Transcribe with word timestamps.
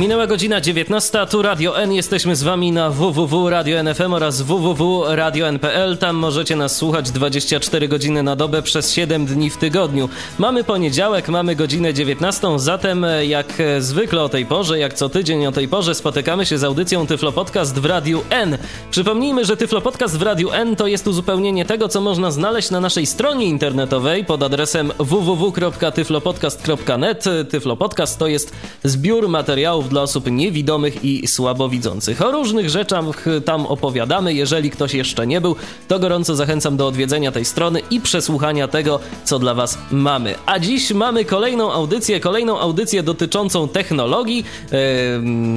Minęła 0.00 0.26
godzina 0.26 0.60
19, 0.60 1.26
tu 1.30 1.42
Radio 1.42 1.78
N. 1.78 1.92
Jesteśmy 1.92 2.36
z 2.36 2.42
wami 2.42 2.72
na 2.72 2.90
www.radio.nfm 2.90 4.12
oraz 4.12 4.42
www.radio.npl. 4.42 5.98
Tam 5.98 6.16
możecie 6.16 6.56
nas 6.56 6.76
słuchać 6.76 7.10
24 7.10 7.88
godziny 7.88 8.22
na 8.22 8.36
dobę 8.36 8.62
przez 8.62 8.92
7 8.92 9.26
dni 9.26 9.50
w 9.50 9.56
tygodniu. 9.56 10.08
Mamy 10.38 10.64
poniedziałek, 10.64 11.28
mamy 11.28 11.56
godzinę 11.56 11.94
19, 11.94 12.48
zatem 12.56 13.06
jak 13.22 13.46
zwykle 13.78 14.22
o 14.22 14.28
tej 14.28 14.46
porze, 14.46 14.78
jak 14.78 14.94
co 14.94 15.08
tydzień 15.08 15.46
o 15.46 15.52
tej 15.52 15.68
porze 15.68 15.94
spotykamy 15.94 16.46
się 16.46 16.58
z 16.58 16.64
audycją 16.64 17.06
Tyflo 17.06 17.32
Podcast 17.32 17.78
w 17.78 17.84
Radiu 17.84 18.22
N. 18.30 18.58
Przypomnijmy, 18.90 19.44
że 19.44 19.56
Tyflo 19.56 19.80
Podcast 19.80 20.18
w 20.18 20.22
Radiu 20.22 20.50
N 20.50 20.76
to 20.76 20.86
jest 20.86 21.08
uzupełnienie 21.08 21.64
tego, 21.64 21.88
co 21.88 22.00
można 22.00 22.30
znaleźć 22.30 22.70
na 22.70 22.80
naszej 22.80 23.06
stronie 23.06 23.46
internetowej 23.46 24.24
pod 24.24 24.42
adresem 24.42 24.92
www.tyflopodcast.net. 24.98 27.24
Tyflo 27.50 27.76
Podcast 27.76 28.18
to 28.18 28.26
jest 28.26 28.52
zbiór 28.84 29.28
materiałów 29.28 29.89
dla 29.90 30.02
osób 30.02 30.30
niewidomych 30.30 31.04
i 31.04 31.26
słabowidzących. 31.26 32.22
O 32.22 32.30
różnych 32.30 32.70
rzeczach 32.70 33.24
tam 33.44 33.66
opowiadamy. 33.66 34.34
Jeżeli 34.34 34.70
ktoś 34.70 34.94
jeszcze 34.94 35.26
nie 35.26 35.40
był, 35.40 35.56
to 35.88 35.98
gorąco 35.98 36.36
zachęcam 36.36 36.76
do 36.76 36.86
odwiedzenia 36.86 37.32
tej 37.32 37.44
strony 37.44 37.80
i 37.90 38.00
przesłuchania 38.00 38.68
tego, 38.68 39.00
co 39.24 39.38
dla 39.38 39.54
Was 39.54 39.78
mamy. 39.90 40.34
A 40.46 40.58
dziś 40.58 40.90
mamy 40.90 41.24
kolejną 41.24 41.72
audycję, 41.72 42.20
kolejną 42.20 42.60
audycję 42.60 43.02
dotyczącą 43.02 43.68
technologii, 43.68 44.44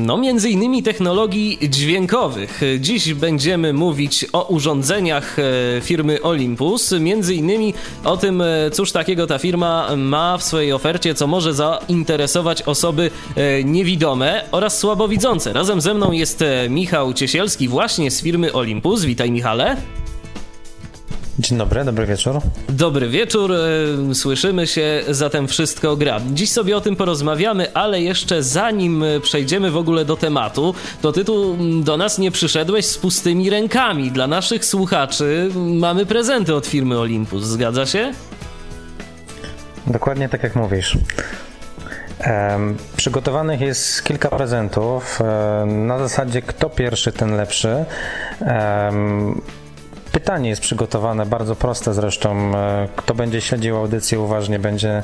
no 0.05 0.17
między 0.17 0.49
innymi 0.49 0.83
technologii 0.83 1.57
dźwiękowych. 1.69 2.61
Dziś 2.79 3.13
będziemy 3.13 3.73
mówić 3.73 4.25
o 4.33 4.43
urządzeniach 4.47 5.39
e, 5.39 5.81
firmy 5.81 6.21
Olympus, 6.21 6.91
między 6.91 7.35
innymi 7.35 7.73
o 8.03 8.17
tym, 8.17 8.41
e, 8.41 8.71
cóż 8.71 8.91
takiego 8.91 9.27
ta 9.27 9.37
firma 9.37 9.95
ma 9.97 10.37
w 10.37 10.43
swojej 10.43 10.73
ofercie, 10.73 11.15
co 11.15 11.27
może 11.27 11.53
zainteresować 11.53 12.61
osoby 12.61 13.11
e, 13.35 13.63
niewidome 14.23 14.41
oraz 14.51 14.79
słabowidzące. 14.79 15.53
Razem 15.53 15.81
ze 15.81 15.93
mną 15.93 16.11
jest 16.11 16.41
e, 16.41 16.69
Michał 16.69 17.13
Ciesielski 17.13 17.67
właśnie 17.67 18.11
z 18.11 18.21
firmy 18.21 18.53
Olympus. 18.53 19.03
Witaj 19.03 19.31
Michale. 19.31 19.77
Dzień 21.39 21.57
dobry, 21.57 21.85
dobry 21.85 22.05
wieczór. 22.05 22.41
Dobry 22.69 23.09
wieczór, 23.09 23.51
e, 23.51 24.15
słyszymy 24.15 24.67
się, 24.67 25.03
zatem 25.09 25.47
wszystko 25.47 25.97
gra. 25.97 26.21
Dziś 26.33 26.51
sobie 26.51 26.77
o 26.77 26.81
tym 26.81 26.95
porozmawiamy, 26.95 27.73
ale 27.73 28.01
jeszcze 28.01 28.43
zanim 28.43 29.03
przejdziemy 29.21 29.71
w 29.71 29.77
ogóle 29.77 30.05
do 30.05 30.15
tematu, 30.15 30.75
to 31.01 31.11
ty 31.11 31.25
tu 31.25 31.57
do 31.83 31.97
nas 31.97 32.19
nie 32.19 32.31
przyszedłeś 32.31 32.85
z 32.85 32.97
pustymi 32.97 33.49
rękami. 33.49 34.11
Dla 34.11 34.27
naszych 34.27 34.65
słuchaczy 34.65 35.49
mamy 35.55 36.05
prezenty 36.05 36.55
od 36.55 36.67
firmy 36.67 36.99
Olympus, 36.99 37.43
zgadza 37.43 37.85
się? 37.85 38.13
Dokładnie 39.87 40.29
tak 40.29 40.43
jak 40.43 40.55
mówisz. 40.55 40.97
Przygotowanych 42.97 43.61
jest 43.61 44.03
kilka 44.03 44.29
prezentów. 44.29 45.19
Na 45.65 45.99
zasadzie 45.99 46.41
kto 46.41 46.69
pierwszy, 46.69 47.11
ten 47.11 47.35
lepszy. 47.35 47.85
Pytanie 50.11 50.49
jest 50.49 50.61
przygotowane, 50.61 51.25
bardzo 51.25 51.55
proste 51.55 51.93
zresztą. 51.93 52.51
Kto 52.95 53.13
będzie 53.13 53.41
śledził 53.41 53.77
audycję 53.77 54.19
uważnie, 54.19 54.59
będzie 54.59 55.03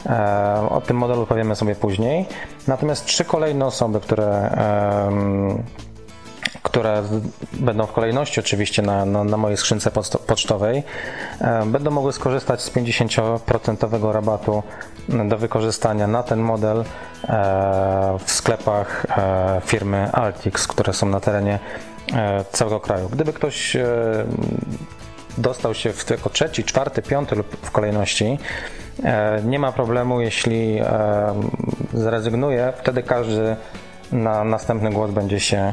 E, 0.06 0.68
o 0.70 0.80
tym 0.80 0.96
modelu 0.96 1.26
powiemy 1.26 1.56
sobie 1.56 1.74
później. 1.74 2.26
Natomiast 2.68 3.04
trzy 3.04 3.24
kolejne 3.24 3.66
osoby, 3.66 4.00
które 4.00 4.50
które 6.62 7.02
będą 7.52 7.86
w 7.86 7.92
kolejności 7.92 8.40
oczywiście 8.40 8.82
na, 8.82 9.04
na, 9.04 9.24
na 9.24 9.36
mojej 9.36 9.56
skrzynce 9.56 9.90
pocztowej, 10.26 10.82
e, 11.40 11.66
będą 11.66 11.90
mogły 11.90 12.12
skorzystać 12.12 12.62
z 12.62 12.70
50% 12.70 14.12
rabatu 14.12 14.62
do 15.08 15.38
wykorzystania 15.38 16.06
na 16.06 16.22
ten 16.22 16.40
model 16.40 16.80
e, 16.80 16.84
w 18.24 18.30
sklepach 18.30 19.06
firmy 19.66 20.12
Altix, 20.12 20.66
które 20.66 20.92
są 20.92 21.08
na 21.08 21.20
terenie 21.20 21.58
całego 22.52 22.80
kraju. 22.80 23.08
Gdyby 23.08 23.32
ktoś 23.32 23.76
dostał 25.38 25.74
się 25.74 25.92
w 25.92 26.10
jako 26.10 26.30
trzeci, 26.30 26.64
czwarty, 26.64 27.02
piąty 27.02 27.36
lub 27.36 27.56
w 27.62 27.70
kolejności, 27.70 28.38
E, 29.02 29.42
nie 29.44 29.58
ma 29.58 29.72
problemu, 29.72 30.20
jeśli 30.20 30.78
e, 30.78 30.84
zrezygnuje, 31.94 32.72
wtedy 32.76 33.02
każdy 33.02 33.56
na 34.12 34.44
następny 34.44 34.90
głos 34.90 35.10
będzie 35.10 35.40
się 35.40 35.72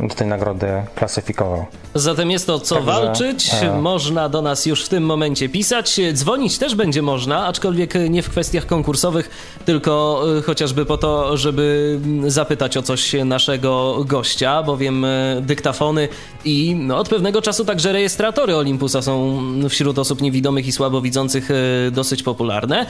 do 0.00 0.14
tej 0.14 0.26
nagrody 0.26 0.66
klasyfikował. 0.94 1.66
Zatem 1.94 2.30
jest 2.30 2.46
to 2.46 2.60
co 2.60 2.74
Także, 2.74 2.92
walczyć. 2.92 3.50
E... 3.62 3.80
Można 3.80 4.28
do 4.28 4.42
nas 4.42 4.66
już 4.66 4.84
w 4.84 4.88
tym 4.88 5.04
momencie 5.04 5.48
pisać. 5.48 6.00
Dzwonić 6.12 6.58
też 6.58 6.74
będzie 6.74 7.02
można, 7.02 7.46
aczkolwiek 7.46 7.94
nie 8.10 8.22
w 8.22 8.30
kwestiach 8.30 8.66
konkursowych, 8.66 9.30
tylko 9.66 10.22
e, 10.38 10.42
chociażby 10.42 10.86
po 10.86 10.98
to, 10.98 11.36
żeby 11.36 11.98
zapytać 12.26 12.76
o 12.76 12.82
coś 12.82 13.14
naszego 13.24 14.04
gościa, 14.04 14.62
bowiem 14.62 15.04
e, 15.04 15.08
dyktafony 15.40 16.08
i 16.44 16.74
no, 16.74 16.98
od 16.98 17.08
pewnego 17.08 17.42
czasu 17.42 17.64
także 17.64 17.92
rejestratory 17.92 18.56
Olympusa 18.56 19.02
są 19.02 19.42
wśród 19.68 19.98
osób 19.98 20.22
niewidomych 20.22 20.66
i 20.66 20.72
słabowidzących 20.72 21.50
e, 21.50 21.90
dosyć 21.90 22.22
popularne, 22.22 22.86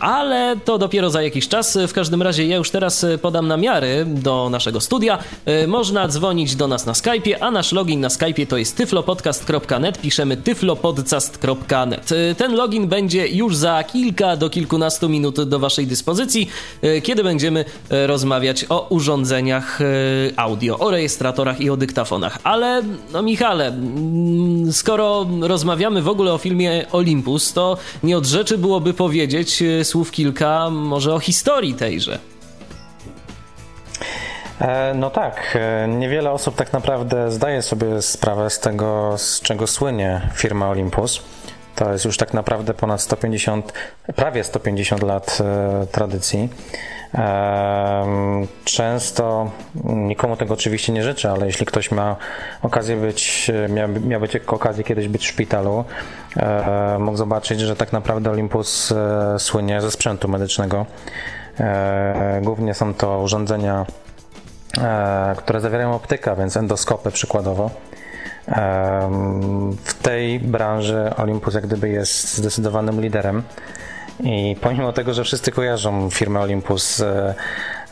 ale 0.00 0.56
to 0.64 0.78
dopiero 0.78 1.10
za 1.10 1.22
jakiś 1.22 1.48
czas. 1.48 1.78
W 1.88 1.92
każdym 1.92 2.22
razie 2.22 2.46
ja 2.46 2.56
już 2.56 2.70
teraz 2.70 3.06
podam 3.22 3.48
namiary 3.48 4.04
do 4.06 4.48
naszego 4.50 4.80
studia 4.80 4.99
studia. 5.00 5.18
E, 5.46 5.66
można 5.66 6.08
dzwonić 6.08 6.56
do 6.56 6.68
nas 6.68 6.86
na 6.86 6.92
Skype'ie, 6.92 7.36
a 7.40 7.50
nasz 7.50 7.72
login 7.72 8.00
na 8.00 8.08
Skype'ie 8.08 8.46
to 8.46 8.56
jest 8.56 8.76
tyflopodcast.net. 8.76 10.00
Piszemy 10.00 10.36
tyflopodcast.net. 10.36 12.12
E, 12.12 12.34
ten 12.34 12.54
login 12.54 12.88
będzie 12.88 13.28
już 13.28 13.56
za 13.56 13.84
kilka 13.84 14.36
do 14.36 14.50
kilkunastu 14.50 15.08
minut 15.08 15.42
do 15.42 15.58
Waszej 15.58 15.86
dyspozycji, 15.86 16.48
kiedy 17.02 17.24
będziemy 17.24 17.64
rozmawiać 17.90 18.66
o 18.68 18.86
urządzeniach 18.88 19.78
audio, 20.36 20.78
o 20.78 20.90
rejestratorach 20.90 21.60
i 21.60 21.70
o 21.70 21.76
dyktafonach. 21.76 22.38
Ale, 22.44 22.82
no 23.12 23.22
Michale, 23.22 23.72
skoro 24.72 25.26
rozmawiamy 25.40 26.02
w 26.02 26.08
ogóle 26.08 26.32
o 26.32 26.38
filmie 26.38 26.86
Olympus, 26.92 27.52
to 27.52 27.76
nie 28.02 28.16
od 28.16 28.26
rzeczy 28.26 28.58
byłoby 28.58 28.94
powiedzieć 28.94 29.62
słów 29.82 30.10
kilka 30.10 30.70
może 30.70 31.14
o 31.14 31.18
historii 31.18 31.74
tejże. 31.74 32.18
E, 34.60 34.94
no 34.94 35.10
tak, 35.10 35.58
e, 35.60 35.88
niewiele 35.88 36.30
osób 36.30 36.56
tak 36.56 36.72
naprawdę 36.72 37.30
zdaje 37.30 37.62
sobie 37.62 38.02
sprawę 38.02 38.50
z 38.50 38.60
tego, 38.60 39.18
z 39.18 39.40
czego 39.40 39.66
słynie 39.66 40.20
firma 40.34 40.68
Olympus. 40.68 41.22
To 41.76 41.92
jest 41.92 42.04
już 42.04 42.16
tak 42.16 42.34
naprawdę 42.34 42.74
ponad 42.74 43.00
150, 43.00 43.72
prawie 44.16 44.44
150 44.44 45.02
lat 45.02 45.38
e, 45.40 45.86
tradycji. 45.86 46.48
Często, 48.64 49.50
nikomu 49.84 50.36
tego 50.36 50.54
oczywiście 50.54 50.92
nie 50.92 51.02
życzę, 51.02 51.30
ale 51.30 51.46
jeśli 51.46 51.66
ktoś 51.66 51.90
ma 51.90 52.16
okazję 52.62 52.96
być, 52.96 53.50
miał, 53.68 53.88
miał 53.88 54.20
być 54.20 54.36
okazję 54.36 54.84
kiedyś 54.84 55.08
być 55.08 55.22
w 55.22 55.28
szpitalu, 55.28 55.84
mógł 56.98 57.16
zobaczyć, 57.16 57.60
że 57.60 57.76
tak 57.76 57.92
naprawdę 57.92 58.30
Olympus 58.30 58.94
słynie 59.38 59.80
ze 59.80 59.90
sprzętu 59.90 60.28
medycznego. 60.28 60.86
Głównie 62.42 62.74
są 62.74 62.94
to 62.94 63.20
urządzenia 63.20 63.86
które 65.36 65.60
zawierają 65.60 65.94
optyka, 65.94 66.36
więc 66.36 66.56
endoskopy 66.56 67.10
przykładowo. 67.10 67.70
E, 68.48 69.10
w 69.84 69.94
tej 69.94 70.40
branży 70.40 71.10
Olympus 71.16 71.54
jak 71.54 71.66
gdyby 71.66 71.88
jest 71.88 72.36
zdecydowanym 72.36 73.00
liderem. 73.00 73.42
I 74.20 74.56
pomimo 74.60 74.92
tego, 74.92 75.14
że 75.14 75.24
wszyscy 75.24 75.52
kojarzą 75.52 76.10
firmę 76.10 76.40
Olympus 76.40 76.96
z, 76.96 77.36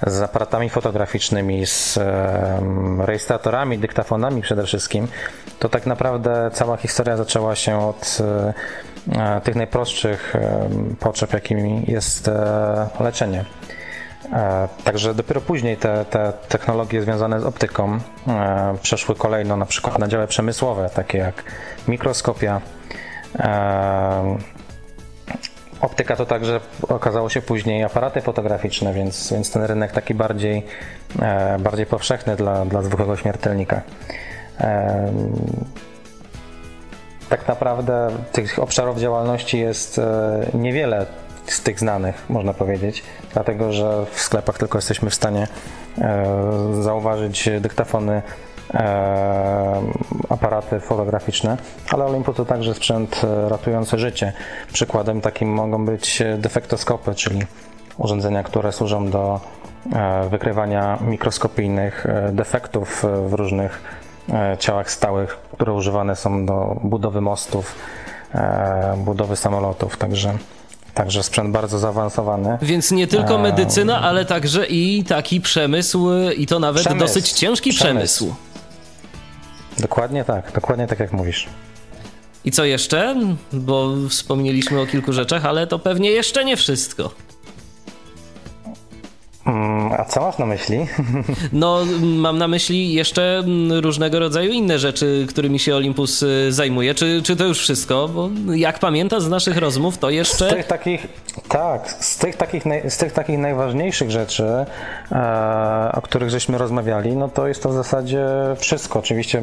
z 0.06 0.20
aparatami 0.20 0.70
fotograficznymi, 0.70 1.66
z 1.66 1.98
rejestratorami, 2.98 3.78
dyktafonami 3.78 4.42
przede 4.42 4.64
wszystkim, 4.64 5.08
to 5.58 5.68
tak 5.68 5.86
naprawdę 5.86 6.50
cała 6.52 6.76
historia 6.76 7.16
zaczęła 7.16 7.54
się 7.54 7.88
od 7.88 8.18
e, 9.16 9.40
tych 9.40 9.54
najprostszych 9.54 10.34
potrzeb, 11.00 11.32
jakimi 11.32 11.84
jest 11.86 12.30
leczenie. 13.00 13.44
E, 14.32 14.68
także 14.84 15.14
dopiero 15.14 15.40
później 15.40 15.76
te, 15.76 16.04
te 16.04 16.32
technologie 16.48 17.02
związane 17.02 17.40
z 17.40 17.44
optyką 17.44 17.98
e, 18.28 18.74
przeszły 18.82 19.14
kolejno 19.14 19.56
na 19.56 19.66
przykład 19.66 19.98
na 19.98 20.08
działy 20.08 20.26
przemysłowe, 20.26 20.90
takie 20.94 21.18
jak 21.18 21.44
mikroskopia. 21.88 22.60
E, 23.38 24.36
optyka 25.80 26.16
to 26.16 26.26
także 26.26 26.60
okazało 26.88 27.28
się 27.28 27.42
później 27.42 27.84
aparaty 27.84 28.20
fotograficzne, 28.20 28.94
więc, 28.94 29.32
więc 29.32 29.50
ten 29.50 29.62
rynek 29.62 29.92
taki 29.92 30.14
bardziej, 30.14 30.66
bardziej 31.58 31.86
powszechny 31.86 32.36
dla, 32.36 32.64
dla 32.64 32.82
zwykłego 32.82 33.16
śmiertelnika. 33.16 33.82
Tak 37.28 37.48
naprawdę 37.48 38.08
tych 38.32 38.58
obszarów 38.58 38.98
działalności 38.98 39.58
jest 39.58 40.00
niewiele 40.54 41.06
z 41.52 41.62
tych 41.62 41.78
znanych, 41.78 42.24
można 42.30 42.54
powiedzieć, 42.54 43.02
dlatego 43.32 43.72
że 43.72 44.06
w 44.10 44.20
sklepach 44.20 44.58
tylko 44.58 44.78
jesteśmy 44.78 45.10
w 45.10 45.14
stanie 45.14 45.48
e, 45.98 46.26
zauważyć 46.82 47.48
dyktafony, 47.60 48.22
e, 48.74 49.82
aparaty 50.28 50.80
fotograficzne, 50.80 51.56
ale 51.90 52.04
Olympus 52.04 52.36
to 52.36 52.44
także 52.44 52.74
sprzęt 52.74 53.20
e, 53.24 53.48
ratujący 53.48 53.98
życie. 53.98 54.32
Przykładem 54.72 55.20
takim 55.20 55.48
mogą 55.48 55.84
być 55.84 56.22
defektoskopy, 56.38 57.14
czyli 57.14 57.42
urządzenia, 57.98 58.42
które 58.42 58.72
służą 58.72 59.10
do 59.10 59.40
wykrywania 60.30 60.98
mikroskopijnych 61.00 62.06
defektów 62.32 63.04
w 63.26 63.32
różnych 63.32 63.82
ciałach 64.58 64.90
stałych, 64.90 65.38
które 65.52 65.72
używane 65.72 66.16
są 66.16 66.46
do 66.46 66.76
budowy 66.84 67.20
mostów, 67.20 67.74
budowy 68.96 69.36
samolotów. 69.36 69.96
Także 69.96 70.34
Także 70.98 71.22
sprzęt 71.22 71.50
bardzo 71.50 71.78
zaawansowany. 71.78 72.58
Więc 72.62 72.90
nie 72.90 73.06
tylko 73.06 73.38
medycyna, 73.38 74.00
ale 74.00 74.24
także 74.24 74.66
i 74.66 75.04
taki 75.04 75.40
przemysł, 75.40 76.08
i 76.36 76.46
to 76.46 76.58
nawet 76.58 76.82
przemysł. 76.82 77.06
dosyć 77.06 77.32
ciężki 77.32 77.70
przemysł. 77.70 78.24
przemysł. 78.24 78.34
Dokładnie 79.78 80.24
tak, 80.24 80.52
dokładnie 80.52 80.86
tak 80.86 81.00
jak 81.00 81.12
mówisz. 81.12 81.46
I 82.44 82.50
co 82.50 82.64
jeszcze? 82.64 83.16
Bo 83.52 83.94
wspomnieliśmy 84.08 84.80
o 84.80 84.86
kilku 84.86 85.12
rzeczach, 85.12 85.44
ale 85.44 85.66
to 85.66 85.78
pewnie 85.78 86.10
jeszcze 86.10 86.44
nie 86.44 86.56
wszystko. 86.56 87.10
Mm, 89.48 89.92
a 89.92 90.04
co 90.04 90.20
masz 90.20 90.38
na 90.38 90.46
myśli? 90.46 90.86
No, 91.52 91.84
mam 92.00 92.38
na 92.38 92.48
myśli 92.48 92.92
jeszcze 92.92 93.42
różnego 93.80 94.18
rodzaju 94.18 94.50
inne 94.50 94.78
rzeczy, 94.78 95.26
którymi 95.28 95.58
się 95.58 95.76
Olympus 95.76 96.22
y, 96.22 96.52
zajmuje. 96.52 96.94
Czy, 96.94 97.22
czy 97.22 97.36
to 97.36 97.44
już 97.44 97.58
wszystko? 97.58 98.08
Bo 98.08 98.30
jak 98.54 98.78
pamiętasz 98.78 99.22
z 99.22 99.28
naszych 99.28 99.56
rozmów, 99.56 99.98
to 99.98 100.10
jeszcze. 100.10 100.50
Z 100.50 100.54
tych 100.54 100.66
takich, 100.66 101.06
tak, 101.48 101.90
z 101.90 102.18
tych 102.18 102.36
takich, 102.36 102.62
z 102.88 102.96
tych 102.96 103.12
takich 103.12 103.38
najważniejszych 103.38 104.10
rzeczy, 104.10 104.44
e, 105.12 105.92
o 105.94 106.02
których 106.02 106.30
żeśmy 106.30 106.58
rozmawiali, 106.58 107.16
no 107.16 107.28
to 107.28 107.48
jest 107.48 107.62
to 107.62 107.68
w 107.68 107.74
zasadzie 107.74 108.26
wszystko. 108.56 108.98
Oczywiście 108.98 109.40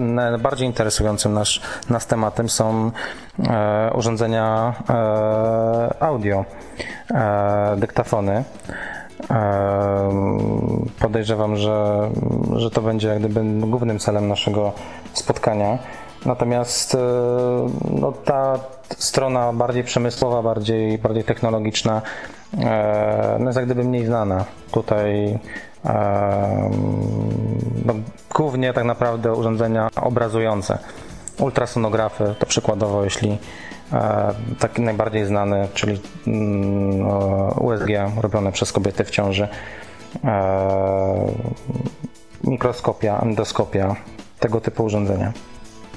najbardziej 0.00 0.66
interesującym 0.66 1.32
nas, 1.32 1.48
nas 1.90 2.06
tematem 2.06 2.48
są 2.48 2.90
e, 3.48 3.90
urządzenia 3.94 4.74
e, 4.90 6.02
audio, 6.02 6.44
dyktafony. 7.76 8.44
Podejrzewam, 11.00 11.56
że, 11.56 12.10
że 12.56 12.70
to 12.70 12.82
będzie 12.82 13.08
jak 13.08 13.18
gdyby 13.18 13.40
głównym 13.44 13.98
celem 13.98 14.28
naszego 14.28 14.72
spotkania. 15.12 15.78
Natomiast 16.26 16.94
e, 16.94 16.98
no, 18.00 18.12
ta 18.12 18.58
strona 18.96 19.52
bardziej 19.52 19.84
przemysłowa, 19.84 20.42
bardziej, 20.42 20.98
bardziej 20.98 21.24
technologiczna 21.24 22.02
e, 22.58 23.36
no, 23.40 23.46
jest 23.46 23.56
jak 23.56 23.66
gdyby 23.66 23.84
mniej 23.84 24.06
znana. 24.06 24.44
Tutaj 24.72 25.38
no, 27.84 27.94
głównie 28.34 28.72
tak 28.72 28.84
naprawdę 28.84 29.32
urządzenia 29.32 29.88
obrazujące. 30.02 30.78
Ultrasonografy 31.38 32.34
to 32.38 32.46
przykładowo, 32.46 33.04
jeśli 33.04 33.38
taki 34.58 34.82
najbardziej 34.82 35.26
znany, 35.26 35.68
czyli 35.74 36.00
mm, 36.26 37.06
USG 37.60 37.88
robione 38.20 38.52
przez 38.52 38.72
kobiety 38.72 39.04
w 39.04 39.10
ciąży, 39.10 39.48
e, 40.24 41.32
mikroskopia, 42.44 43.20
endoskopia, 43.20 43.96
tego 44.40 44.60
typu 44.60 44.84
urządzenia. 44.84 45.32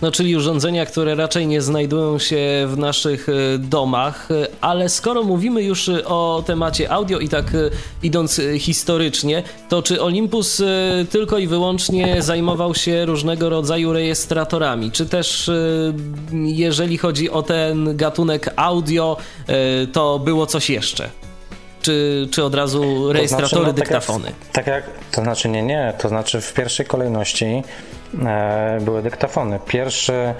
No, 0.02 0.12
czyli 0.12 0.36
urządzenia, 0.36 0.86
które 0.86 1.16
raczej 1.16 1.48
nie 1.48 1.62
znajdują 1.62 2.20
się 2.20 2.38
w 2.68 2.78
naszych 2.78 3.30
e, 3.30 3.58
domach, 3.58 4.32
e, 4.32 4.48
ale 4.62 4.90
skoro 4.90 5.24
mówimy 5.24 5.64
już 5.64 5.90
e, 5.90 6.06
o 6.06 6.44
temacie 6.46 6.92
audio 6.92 7.20
i 7.20 7.30
tak 7.30 7.46
idąc 8.04 8.42
historycznie, 8.60 9.44
to 9.70 9.82
czy 9.82 10.02
Olympus 10.02 10.62
tylko 11.10 11.38
i 11.38 11.48
wyłącznie 11.48 12.22
zajmował 12.22 12.76
się 12.76 13.06
różnego 13.06 13.50
rodzaju 13.50 13.94
rejestratorami? 13.94 14.92
Czy 14.92 15.06
też 15.06 15.52
jeżeli 16.44 16.98
chodzi 16.98 17.30
o 17.30 17.44
ten 17.44 17.98
gatunek 17.98 18.54
audio, 18.56 19.18
to 19.94 20.20
było 20.20 20.46
coś 20.46 20.70
jeszcze? 20.70 21.10
Czy, 21.82 22.28
czy 22.32 22.44
od 22.44 22.56
razu 22.56 23.14
rejestratory, 23.14 23.50
to 23.50 23.56
znaczy, 23.56 23.68
no, 23.68 23.74
dyktafony? 23.74 24.26
Tak 24.26 24.36
jak, 24.36 24.52
tak 24.52 24.68
jak, 24.68 24.84
to 25.12 25.22
znaczy 25.22 25.50
nie, 25.50 25.64
nie, 25.64 25.94
to 26.00 26.10
znaczy 26.10 26.42
w 26.42 26.54
pierwszej 26.54 26.86
kolejności 26.86 27.64
były 28.82 29.02
dyktafony. 29.02 29.60
Pierwszy 29.68 30.34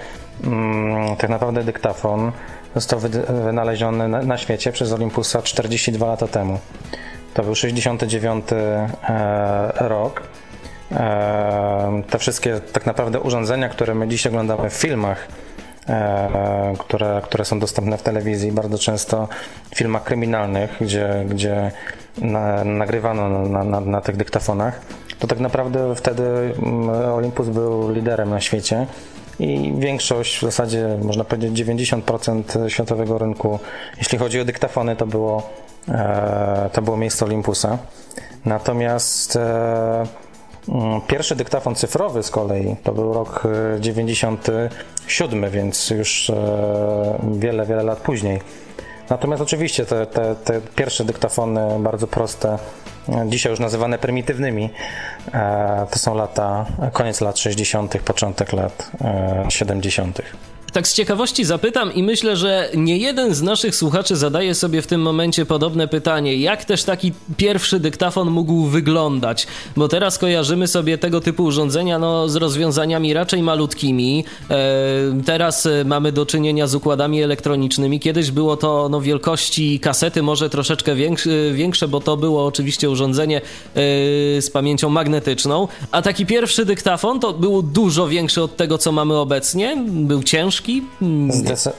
mm, 0.44 1.16
tak 1.16 1.30
naprawdę 1.30 1.64
dyktafon 1.64 2.32
został 2.76 3.00
wynaleziony 3.44 4.08
na 4.08 4.38
świecie 4.38 4.72
przez 4.72 4.92
Olympusa 4.92 5.42
42 5.42 6.08
lata 6.08 6.28
temu. 6.28 6.60
To 7.34 7.44
był 7.44 7.56
69 7.56 8.46
e, 8.54 8.88
rok. 9.76 10.24
E, 10.92 12.02
te 12.10 12.20
wszystkie 12.20 12.60
tak 12.74 12.86
naprawdę 12.86 13.20
urządzenia, 13.20 13.70
które 13.70 13.96
my 13.96 14.08
dziś 14.08 14.28
oglądamy 14.28 14.70
w 14.70 14.74
filmach, 14.74 15.28
które, 16.80 17.22
które 17.24 17.46
są 17.46 17.60
dostępne 17.60 17.98
w 17.98 18.04
telewizji, 18.04 18.52
bardzo 18.52 18.78
często 18.78 19.28
w 19.72 19.78
filmach 19.78 20.04
kryminalnych, 20.04 20.78
gdzie, 20.82 21.26
gdzie 21.30 21.72
na, 22.18 22.64
nagrywano 22.64 23.30
na, 23.30 23.64
na, 23.64 23.80
na 23.80 24.02
tych 24.02 24.18
dyktafonach, 24.18 24.82
to 25.20 25.28
tak 25.28 25.40
naprawdę 25.40 25.96
wtedy 25.96 26.24
mm, 26.24 26.90
Olympus 26.90 27.48
był 27.48 27.92
liderem 27.92 28.30
na 28.30 28.42
świecie 28.42 28.88
i 29.40 29.74
większość, 29.80 30.38
w 30.38 30.42
zasadzie 30.42 30.98
można 31.04 31.24
powiedzieć 31.24 31.66
90% 31.66 32.70
światowego 32.70 33.18
rynku, 33.18 33.60
jeśli 33.98 34.18
chodzi 34.18 34.42
o 34.42 34.46
dyktafony, 34.46 34.96
to 34.96 35.06
było, 35.06 35.50
e, 35.90 36.70
to 36.74 36.82
było 36.82 36.98
miejsce 36.98 37.26
Olympusa. 37.26 37.78
Natomiast 38.46 39.36
e, 39.36 40.06
Mm, 40.70 41.02
pierwszy 41.08 41.36
dyktafon 41.36 41.76
cyfrowy 41.76 42.24
z 42.24 42.32
kolei 42.32 42.76
to 42.84 42.92
był 42.92 43.14
rok 43.14 43.44
97, 43.80 45.50
więc 45.50 45.90
już 45.90 46.32
wiele, 47.32 47.66
wiele 47.66 47.84
lat 47.84 48.00
później. 48.00 48.42
Natomiast 49.12 49.42
oczywiście 49.42 49.86
te, 49.86 50.06
te, 50.06 50.36
te 50.36 50.62
pierwsze 50.76 51.06
dyktafony 51.06 51.80
bardzo 51.80 52.08
proste, 52.08 52.58
dzisiaj 53.28 53.52
już 53.52 53.60
nazywane 53.60 53.98
prymitywnymi, 53.98 54.70
to 55.92 56.00
są 56.00 56.16
lata, 56.16 56.66
koniec 56.94 57.22
lat 57.22 57.40
60., 57.40 57.98
początek 57.98 58.54
lat 58.54 58.92
70. 59.50 60.22
Tak 60.74 60.88
z 60.88 60.94
ciekawości 60.94 61.46
zapytam 61.46 61.94
i 61.94 62.04
myślę, 62.04 62.38
że 62.38 62.70
nie 62.76 62.98
jeden 62.98 63.36
z 63.36 63.42
naszych 63.42 63.76
słuchaczy 63.76 64.16
zadaje 64.16 64.56
sobie 64.56 64.82
w 64.82 64.88
tym 64.88 65.02
momencie 65.02 65.46
podobne 65.46 65.88
pytanie, 65.88 66.36
jak 66.36 66.66
też 66.66 66.84
taki 66.84 67.12
pierwszy 67.38 67.80
dyktafon 67.80 68.30
mógł 68.30 68.66
wyglądać, 68.66 69.48
bo 69.76 69.88
teraz 69.88 70.18
kojarzymy 70.18 70.68
sobie 70.68 70.98
tego 70.98 71.22
typu 71.22 71.44
urządzenia 71.44 72.00
no, 72.00 72.30
z 72.30 72.36
rozwiązaniami 72.36 73.14
raczej 73.14 73.42
malutkimi, 73.42 74.26
e, 74.50 74.56
teraz 75.26 75.66
e, 75.66 75.84
mamy 75.86 76.12
do 76.12 76.26
czynienia 76.26 76.68
z 76.68 76.76
układami 76.76 77.22
elektronicznymi, 77.24 78.00
kiedyś 78.00 78.32
było 78.32 78.58
to 78.58 78.90
no, 78.90 79.02
wielkości 79.02 79.80
kasety 79.80 80.24
może 80.24 80.50
troszeczkę 80.50 80.96
większe, 81.54 81.88
bo 81.88 82.00
to 82.00 82.18
było 82.18 82.46
oczywiście 82.46 82.90
urządzenie 82.90 83.38
e, 83.38 83.42
z 84.42 84.50
pamięcią 84.50 84.90
magnetyczną, 84.90 85.68
a 85.92 86.02
taki 86.02 86.26
pierwszy 86.26 86.66
dyktafon 86.66 87.20
to 87.20 87.34
był 87.34 87.62
dużo 87.62 88.08
większy 88.08 88.42
od 88.42 88.58
tego, 88.58 88.78
co 88.78 88.92
mamy 88.92 89.18
obecnie, 89.18 89.78
był 89.88 90.24
ciężki, 90.24 90.61
książki? 90.62 90.84
Zdecy 91.30 91.72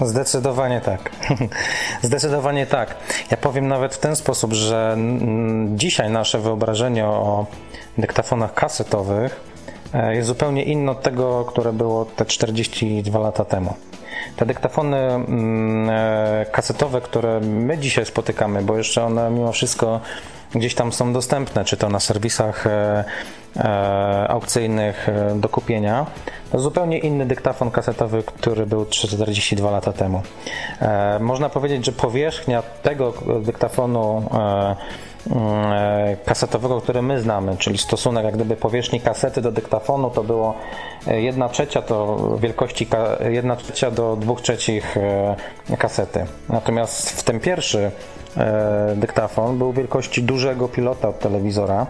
Zdecydowanie 0.00 0.80
tak. 0.80 1.10
Zdecydowanie 2.02 2.66
tak. 2.66 2.96
Ja 3.30 3.36
powiem 3.36 3.68
nawet 3.68 3.94
w 3.94 3.98
ten 3.98 4.16
sposób, 4.16 4.52
że 4.52 4.96
dzisiaj 5.74 6.10
nasze 6.10 6.38
wyobrażenie 6.38 7.06
o 7.06 7.46
dyktafonach 7.98 8.54
kasetowych 8.54 9.40
e, 9.94 10.14
jest 10.14 10.28
zupełnie 10.28 10.64
inne 10.64 10.92
od 10.92 11.02
tego, 11.02 11.44
które 11.44 11.72
było 11.72 12.04
te 12.04 12.26
42 12.26 13.18
lata 13.18 13.44
temu. 13.44 13.74
Te 14.36 14.46
dyktafony 14.46 14.96
mm, 14.96 15.90
e, 15.90 16.46
kasetowe, 16.52 17.00
które 17.00 17.40
my 17.40 17.78
dzisiaj 17.78 18.06
spotykamy, 18.06 18.62
bo 18.62 18.76
jeszcze 18.76 19.04
one 19.04 19.30
mimo 19.30 19.52
wszystko 19.52 20.00
gdzieś 20.54 20.74
tam 20.74 20.92
są 20.92 21.12
dostępne, 21.12 21.64
czy 21.64 21.76
to 21.76 21.88
na 21.88 22.00
serwisach 22.00 22.66
e, 22.66 23.04
aukcyjnych 24.28 25.08
e, 25.08 25.34
do 25.34 25.48
kupienia. 25.48 26.06
Zupełnie 26.54 26.98
inny 26.98 27.26
dyktafon 27.26 27.70
kasetowy, 27.70 28.22
który 28.22 28.66
był 28.66 28.86
42 28.86 29.70
lata 29.70 29.92
temu. 29.92 30.22
Można 31.20 31.48
powiedzieć, 31.48 31.86
że 31.86 31.92
powierzchnia 31.92 32.62
tego 32.82 33.12
dyktafonu 33.42 34.22
kasetowego, 36.24 36.80
który 36.80 37.02
my 37.02 37.20
znamy, 37.20 37.56
czyli 37.56 37.78
stosunek 37.78 38.24
jak 38.24 38.34
gdyby 38.34 38.56
powierzchni 38.56 39.00
kasety 39.00 39.42
do 39.42 39.52
dyktafonu 39.52 40.10
to 40.10 40.24
było 40.24 40.54
1 41.06 41.48
trzecia 41.48 41.82
to 41.82 42.16
wielkości 42.40 42.88
1 43.30 43.56
trzecia 43.56 43.90
do 43.90 44.16
2 44.16 44.34
trzecich 44.34 44.96
kasety. 45.78 46.26
Natomiast 46.48 47.10
w 47.10 47.22
ten 47.22 47.40
pierwszy 47.40 47.90
E, 48.17 48.17
dyktafon 48.96 49.58
był 49.58 49.72
wielkości 49.72 50.22
dużego 50.22 50.68
pilota 50.68 51.08
od 51.08 51.18
telewizora, 51.18 51.86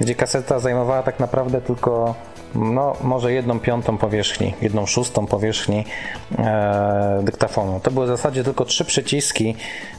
gdzie 0.00 0.14
kaseta 0.14 0.58
zajmowała 0.58 1.02
tak 1.02 1.20
naprawdę 1.20 1.60
tylko 1.60 2.14
no, 2.54 2.96
może 3.02 3.32
jedną 3.32 3.60
piątą 3.60 3.98
powierzchni, 3.98 4.54
jedną 4.62 4.86
szóstą 4.86 5.26
powierzchni 5.26 5.84
e, 6.38 7.20
dyktafonu. 7.22 7.80
To 7.80 7.90
były 7.90 8.06
w 8.06 8.08
zasadzie 8.08 8.44
tylko 8.44 8.64
trzy 8.64 8.84
przyciski 8.84 9.56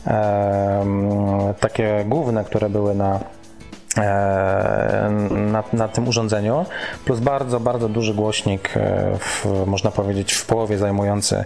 e, 0.08 1.54
takie 1.60 2.06
główne, 2.08 2.44
które 2.44 2.70
były 2.70 2.96
na, 2.96 3.16
e, 3.16 3.20
na, 5.32 5.64
na, 5.74 5.88
tym 5.88 6.08
urządzeniu, 6.08 6.66
plus 7.06 7.20
bardzo, 7.20 7.60
bardzo 7.60 7.90
duży 7.90 8.14
głośnik, 8.14 8.78
e, 8.78 9.18
w, 9.20 9.46
można 9.66 9.92
powiedzieć 9.92 10.34
w 10.34 10.46
połowie 10.46 10.78
zajmujący 10.78 11.44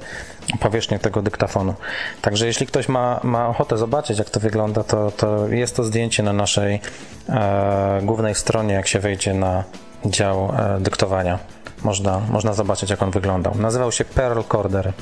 powierzchnię 0.59 0.99
tego 0.99 1.21
dyktafonu. 1.21 1.73
Także 2.21 2.47
jeśli 2.47 2.67
ktoś 2.67 2.89
ma, 2.89 3.19
ma 3.23 3.47
ochotę 3.47 3.77
zobaczyć, 3.77 4.19
jak 4.19 4.29
to 4.29 4.39
wygląda, 4.39 4.83
to, 4.83 5.11
to 5.11 5.47
jest 5.47 5.75
to 5.75 5.83
zdjęcie 5.83 6.23
na 6.23 6.33
naszej 6.33 6.81
e, 7.29 7.99
głównej 8.03 8.35
stronie, 8.35 8.73
jak 8.73 8.87
się 8.87 8.99
wejdzie 8.99 9.33
na 9.33 9.63
dział 10.05 10.53
e, 10.57 10.79
dyktowania. 10.79 11.39
Można, 11.83 12.19
można 12.29 12.53
zobaczyć, 12.53 12.89
jak 12.89 13.03
on 13.03 13.11
wyglądał. 13.11 13.55
Nazywał 13.55 13.91
się 13.91 14.05
Pearl 14.05 14.41
Corder 14.51 14.93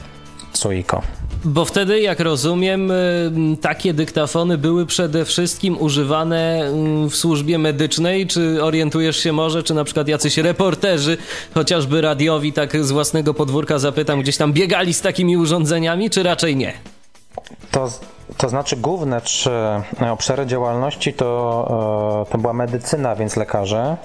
Suiko. 0.53 1.01
Bo 1.47 1.65
wtedy, 1.65 2.01
jak 2.01 2.19
rozumiem, 2.19 2.91
y, 2.91 3.57
takie 3.61 3.93
dyktafony 3.93 4.57
były 4.57 4.85
przede 4.85 5.25
wszystkim 5.25 5.77
używane 5.81 6.61
mm, 6.61 7.09
w 7.09 7.15
służbie 7.15 7.57
medycznej. 7.57 8.27
Czy 8.27 8.63
orientujesz 8.63 9.17
się 9.17 9.33
może, 9.33 9.63
czy 9.63 9.73
na 9.73 9.83
przykład 9.83 10.07
jacyś 10.07 10.37
reporterzy, 10.37 11.17
chociażby 11.53 12.01
radiowi, 12.01 12.53
tak 12.53 12.85
z 12.85 12.91
własnego 12.91 13.33
podwórka 13.33 13.79
zapytam, 13.79 14.21
gdzieś 14.21 14.37
tam 14.37 14.53
biegali 14.53 14.93
z 14.93 15.01
takimi 15.01 15.37
urządzeniami, 15.37 16.09
czy 16.09 16.23
raczej 16.23 16.55
nie? 16.55 16.73
To, 17.71 17.89
to 18.37 18.49
znaczy 18.49 18.75
główne 18.75 19.21
trzy 19.21 19.51
e, 20.01 20.11
obszary 20.11 20.45
działalności 20.45 21.13
to, 21.13 22.25
e, 22.27 22.31
to 22.31 22.37
była 22.37 22.53
medycyna, 22.53 23.15
więc 23.15 23.35
lekarze, 23.35 23.97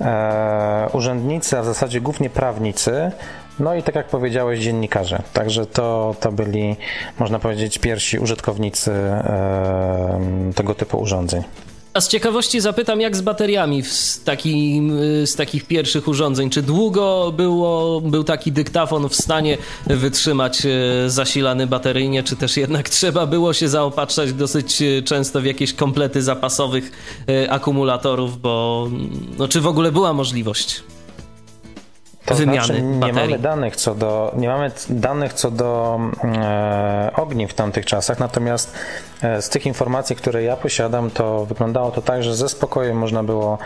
e, 0.00 0.88
urzędnicy, 0.92 1.58
a 1.58 1.62
w 1.62 1.64
zasadzie 1.64 2.00
głównie 2.00 2.30
prawnicy, 2.30 3.12
no 3.58 3.74
i 3.74 3.82
tak 3.82 3.94
jak 3.94 4.08
powiedziałeś, 4.08 4.60
dziennikarze. 4.60 5.22
Także 5.32 5.66
to, 5.66 6.14
to 6.20 6.32
byli, 6.32 6.76
można 7.18 7.38
powiedzieć, 7.38 7.78
pierwsi 7.78 8.18
użytkownicy 8.18 8.90
e, 8.92 10.20
tego 10.54 10.74
typu 10.74 10.98
urządzeń. 10.98 11.42
A 11.94 12.00
z 12.00 12.08
ciekawości 12.08 12.60
zapytam, 12.60 13.00
jak 13.00 13.16
z 13.16 13.20
bateriami 13.20 13.82
z, 13.82 14.24
takim, 14.24 14.98
z 15.26 15.36
takich 15.36 15.66
pierwszych 15.66 16.08
urządzeń? 16.08 16.50
Czy 16.50 16.62
długo 16.62 17.32
było, 17.36 18.00
był 18.00 18.24
taki 18.24 18.52
dyktafon 18.52 19.08
w 19.08 19.14
stanie 19.14 19.58
wytrzymać 19.86 20.66
e, 20.66 20.70
zasilany 21.10 21.66
bateryjnie, 21.66 22.22
czy 22.22 22.36
też 22.36 22.56
jednak 22.56 22.88
trzeba 22.98 23.26
było 23.26 23.52
się 23.52 23.68
zaopatrzać 23.68 24.32
dosyć 24.32 24.82
e, 24.82 25.02
często 25.02 25.40
w 25.40 25.44
jakieś 25.44 25.72
komplety 25.72 26.22
zapasowych 26.22 26.92
akumulatorów, 27.48 28.40
bo 28.40 28.88
no, 29.38 29.48
czy 29.48 29.60
w 29.60 29.66
ogóle 29.66 29.92
była 29.92 30.12
możliwość? 30.12 30.82
To 32.26 32.34
wymiany 32.34 32.66
znaczy, 32.66 32.82
nie 32.82 32.98
baterii. 32.98 33.30
mamy 33.30 33.38
danych 33.38 33.76
co 33.76 33.94
do 33.94 34.32
nie 34.36 34.48
mamy 34.48 34.70
danych 34.90 35.32
co 35.32 35.50
do 35.50 36.00
e, 36.24 37.10
ogniw 37.14 37.50
w 37.50 37.54
tamtych 37.54 37.86
czasach, 37.86 38.18
natomiast 38.18 38.74
e, 39.22 39.42
z 39.42 39.48
tych 39.48 39.66
informacji, 39.66 40.16
które 40.16 40.42
ja 40.42 40.56
posiadam, 40.56 41.10
to 41.10 41.46
wyglądało 41.46 41.90
to 41.90 42.02
tak, 42.02 42.22
że 42.22 42.36
ze 42.36 42.48
spokojem 42.48 42.98
można 42.98 43.22
było 43.22 43.58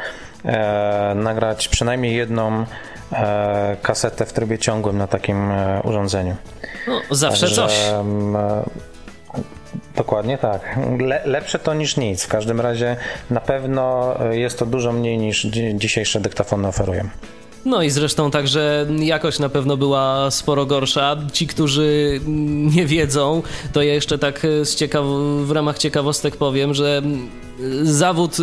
e, 0.44 1.12
nagrać 1.14 1.68
przynajmniej 1.68 2.16
jedną 2.16 2.64
e, 3.12 3.76
kasetę 3.82 4.26
w 4.26 4.32
trybie 4.32 4.58
ciągłym 4.58 4.98
na 4.98 5.06
takim 5.06 5.50
e, 5.50 5.80
urządzeniu. 5.84 6.36
No, 6.88 7.00
zawsze 7.10 7.46
Także, 7.46 7.56
coś. 7.56 7.88
E, 7.88 8.80
Dokładnie 9.96 10.38
tak. 10.38 10.78
Le, 10.98 11.22
lepsze 11.24 11.58
to 11.58 11.74
niż 11.74 11.96
nic. 11.96 12.24
W 12.24 12.28
każdym 12.28 12.60
razie 12.60 12.96
na 13.30 13.40
pewno 13.40 14.14
jest 14.30 14.58
to 14.58 14.66
dużo 14.66 14.92
mniej 14.92 15.18
niż 15.18 15.46
dzisiejsze 15.74 16.20
dyktafony 16.20 16.68
oferują. 16.68 17.08
No 17.64 17.82
i 17.82 17.90
zresztą 17.90 18.30
także 18.30 18.86
jakość 18.98 19.38
na 19.38 19.48
pewno 19.48 19.76
była 19.76 20.30
sporo 20.30 20.66
gorsza. 20.66 21.16
Ci, 21.32 21.46
którzy 21.46 22.20
nie 22.76 22.86
wiedzą, 22.86 23.42
to 23.72 23.82
ja 23.82 23.94
jeszcze 23.94 24.18
tak 24.18 24.46
ciekaw 24.76 25.04
w 25.44 25.50
ramach 25.50 25.78
ciekawostek 25.78 26.36
powiem, 26.36 26.74
że 26.74 27.02
zawód 27.82 28.36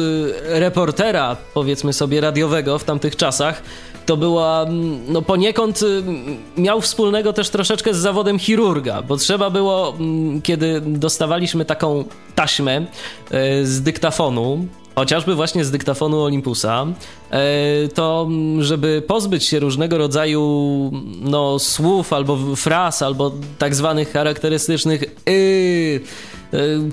reportera, 0.45 1.37
powiedzmy 1.53 1.93
sobie 1.93 2.21
radiowego 2.21 2.79
w 2.79 2.83
tamtych 2.83 3.15
czasach, 3.15 3.61
to 4.05 4.17
była, 4.17 4.65
no 5.07 5.21
poniekąd 5.21 5.79
miał 6.57 6.81
wspólnego 6.81 7.33
też 7.33 7.49
troszeczkę 7.49 7.93
z 7.93 7.97
zawodem 7.97 8.39
chirurga, 8.39 9.01
bo 9.01 9.17
trzeba 9.17 9.49
było, 9.49 9.97
kiedy 10.43 10.81
dostawaliśmy 10.81 11.65
taką 11.65 12.03
taśmę 12.35 12.85
e, 13.31 13.65
z 13.65 13.81
dyktafonu, 13.81 14.67
chociażby 14.97 15.35
właśnie 15.35 15.65
z 15.65 15.71
dyktafonu 15.71 16.21
Olympusa, 16.21 16.85
e, 17.31 17.87
to 17.87 18.29
żeby 18.59 19.03
pozbyć 19.07 19.43
się 19.43 19.59
różnego 19.59 19.97
rodzaju 19.97 20.41
no, 21.21 21.59
słów 21.59 22.13
albo 22.13 22.55
fraz, 22.55 23.01
albo 23.01 23.31
tak 23.57 23.75
zwanych 23.75 24.11
charakterystycznych 24.11 25.01
yy, 25.01 25.99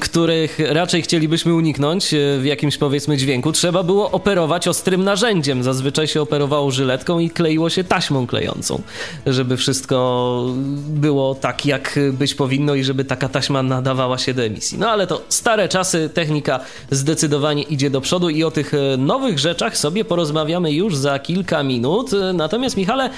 których 0.01 0.59
raczej 0.59 1.03
chcielibyśmy 1.03 1.55
uniknąć 1.55 2.15
e, 2.15 2.39
w 2.39 2.45
jakimś 2.45 2.77
powiedzmy 2.77 3.17
dźwięku, 3.17 3.53
trzeba 3.53 3.83
było 3.83 4.11
operować 4.11 4.69
ostrym 4.69 5.05
narzędziem. 5.05 5.63
Zazwyczaj 5.63 6.09
się 6.09 6.23
operowało 6.23 6.71
żyletką 6.71 7.19
i 7.19 7.31
kleiło 7.31 7.71
się 7.71 7.85
taśmą 7.85 8.27
klejącą, 8.27 8.83
żeby 9.27 9.57
wszystko 9.57 10.45
było 10.89 11.35
tak, 11.35 11.67
jak 11.67 11.99
być 12.13 12.35
powinno 12.35 12.75
i 12.75 12.85
żeby 12.85 13.05
taka 13.05 13.29
taśma 13.29 13.63
nadawała 13.63 14.19
się 14.19 14.35
do 14.35 14.43
emisji. 14.43 14.79
No 14.79 14.91
ale 14.91 15.07
to 15.07 15.23
stare 15.29 15.69
czasy, 15.69 16.11
technika 16.15 16.61
zdecydowanie 16.91 17.63
idzie 17.63 17.91
do 17.91 18.01
przodu 18.01 18.29
i 18.31 18.45
o 18.45 18.51
tych 18.51 18.75
e, 18.75 18.97
nowych 18.97 19.39
rzeczach 19.39 19.77
sobie 19.77 20.05
porozmawiamy 20.05 20.73
już 20.73 20.97
za 20.97 21.19
kilka 21.19 21.63
minut. 21.63 22.11
Natomiast 22.35 22.77
Michale, 22.77 23.11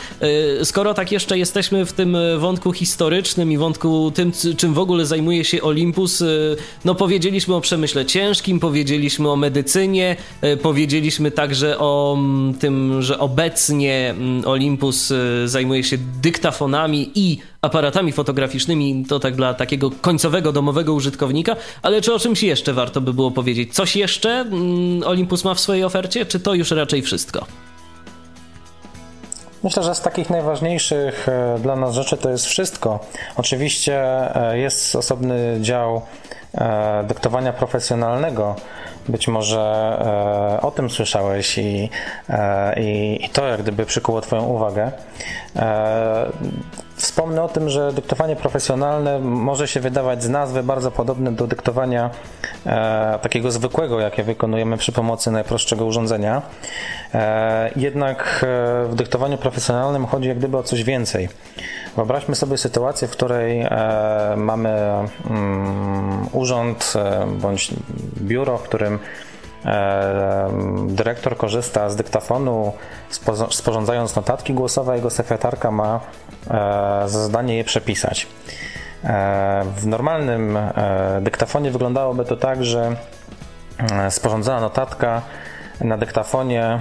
skoro 0.65 0.95
tak 0.95 1.13
jeszcze 1.13 1.39
jesteśmy 1.39 1.87
w 1.87 1.93
tym 1.93 2.17
wątku 2.39 2.73
historycznym 2.73 3.53
i 3.53 3.59
wątku 3.59 4.11
tym, 4.15 4.33
czym 4.57 4.75
w 4.75 4.79
ogóle 4.79 5.07
zajmuje 5.07 5.45
się 5.45 5.63
Olympus, 5.63 6.23
no 6.85 6.95
powiedzieliśmy 6.95 7.55
o 7.55 7.61
przemyśle 7.61 8.07
ciężkim, 8.07 8.61
powiedzieliśmy 8.61 9.31
o 9.31 9.37
medycynie, 9.37 10.17
powiedzieliśmy 10.63 11.31
także 11.31 11.79
o 11.79 12.17
mm, 12.19 12.55
tym, 12.55 13.03
że 13.03 13.19
obecnie 13.19 14.11
mm, 14.11 14.45
Olympus 14.47 15.13
zajmuje 15.45 15.85
się 15.85 15.99
dyktafonami 16.23 17.11
i 17.15 17.39
aparatami 17.63 18.13
fotograficznymi, 18.13 19.05
to 19.09 19.21
tak 19.21 19.37
dla 19.37 19.55
takiego 19.55 19.91
końcowego 19.91 20.53
domowego 20.53 20.95
użytkownika, 20.95 21.57
ale 21.83 22.01
czy 22.01 22.15
o 22.15 22.19
czymś 22.19 22.43
jeszcze 22.43 22.73
warto 22.73 23.01
by 23.01 23.13
było 23.13 23.31
powiedzieć? 23.31 23.75
Coś 23.75 23.97
jeszcze 23.97 24.31
mm, 24.31 25.03
Olympus 25.03 25.45
ma 25.45 25.55
w 25.55 25.61
swojej 25.61 25.85
ofercie, 25.85 26.27
czy 26.27 26.41
to 26.41 26.55
już 26.55 26.71
raczej 26.71 27.03
wszystko? 27.03 27.47
Myślę, 29.67 29.83
że 29.83 29.95
z 29.95 30.01
takich 30.01 30.31
najważniejszych 30.31 31.29
e, 31.29 31.59
dla 31.59 31.77
nas 31.77 31.95
rzeczy 31.95 32.17
to 32.17 32.31
jest 32.31 32.47
wszystko. 32.47 33.01
Oczywiście 33.37 33.97
e, 34.37 34.59
jest 34.59 34.97
osobny 34.97 35.59
dział 35.61 36.03
e, 36.55 37.05
dyktowania 37.09 37.53
profesjonalnego. 37.53 38.57
Być 39.09 39.29
może 39.29 39.59
o 40.63 40.71
tym 40.71 40.91
słyszałeś 40.91 41.59
i, 41.59 41.91
i, 42.77 43.19
i 43.25 43.29
to 43.29 43.47
jak 43.47 43.63
gdyby 43.63 43.87
przykuło 43.87 44.21
Twoją 44.21 44.45
uwagę. 44.45 44.93
Wspomnę 46.97 47.43
o 47.43 47.49
tym, 47.49 47.69
że 47.69 47.93
dyktowanie 47.93 48.37
profesjonalne 48.37 49.19
może 49.19 49.69
się 49.69 49.81
wydawać 49.81 50.23
z 50.23 50.29
nazwy 50.29 50.63
bardzo 50.63 50.91
podobne 50.91 51.33
do 51.33 51.47
dyktowania 51.47 52.11
e, 52.67 53.19
takiego 53.23 53.51
zwykłego, 53.51 54.01
jakie 54.01 54.23
wykonujemy 54.23 54.77
przy 54.77 54.93
pomocy 54.93 55.31
najprostszego 55.31 55.85
urządzenia. 55.85 56.43
E, 57.15 57.71
jednak 57.77 58.45
e, 58.45 58.89
w 58.89 58.95
dyktowaniu 58.95 59.39
profesjonalnym 59.39 60.07
chodzi 60.07 60.29
jak 60.29 60.39
gdyby 60.39 60.57
o 60.57 60.63
coś 60.63 60.85
więcej. 60.85 61.29
Wyobraźmy 61.97 62.35
sobie 62.35 62.59
sytuację, 62.59 63.09
w 63.09 63.11
której 63.11 63.61
e, 63.61 63.69
mamy 64.37 64.71
mm, 65.31 66.29
urząd 66.33 66.93
e, 66.97 67.27
bądź 67.27 67.71
biuro, 68.21 68.59
w 68.59 68.63
którym 68.63 68.99
Dyrektor 70.87 71.37
korzysta 71.37 71.91
z 71.91 71.97
dyktafonu, 71.97 72.73
sporządzając 73.51 74.17
notatki 74.17 74.55
głosowe, 74.55 74.97
jego 74.97 75.11
sekretarka 75.11 75.71
ma 75.71 76.01
e, 76.51 76.51
za 77.09 77.23
zadanie 77.23 77.57
je 77.57 77.65
przepisać. 77.65 78.27
E, 79.05 79.65
w 79.77 79.87
normalnym 79.87 80.57
e, 80.57 80.73
dyktafonie 81.23 81.71
wyglądałoby 81.71 82.25
to 82.25 82.37
tak, 82.37 82.65
że 82.65 82.97
sporządzona 84.11 84.61
notatka 84.61 85.23
na 85.81 85.99
dyktafonie 85.99 86.81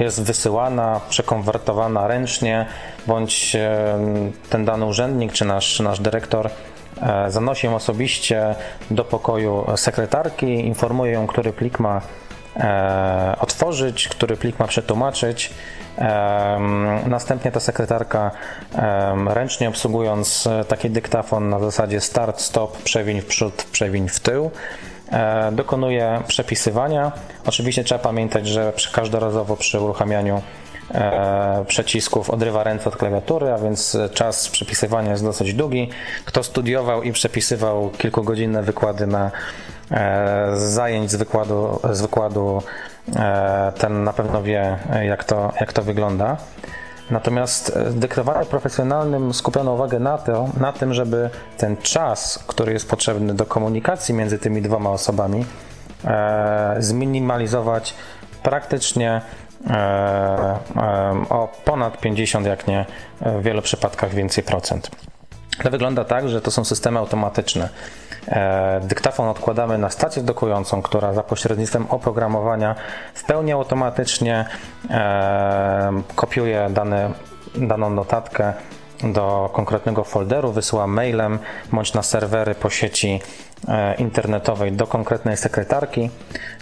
jest 0.00 0.22
wysyłana, 0.22 1.00
przekonwertowana 1.08 2.06
ręcznie, 2.06 2.66
bądź 3.06 3.56
ten 4.50 4.64
dany 4.64 4.86
urzędnik 4.86 5.32
czy 5.32 5.44
nasz, 5.44 5.80
nasz 5.80 6.00
dyrektor 6.00 6.50
zanosi 7.28 7.66
ją 7.66 7.74
osobiście 7.74 8.54
do 8.90 9.04
pokoju 9.04 9.66
sekretarki, 9.76 10.46
informuje 10.46 11.12
ją, 11.12 11.26
który 11.26 11.52
plik 11.52 11.78
ma 11.78 12.00
e, 12.56 13.36
otworzyć, 13.40 14.08
który 14.08 14.36
plik 14.36 14.58
ma 14.58 14.66
przetłumaczyć. 14.66 15.50
Następnie 17.06 17.52
ta 17.52 17.60
sekretarka, 17.60 18.30
ręcznie 19.26 19.68
obsługując 19.68 20.48
taki 20.68 20.90
dyktafon 20.90 21.48
na 21.48 21.58
zasadzie 21.58 22.00
start, 22.00 22.40
stop, 22.40 22.82
przewiń 22.82 23.20
w 23.20 23.26
przód, 23.26 23.66
przewiń 23.72 24.08
w 24.08 24.20
tył, 24.20 24.50
e, 25.12 25.52
dokonuje 25.52 26.22
przepisywania. 26.26 27.12
Oczywiście 27.46 27.84
trzeba 27.84 27.98
pamiętać, 27.98 28.46
że 28.46 28.72
każdorazowo 28.92 29.56
przy 29.56 29.80
uruchamianiu 29.80 30.42
E, 30.42 30.65
przycisków 31.66 32.30
odrywa 32.30 32.64
ręce 32.64 32.88
od 32.88 32.96
klawiatury, 32.96 33.52
a 33.52 33.58
więc 33.58 33.98
czas 34.14 34.48
przepisywania 34.48 35.10
jest 35.10 35.24
dosyć 35.24 35.54
długi. 35.54 35.90
Kto 36.24 36.42
studiował 36.42 37.02
i 37.02 37.12
przepisywał 37.12 37.90
kilkugodzinne 37.90 38.62
wykłady 38.62 39.06
na 39.06 39.30
e, 39.90 40.52
zajęć 40.56 41.10
z 41.10 41.16
wykładu, 41.16 41.80
z 41.92 42.00
wykładu 42.00 42.62
e, 43.16 43.72
ten 43.78 44.04
na 44.04 44.12
pewno 44.12 44.42
wie, 44.42 44.78
jak 45.02 45.24
to, 45.24 45.52
jak 45.60 45.72
to 45.72 45.82
wygląda. 45.82 46.36
Natomiast 47.10 47.78
w 47.78 47.98
dyktowaniu 47.98 48.46
profesjonalnym 48.46 49.34
skupiono 49.34 49.72
uwagę 49.72 49.98
na, 49.98 50.18
to, 50.18 50.48
na 50.60 50.72
tym, 50.72 50.94
żeby 50.94 51.30
ten 51.56 51.76
czas, 51.76 52.44
który 52.46 52.72
jest 52.72 52.90
potrzebny 52.90 53.34
do 53.34 53.46
komunikacji 53.46 54.14
między 54.14 54.38
tymi 54.38 54.62
dwoma 54.62 54.90
osobami, 54.90 55.44
zminimalizować 56.78 57.94
praktycznie 58.42 59.20
E, 59.20 59.45
e, 59.45 59.45
o 61.30 61.48
ponad 61.64 62.00
50, 62.00 62.46
jak 62.46 62.66
nie 62.66 62.86
w 63.20 63.42
wielu 63.42 63.62
przypadkach 63.62 64.14
więcej 64.14 64.44
procent. 64.44 64.90
To 65.62 65.70
wygląda 65.70 66.04
tak, 66.04 66.28
że 66.28 66.40
to 66.40 66.50
są 66.50 66.64
systemy 66.64 66.98
automatyczne. 66.98 67.68
E, 68.28 68.80
dyktafon 68.84 69.28
odkładamy 69.28 69.78
na 69.78 69.90
stację 69.90 70.22
dokującą, 70.22 70.82
która 70.82 71.12
za 71.12 71.22
pośrednictwem 71.22 71.86
oprogramowania 71.88 72.74
w 73.14 73.24
pełni 73.24 73.52
automatycznie 73.52 74.44
kopiuje 76.14 76.68
dane, 76.70 77.10
daną 77.54 77.90
notatkę 77.90 78.52
do 79.04 79.50
konkretnego 79.52 80.04
folderu, 80.04 80.52
wysyła 80.52 80.86
mailem 80.86 81.38
bądź 81.72 81.92
na 81.92 82.02
serwery 82.02 82.54
po 82.54 82.70
sieci 82.70 83.20
internetowej 83.98 84.72
do 84.72 84.86
konkretnej 84.86 85.36
sekretarki. 85.36 86.10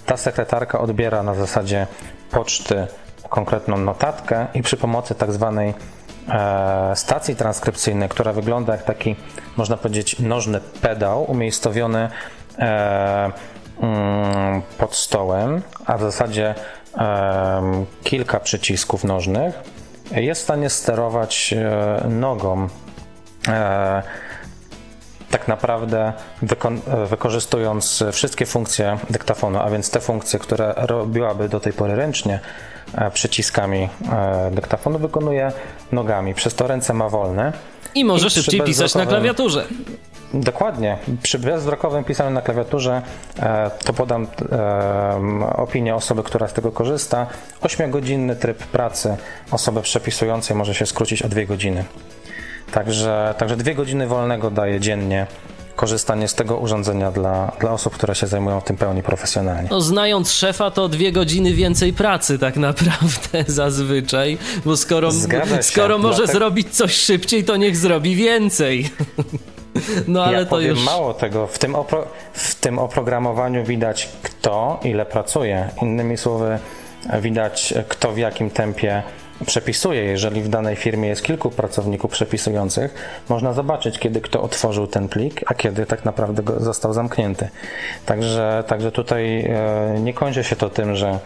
Ta 0.07 0.17
sekretarka 0.17 0.81
odbiera 0.81 1.23
na 1.23 1.35
zasadzie 1.35 1.87
poczty 2.35 2.87
konkretną 3.29 3.77
notatkę 3.77 4.47
i 4.55 4.63
przy 4.63 4.77
pomocy 4.77 5.15
tak 5.15 5.33
zwanej 5.33 5.75
e, 6.29 6.93
stacji 6.97 7.37
transkrypcyjnej, 7.37 8.09
która 8.09 8.33
wygląda 8.33 8.73
jak 8.73 8.83
taki, 8.83 9.17
można 9.57 9.77
powiedzieć, 9.77 10.19
nożny 10.19 10.61
pedał 10.83 11.31
umiejscowiony 11.31 12.09
e, 12.59 13.33
mm, 13.81 14.63
pod 14.79 14.95
stołem, 14.95 15.63
a 15.87 15.99
w 15.99 16.01
zasadzie 16.01 16.55
e, 16.99 17.85
kilka 18.05 18.41
przycisków 18.41 19.05
nożnych, 19.05 19.55
jest 20.11 20.41
w 20.41 20.45
stanie 20.45 20.71
sterować 20.71 21.55
nogą 22.09 22.69
tak 25.35 25.49
naprawdę 25.49 26.13
wyko- 26.43 27.07
wykorzystując 27.07 28.05
wszystkie 28.13 28.47
funkcje 28.47 28.99
dyktafonu, 29.11 29.59
a 29.59 29.71
więc 29.71 29.91
te 29.91 30.01
funkcje, 30.01 30.39
które 30.39 30.75
robiłaby 30.77 31.49
do 31.49 31.61
tej 31.61 31.73
pory 31.73 31.97
ręcznie, 31.97 32.41
e, 32.95 33.11
przyciskami 33.11 33.89
e, 34.13 34.51
dyktafonu 34.53 34.99
wykonuje 34.99 35.53
nogami, 35.93 36.35
przez 36.35 36.55
to 36.55 36.67
ręce 36.67 36.95
ma 36.95 37.09
wolne. 37.09 37.53
I 37.95 38.05
może 38.05 38.27
I 38.27 38.31
szybciej 38.31 38.61
pisać 38.61 38.95
na 38.95 39.07
klawiaturze. 39.07 39.65
Dokładnie. 40.35 40.99
Przy 41.23 41.39
bezwzrokowym 41.39 42.05
pisaniu 42.05 42.31
na 42.31 42.43
klawiaturze 42.43 43.03
e, 43.39 43.71
to 43.85 43.93
podam 43.93 44.27
opinię 45.57 45.95
osoby, 45.95 46.23
która 46.23 46.49
z 46.49 46.53
tego 46.53 46.73
korzysta. 46.73 47.27
8-godzinny 47.63 48.37
tryb 48.37 48.59
pracy 48.59 49.17
osoby 49.51 49.83
przepisującej 49.83 50.57
może 50.57 50.75
się 50.75 50.87
skrócić 50.87 51.23
o 51.23 51.29
2 51.29 51.45
godziny. 51.45 51.85
Także, 52.75 53.35
także 53.39 53.57
dwie 53.57 53.75
godziny 53.75 54.07
wolnego 54.07 54.51
daje 54.51 54.81
dziennie 54.81 55.27
korzystanie 55.77 56.29
z 56.29 56.35
tego 56.35 56.57
urządzenia 56.57 57.11
dla, 57.11 57.53
dla 57.61 57.73
osób, 57.73 57.95
które 57.95 58.15
się 58.15 58.27
zajmują 58.27 58.61
tym 58.61 58.77
pełni 58.77 59.03
profesjonalnie. 59.03 59.69
No, 59.71 59.81
znając 59.81 60.33
szefa, 60.33 60.71
to 60.71 60.89
dwie 60.89 61.13
godziny 61.13 61.53
więcej 61.53 61.93
pracy 61.93 62.39
tak 62.39 62.57
naprawdę 62.57 63.45
zazwyczaj, 63.63 64.39
bo 64.65 64.77
skoro, 64.77 65.11
skoro 65.61 65.99
może 65.99 66.17
dlatego... 66.17 66.39
zrobić 66.39 66.77
coś 66.77 66.95
szybciej, 66.95 67.45
to 67.45 67.57
niech 67.57 67.77
zrobi 67.77 68.17
więcej. 68.17 68.91
No 70.09 70.25
ale 70.25 70.39
ja 70.39 70.45
to 70.45 70.61
już. 70.61 70.85
Mało 70.85 71.15
tego, 71.15 71.47
w 71.47 71.59
tym, 71.59 71.75
opro... 71.75 72.07
w 72.33 72.55
tym 72.55 72.79
oprogramowaniu 72.79 73.65
widać 73.65 74.09
kto 74.23 74.81
ile 74.85 75.07
pracuje. 75.07 75.69
Innymi 75.83 76.17
słowy, 76.17 76.59
widać 77.21 77.75
kto 77.89 78.13
w 78.13 78.19
jakim 78.19 78.51
tempie 78.51 79.03
przepisuje. 79.47 80.05
Jeżeli 80.05 80.43
w 80.43 80.49
danej 80.49 80.77
firmie 80.77 81.09
jest 81.09 81.23
kilku 81.23 81.51
pracowników 81.51 82.11
przepisujących, 82.11 82.95
można 83.29 83.53
zobaczyć, 83.53 83.99
kiedy 83.99 84.21
kto 84.21 84.43
otworzył 84.43 84.87
ten 84.87 85.09
plik, 85.09 85.41
a 85.47 85.55
kiedy 85.55 85.87
tak 85.87 86.05
naprawdę 86.05 86.43
został 86.61 86.93
zamknięty. 86.93 87.49
Także, 88.07 88.65
także 88.67 88.93
tutaj 88.93 89.45
e, 89.45 90.01
nie 90.01 90.15
kończy 90.15 90.45
się 90.45 90.57
to 90.57 90.71
tym, 90.71 90.97
że, 90.97 91.19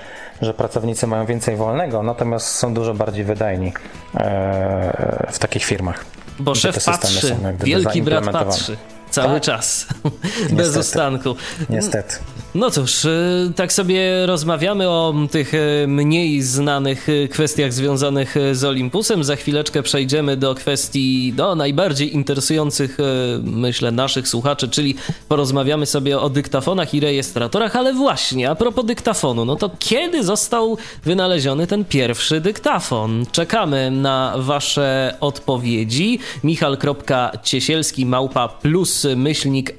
że 0.42 0.54
pracownicy 0.54 1.06
mają 1.06 1.26
więcej 1.26 1.56
wolnego, 1.56 2.02
natomiast 2.02 2.48
są 2.48 2.74
dużo 2.74 2.94
bardziej 2.94 3.24
wydajni 3.24 3.72
e, 4.14 5.26
w 5.32 5.38
takich 5.38 5.64
firmach. 5.64 6.04
Bo 6.38 6.54
szef 6.54 6.84
patrzy, 6.84 7.36
wielki 7.64 8.02
brat 8.02 8.30
patrzy 8.30 8.76
cały? 9.10 9.34
Tak. 9.34 9.42
czas, 9.42 9.86
bez 10.58 10.76
ustanku. 10.76 11.36
Niestety. 11.70 12.14
No 12.54 12.70
cóż, 12.70 13.04
y, 13.04 13.52
tak 13.56 13.72
sobie 13.72 14.26
rozmawiamy 14.26 14.88
o 14.88 15.14
tych 15.30 15.54
y, 15.54 15.84
mniej 15.88 16.42
znanych 16.42 17.08
y, 17.08 17.28
kwestiach 17.32 17.72
związanych 17.72 18.34
z 18.52 18.64
Olympusem. 18.64 19.24
Za 19.24 19.37
chwileczkę 19.37 19.82
przejdziemy 19.82 20.37
do 20.37 20.54
kwestii 20.54 21.32
do 21.37 21.54
najbardziej 21.54 22.14
interesujących, 22.14 22.98
myślę, 23.42 23.92
naszych 23.92 24.28
słuchaczy, 24.28 24.68
czyli 24.68 24.94
porozmawiamy 25.28 25.87
sobie 25.87 26.20
o 26.20 26.30
dyktafonach 26.30 26.94
i 26.94 27.00
rejestratorach, 27.00 27.76
ale 27.76 27.94
właśnie, 27.94 28.50
a 28.50 28.54
propos 28.54 28.84
dyktafonu, 28.84 29.44
no 29.44 29.56
to 29.56 29.70
kiedy 29.78 30.24
został 30.24 30.76
wynaleziony 31.04 31.66
ten 31.66 31.84
pierwszy 31.84 32.40
dyktafon? 32.40 33.26
Czekamy 33.32 33.90
na 33.90 34.34
wasze 34.37 35.16
odpowiedzi. 35.20 36.18
Michal.ciesielski 36.44 38.06
małpa 38.06 38.48
plus 38.48 39.06
myślnik 39.16 39.74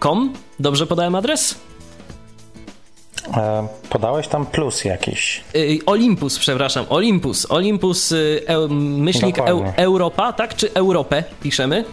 europa.com 0.00 0.32
Dobrze 0.58 0.86
podałem 0.86 1.14
adres? 1.14 1.54
E, 3.36 3.68
podałeś 3.90 4.28
tam 4.28 4.46
plus 4.46 4.84
jakiś. 4.84 5.44
Y, 5.56 5.78
Olympus, 5.86 6.38
przepraszam, 6.38 6.86
Olympus. 6.88 7.46
Olympus, 7.50 8.12
y, 8.12 8.42
e, 8.46 8.68
myślnik 8.70 9.38
e, 9.38 9.44
Europa, 9.76 10.32
tak? 10.32 10.56
Czy 10.56 10.74
Europę 10.74 11.24
piszemy? 11.42 11.84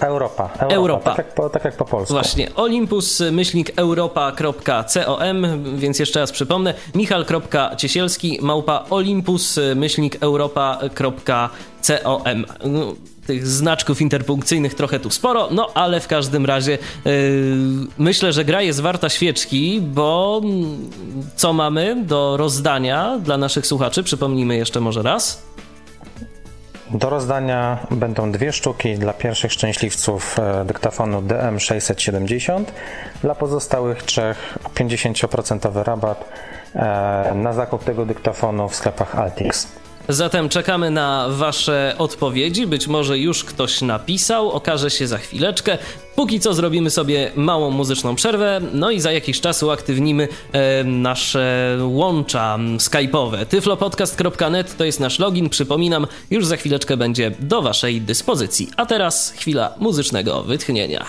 Europa, 0.00 0.50
Europa, 0.58 0.74
Europa. 0.74 1.10
Tak, 1.10 1.18
jak 1.18 1.34
po, 1.34 1.50
tak 1.50 1.64
jak 1.64 1.76
po 1.76 1.84
polsku. 1.84 2.14
Właśnie, 2.14 2.54
Olympus, 2.54 3.22
myślnik 3.32 3.72
europa.com, 3.76 5.46
więc 5.76 5.98
jeszcze 5.98 6.20
raz 6.20 6.32
przypomnę, 6.32 6.74
michal.ciesielski, 6.94 8.38
małpa 8.42 8.84
Olympus, 8.90 9.60
myślnik 9.74 10.16
europa.com 10.20 11.48
tych 13.26 13.46
znaczków 13.46 14.00
interpunkcyjnych 14.00 14.74
trochę 14.74 15.00
tu 15.00 15.10
sporo, 15.10 15.48
no 15.50 15.68
ale 15.74 16.00
w 16.00 16.06
każdym 16.06 16.46
razie 16.46 16.78
yy, 17.04 17.12
myślę, 17.98 18.32
że 18.32 18.44
gra 18.44 18.62
jest 18.62 18.80
warta 18.80 19.08
świeczki, 19.08 19.80
bo 19.80 20.40
mm, 20.44 20.90
co 21.36 21.52
mamy 21.52 22.04
do 22.04 22.36
rozdania 22.36 23.18
dla 23.22 23.36
naszych 23.36 23.66
słuchaczy? 23.66 24.02
Przypomnijmy 24.02 24.56
jeszcze 24.56 24.80
może 24.80 25.02
raz. 25.02 25.42
Do 26.94 27.10
rozdania 27.10 27.78
będą 27.90 28.32
dwie 28.32 28.52
sztuki 28.52 28.94
dla 28.94 29.12
pierwszych 29.12 29.52
szczęśliwców 29.52 30.38
e, 30.38 30.64
dyktafonu 30.64 31.22
DM670, 31.22 32.64
dla 33.22 33.34
pozostałych 33.34 34.02
trzech 34.02 34.58
50% 34.74 35.82
rabat 35.82 36.24
e, 36.74 37.32
na 37.34 37.52
zakup 37.52 37.84
tego 37.84 38.06
dyktafonu 38.06 38.68
w 38.68 38.74
sklepach 38.74 39.16
Altix. 39.18 39.79
Zatem 40.10 40.48
czekamy 40.48 40.90
na 40.90 41.26
Wasze 41.28 41.94
odpowiedzi. 41.98 42.66
Być 42.66 42.86
może 42.86 43.18
już 43.18 43.44
ktoś 43.44 43.80
napisał, 43.80 44.50
okaże 44.50 44.90
się 44.90 45.06
za 45.06 45.18
chwileczkę. 45.18 45.78
Póki 46.16 46.40
co 46.40 46.54
zrobimy 46.54 46.90
sobie 46.90 47.30
małą 47.36 47.70
muzyczną 47.70 48.14
przerwę, 48.14 48.60
no 48.72 48.90
i 48.90 49.00
za 49.00 49.12
jakiś 49.12 49.40
czas 49.40 49.62
uaktywnimy 49.62 50.28
e, 50.52 50.84
nasze 50.84 51.78
łącza 51.82 52.58
skype'owe. 52.76 53.46
tyflopodcast.net 53.46 54.76
to 54.76 54.84
jest 54.84 55.00
nasz 55.00 55.18
login, 55.18 55.48
przypominam, 55.48 56.06
już 56.30 56.46
za 56.46 56.56
chwileczkę 56.56 56.96
będzie 56.96 57.32
do 57.40 57.62
Waszej 57.62 58.00
dyspozycji. 58.00 58.70
A 58.76 58.86
teraz 58.86 59.30
chwila 59.30 59.74
muzycznego 59.78 60.42
wytchnienia. 60.42 61.06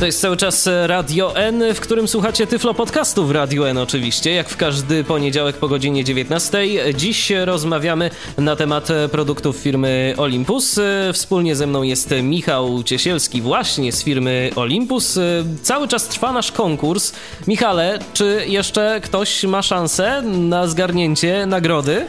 To 0.00 0.06
jest 0.06 0.20
cały 0.20 0.36
czas 0.36 0.68
Radio 0.86 1.36
N, 1.36 1.74
w 1.74 1.80
którym 1.80 2.08
słuchacie 2.08 2.46
Tyflo 2.46 2.74
Podcastu 2.74 3.26
w 3.26 3.30
Radio 3.30 3.68
N 3.68 3.78
oczywiście, 3.78 4.32
jak 4.32 4.48
w 4.48 4.56
każdy 4.56 5.04
poniedziałek 5.04 5.56
po 5.56 5.68
godzinie 5.68 6.04
19. 6.04 6.58
Dziś 6.94 7.32
rozmawiamy 7.44 8.10
na 8.38 8.56
temat 8.56 8.88
produktów 9.12 9.56
firmy 9.56 10.14
Olympus. 10.16 10.80
Wspólnie 11.12 11.56
ze 11.56 11.66
mną 11.66 11.82
jest 11.82 12.14
Michał 12.22 12.82
Ciesielski 12.82 13.42
właśnie 13.42 13.92
z 13.92 14.04
firmy 14.04 14.50
Olympus. 14.56 15.18
Cały 15.62 15.88
czas 15.88 16.08
trwa 16.08 16.32
nasz 16.32 16.52
konkurs. 16.52 17.12
Michale, 17.46 17.98
czy 18.12 18.44
jeszcze 18.46 19.00
ktoś 19.04 19.44
ma 19.44 19.62
szansę 19.62 20.22
na 20.22 20.66
zgarnięcie 20.66 21.46
nagrody? 21.46 22.06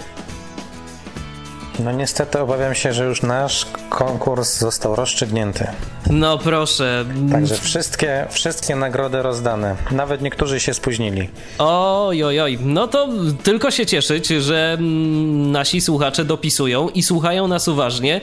No 1.84 1.92
niestety 1.92 2.40
obawiam 2.40 2.76
się, 2.76 2.94
że 2.94 3.06
już 3.06 3.22
nasz 3.22 3.66
konkurs 3.90 4.60
został 4.60 4.96
rozstrzygnięty. 4.96 5.68
No 6.10 6.38
proszę. 6.38 7.06
Także 7.32 7.56
wszystkie, 7.56 8.28
wszystkie 8.30 8.76
nagrody 8.76 9.22
rozdane. 9.22 9.76
Nawet 9.92 10.22
niektórzy 10.22 10.60
się 10.60 10.74
spóźnili. 10.74 11.30
Oj, 11.58 12.24
oj, 12.24 12.40
oj. 12.40 12.60
No 12.62 12.88
to 12.88 13.10
tylko 13.44 13.72
się 13.72 13.86
cieszyć, 13.86 14.28
że 14.28 14.74
mm, 14.80 15.52
nasi 15.52 15.82
słuchacze 15.82 16.26
dopisują 16.26 16.90
i 16.90 17.04
słuchają 17.04 17.48
nas 17.48 17.68
uważnie. 17.68 18.22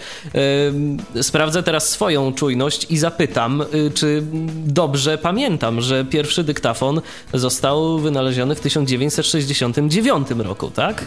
Sprawdzę 1.23 1.62
teraz 1.62 1.88
swoją 1.88 2.33
czujność 2.33 2.87
i 2.90 2.99
zapytam, 2.99 3.64
y, 3.75 3.90
czy 3.94 4.23
dobrze 4.66 5.18
pamiętam, 5.18 5.81
że 5.81 6.05
pierwszy 6.05 6.44
dyktafon 6.44 7.01
został 7.35 7.99
wynaleziony 7.99 8.55
w 8.55 8.61
1969 8.61 10.29
roku, 10.31 10.71
tak? 10.71 11.05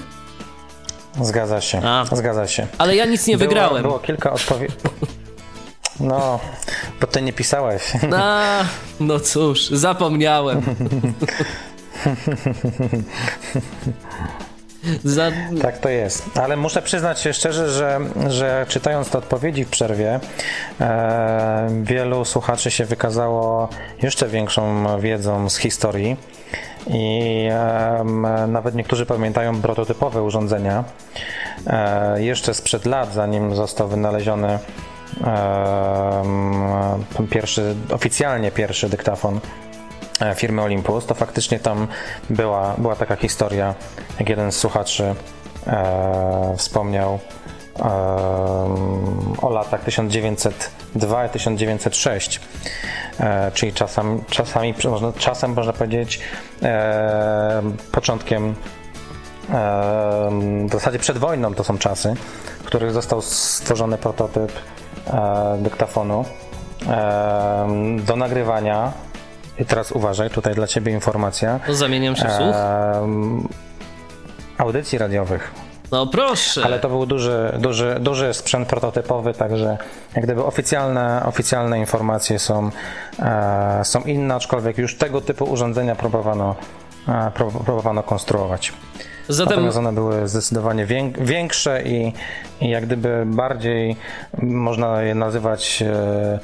Zgadza 1.22 1.62
się, 1.62 1.82
A. 1.86 2.06
zgadza 2.12 2.48
się. 2.48 2.68
Ale 2.78 2.96
ja 2.96 3.06
nic 3.06 3.28
nie 3.28 3.38
było, 3.38 3.50
wygrałem. 3.50 3.84
Było 3.84 4.00
kilka 4.00 4.32
odpowiedzi. 4.34 4.76
No, 6.00 6.40
bo 7.02 7.08
ty 7.08 7.22
nie 7.22 7.34
pisałeś. 7.34 7.82
A, 8.16 8.64
no 9.00 9.20
cóż, 9.20 9.70
zapomniałem. 9.70 10.62
Za... 15.04 15.32
Tak 15.62 15.78
to 15.78 15.90
jest. 15.90 16.30
Ale 16.38 16.58
muszę 16.58 16.82
przyznać 16.82 17.22
się 17.22 17.34
szczerze, 17.34 17.70
że, 17.72 18.00
że 18.28 18.66
czytając 18.70 19.10
te 19.10 19.18
odpowiedzi 19.18 19.66
w 19.66 19.70
przerwie, 19.70 20.20
e, 20.82 21.68
wielu 21.84 22.26
słuchaczy 22.26 22.72
się 22.72 22.86
wykazało 22.86 23.70
jeszcze 24.02 24.28
większą 24.28 25.00
wiedzą 25.00 25.50
z 25.50 25.58
historii 25.58 26.18
i 26.88 27.50
nawet 28.48 28.76
niektórzy 28.76 29.06
pamiętają 29.06 29.62
prototypowe 29.62 30.24
urządzenia 30.24 30.84
e, 31.68 32.24
jeszcze 32.24 32.54
sprzed 32.54 32.86
lat, 32.86 33.14
zanim 33.14 33.56
został 33.56 33.88
wynaleziony 33.88 34.60
pierwszy, 37.30 37.76
oficjalnie 37.94 38.52
pierwszy 38.52 38.90
dyktafon 38.90 39.40
e, 40.22 40.36
firmy 40.36 40.62
Olympus, 40.62 41.06
to 41.06 41.16
faktycznie 41.16 41.60
tam 41.60 41.88
była, 42.30 42.76
była 42.78 42.96
taka 42.96 43.16
historia, 43.16 43.76
jak 44.20 44.30
jeden 44.30 44.52
z 44.52 44.58
słuchaczy 44.58 45.16
e, 45.68 46.54
wspomniał 46.58 47.20
o 49.42 49.50
latach 49.50 49.84
1902 49.84 51.26
i 51.26 51.30
1906, 51.30 52.40
e, 53.20 53.52
czyli 53.54 53.74
czasem, 53.74 54.24
czasami, 54.30 54.74
czasem 55.18 55.54
można 55.54 55.74
powiedzieć 55.74 56.20
początkiem 57.92 58.56
w 60.68 60.72
zasadzie 60.72 61.00
przed 61.00 61.18
wojną 61.18 61.54
to 61.54 61.64
są 61.64 61.78
czasy, 61.78 62.14
w 62.60 62.64
których 62.64 62.92
został 62.92 63.22
stworzony 63.22 63.98
prototyp 63.98 64.52
e, 65.08 65.58
dyktafonu 65.60 66.26
do 68.06 68.16
nagrywania. 68.16 68.92
I 69.60 69.66
teraz 69.66 69.92
uważaj, 69.92 70.30
tutaj 70.30 70.56
dla 70.56 70.68
Ciebie 70.68 70.92
informacja. 70.92 71.60
Zamieniam 71.70 72.16
się 72.16 72.28
w 72.28 72.32
słuch. 72.32 72.56
Audycji 74.58 74.98
radiowych. 74.98 75.71
No 75.92 76.08
proszę. 76.08 76.62
Ale 76.66 76.80
to 76.80 76.90
był 76.90 77.06
duży, 77.06 77.58
duży, 77.60 77.98
duży 78.00 78.34
sprzęt 78.34 78.68
prototypowy, 78.68 79.34
także 79.34 79.78
jak 80.16 80.24
gdyby 80.24 80.44
oficjalne, 80.46 81.24
oficjalne 81.26 81.80
informacje 81.80 82.40
są, 82.40 82.70
e, 83.20 83.82
są 83.84 84.02
inne, 84.02 84.36
aczkolwiek 84.36 84.78
już 84.78 84.98
tego 84.98 85.22
typu 85.22 85.46
urządzenia 85.46 85.96
próbowano, 85.96 86.56
e, 87.08 87.32
próbowano 87.66 88.04
konstruować. 88.04 88.74
Zatem... 89.32 89.54
Natomiast 89.54 89.78
one 89.78 89.94
były 89.94 90.28
zdecydowanie 90.28 90.88
większe 91.20 91.84
i, 91.84 92.14
i 92.62 92.70
jak 92.70 92.86
gdyby 92.86 93.24
bardziej 93.26 93.96
można 94.42 95.02
je 95.02 95.16
nazywać 95.16 95.84
e, 95.88 96.40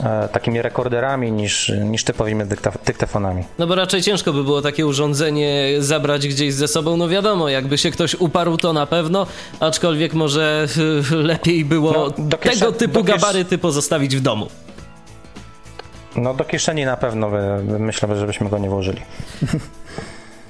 E, 0.00 0.28
takimi 0.28 0.62
rekorderami 0.62 1.32
niż, 1.32 1.72
niż 1.84 2.04
typowymi 2.04 2.44
dyktafonami. 2.86 3.44
No 3.58 3.66
bo 3.66 3.74
raczej 3.74 4.02
ciężko 4.02 4.32
by 4.32 4.44
było 4.44 4.62
takie 4.62 4.86
urządzenie 4.86 5.74
zabrać 5.78 6.28
gdzieś 6.28 6.54
ze 6.54 6.68
sobą. 6.68 6.96
No 6.96 7.08
wiadomo, 7.08 7.48
jakby 7.48 7.78
się 7.78 7.90
ktoś 7.90 8.14
uparł, 8.14 8.56
to 8.56 8.72
na 8.72 8.86
pewno, 8.86 9.26
aczkolwiek 9.60 10.14
może 10.14 10.66
lepiej 11.10 11.64
było 11.64 11.92
no, 11.92 12.10
tego 12.38 12.72
typu 12.72 13.04
gabaryty 13.04 13.58
pozostawić 13.58 14.16
w 14.16 14.20
domu. 14.20 14.46
No 16.16 16.34
do 16.34 16.44
kieszeni 16.44 16.84
na 16.84 16.96
pewno 16.96 17.30
by, 17.30 17.78
myślę, 17.78 18.16
żebyśmy 18.16 18.48
go 18.48 18.58
nie 18.58 18.70
włożyli. 18.70 19.00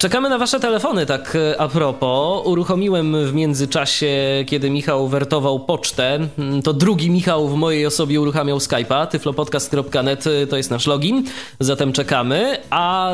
Czekamy 0.03 0.29
na 0.29 0.38
wasze 0.38 0.61
telefony, 0.61 1.07
tak 1.07 1.37
e, 1.37 1.61
a 1.61 1.69
propos. 1.69 2.47
Uruchomiłem 2.47 3.27
w 3.27 3.35
międzyczasie, 3.35 4.45
kiedy 4.47 4.71
Michał 4.71 5.09
wertował 5.09 5.61
pocztę, 5.61 6.19
mm, 6.38 6.62
to 6.62 6.73
drugi 6.73 7.11
Michał 7.11 7.49
w 7.49 7.55
mojej 7.55 7.87
osobie 7.87 8.21
uruchamiał 8.21 8.59
Skype'a, 8.59 9.07
tyflopodcast.net 9.07 10.27
e, 10.27 10.47
to 10.47 10.57
jest 10.57 10.71
nasz 10.71 10.87
login, 10.87 11.25
zatem 11.61 11.93
czekamy, 11.93 12.59
a 12.71 13.12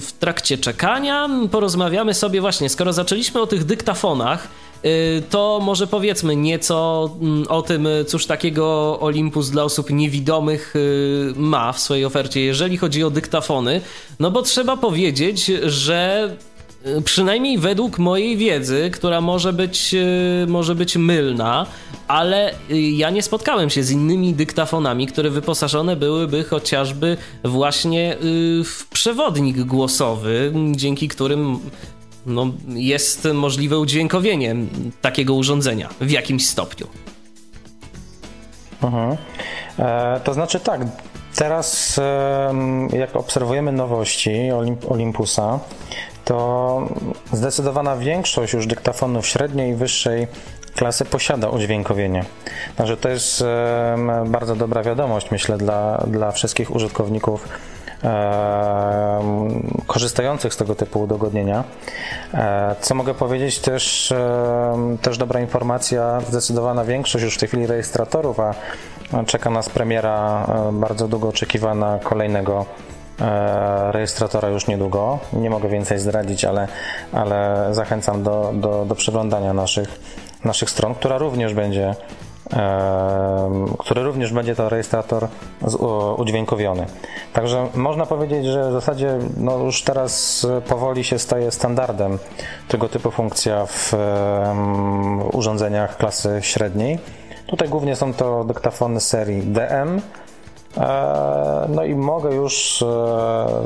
w 0.00 0.12
trakcie 0.12 0.58
czekania 0.58 1.28
porozmawiamy 1.50 2.14
sobie 2.14 2.40
właśnie, 2.40 2.68
skoro 2.68 2.92
zaczęliśmy 2.92 3.40
o 3.40 3.46
tych 3.46 3.64
dyktafonach, 3.64 4.48
to 5.30 5.60
może 5.62 5.86
powiedzmy 5.86 6.36
nieco 6.36 7.10
mm, 7.20 7.46
o 7.48 7.62
tym, 7.62 7.88
cóż 8.06 8.26
takiego 8.26 8.98
Olympus 9.00 9.50
dla 9.50 9.64
osób 9.64 9.90
niewidomych 9.90 10.76
y, 10.76 11.32
ma 11.36 11.72
w 11.72 11.80
swojej 11.80 12.04
ofercie, 12.04 12.40
jeżeli 12.40 12.76
chodzi 12.76 13.04
o 13.04 13.10
dyktafony. 13.10 13.80
No 14.20 14.30
bo 14.30 14.42
trzeba 14.42 14.76
powiedzieć, 14.76 15.46
że 15.64 16.30
y, 16.86 17.02
przynajmniej 17.02 17.58
według 17.58 17.98
mojej 17.98 18.36
wiedzy, 18.36 18.90
która 18.92 19.20
może 19.20 19.52
być, 19.52 19.94
może 20.46 20.74
być 20.74 20.96
mylna, 20.96 21.66
ale 22.08 22.54
ja 22.92 23.10
nie 23.10 23.22
spotkałem 23.22 23.70
się 23.70 23.82
z 23.82 23.90
innymi 23.90 24.34
dyktafonami, 24.34 25.06
które 25.06 25.30
wyposażone 25.30 25.96
byłyby 25.96 26.44
chociażby 26.44 27.16
właśnie 27.44 28.16
w 28.64 28.86
przewodnik 28.90 29.60
głosowy, 29.60 30.52
dzięki 30.72 31.08
którym 31.08 31.60
no, 32.26 32.46
jest 32.68 33.28
możliwe 33.34 33.78
udźwiękowienie 33.78 34.56
takiego 35.00 35.34
urządzenia 35.34 35.88
w 36.00 36.10
jakimś 36.10 36.48
stopniu. 36.48 36.86
Mhm. 38.82 39.16
E, 39.78 40.20
to 40.24 40.34
znaczy 40.34 40.60
tak, 40.60 40.80
teraz 41.34 41.98
e, 41.98 42.54
jak 42.98 43.16
obserwujemy 43.16 43.72
nowości 43.72 44.50
Olympusa, 44.88 45.58
to 46.24 46.88
zdecydowana 47.32 47.96
większość 47.96 48.52
już 48.52 48.66
dyktafonów 48.66 49.26
średniej 49.26 49.72
i 49.72 49.74
wyższej 49.74 50.26
klasy 50.74 51.04
posiada 51.04 51.48
udźwiękowienie. 51.48 52.24
Także 52.76 52.96
to 52.96 53.08
jest 53.08 53.42
e, 53.42 54.24
bardzo 54.26 54.56
dobra 54.56 54.82
wiadomość, 54.82 55.30
myślę, 55.30 55.58
dla, 55.58 56.04
dla 56.06 56.30
wszystkich 56.30 56.74
użytkowników 56.74 57.48
korzystających 59.86 60.54
z 60.54 60.56
tego 60.56 60.74
typu 60.74 61.00
udogodnienia. 61.00 61.64
E, 62.34 62.76
co 62.80 62.94
mogę 62.94 63.14
powiedzieć, 63.14 63.58
też, 63.58 64.14
też 65.02 65.18
dobra 65.18 65.40
informacja, 65.40 66.20
zdecydowana 66.28 66.84
większość 66.84 67.24
już 67.24 67.34
w 67.34 67.38
tej 67.38 67.48
chwili 67.48 67.66
rejestratorów, 67.66 68.40
a 68.40 68.54
czeka 69.26 69.50
nas 69.50 69.68
premiera 69.68 70.46
e, 70.48 70.72
bardzo 70.72 71.08
długo 71.08 71.28
oczekiwana 71.28 71.98
kolejnego 72.02 72.66
e, 73.20 73.92
rejestratora 73.92 74.48
już 74.48 74.66
niedługo. 74.66 75.18
Nie 75.32 75.50
mogę 75.50 75.68
więcej 75.68 75.98
zdradzić, 75.98 76.44
ale, 76.44 76.68
ale 77.12 77.68
zachęcam 77.70 78.22
do, 78.22 78.52
do, 78.54 78.84
do 78.84 78.94
przeglądania 78.94 79.52
naszych, 79.52 80.00
naszych 80.44 80.70
stron, 80.70 80.94
która 80.94 81.18
również 81.18 81.54
będzie 81.54 81.94
który 83.78 84.02
również 84.02 84.32
będzie 84.32 84.54
to 84.54 84.68
rejestrator 84.68 85.28
udźwiękowiony. 86.16 86.86
Także 87.32 87.66
można 87.74 88.06
powiedzieć, 88.06 88.46
że 88.46 88.70
w 88.70 88.72
zasadzie 88.72 89.18
no 89.36 89.58
już 89.58 89.82
teraz 89.82 90.46
powoli 90.68 91.04
się 91.04 91.18
staje 91.18 91.50
standardem 91.50 92.18
tego 92.68 92.88
typu 92.88 93.10
funkcja 93.10 93.66
w 93.66 93.92
urządzeniach 95.32 95.96
klasy 95.96 96.38
średniej. 96.40 96.98
Tutaj 97.46 97.68
głównie 97.68 97.96
są 97.96 98.14
to 98.14 98.44
dyktafony 98.44 99.00
serii 99.00 99.42
DM. 99.42 100.00
E, 100.76 101.66
no 101.68 101.84
i 101.84 101.94
mogę 101.94 102.34
już 102.34 102.82
e, 102.82 102.86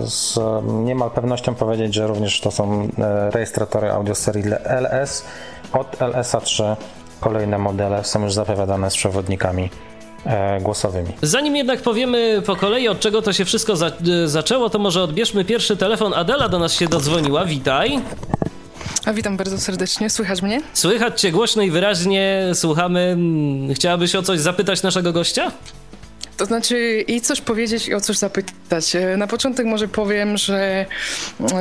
z 0.01 0.39
niemal 0.65 1.11
pewnością 1.11 1.55
powiedzieć, 1.55 1.95
że 1.95 2.07
również 2.07 2.41
to 2.41 2.51
są 2.51 2.89
e, 2.99 3.31
rejestratory 3.31 3.91
audio 3.91 4.15
serii 4.15 4.45
LS 4.65 5.25
od 5.73 5.97
LSA 6.01 6.41
3 6.41 6.77
kolejne 7.25 7.59
modele 7.59 8.05
są 8.05 8.25
już 8.25 8.33
zapowiadane 8.33 8.91
z 8.91 8.97
przewodnikami 8.97 9.71
e, 10.27 10.61
głosowymi. 10.61 11.09
Zanim 11.23 11.57
jednak 11.57 11.83
powiemy 11.83 12.43
po 12.47 12.57
kolei, 12.57 12.89
od 12.89 13.01
czego 13.01 13.23
to 13.23 13.33
się 13.33 13.45
wszystko 13.45 13.77
za 13.77 13.87
e, 13.87 14.29
zaczęło, 14.29 14.71
to 14.71 14.79
może 14.79 15.03
odbierzmy 15.03 15.45
pierwszy 15.45 15.77
telefon. 15.77 16.15
Adela 16.15 16.49
do 16.49 16.59
nas 16.59 16.73
się 16.73 16.87
dodzwoniła. 16.87 17.45
Witaj. 17.45 18.01
A 19.05 19.13
witam 19.13 19.37
bardzo 19.37 19.59
serdecznie. 19.59 20.11
Słychać 20.11 20.43
mnie? 20.43 20.61
Słychać 20.73 21.21
cię 21.21 21.33
głośno 21.33 21.63
i 21.63 21.71
wyraźnie. 21.71 22.51
Słuchamy. 22.55 23.17
Chciałabyś 23.75 24.15
o 24.15 24.23
coś 24.23 24.41
zapytać 24.41 24.83
naszego 24.83 25.13
gościa? 25.13 25.53
To 26.37 26.47
znaczy 26.47 27.05
i 27.09 27.21
coś 27.21 27.41
powiedzieć 27.41 27.89
i 27.89 27.95
o 27.95 28.01
coś 28.01 28.17
zapytać. 28.17 28.97
E, 28.97 29.17
na 29.17 29.27
początek 29.27 29.67
może 29.67 29.89
powiem, 29.89 30.37
że, 30.37 30.87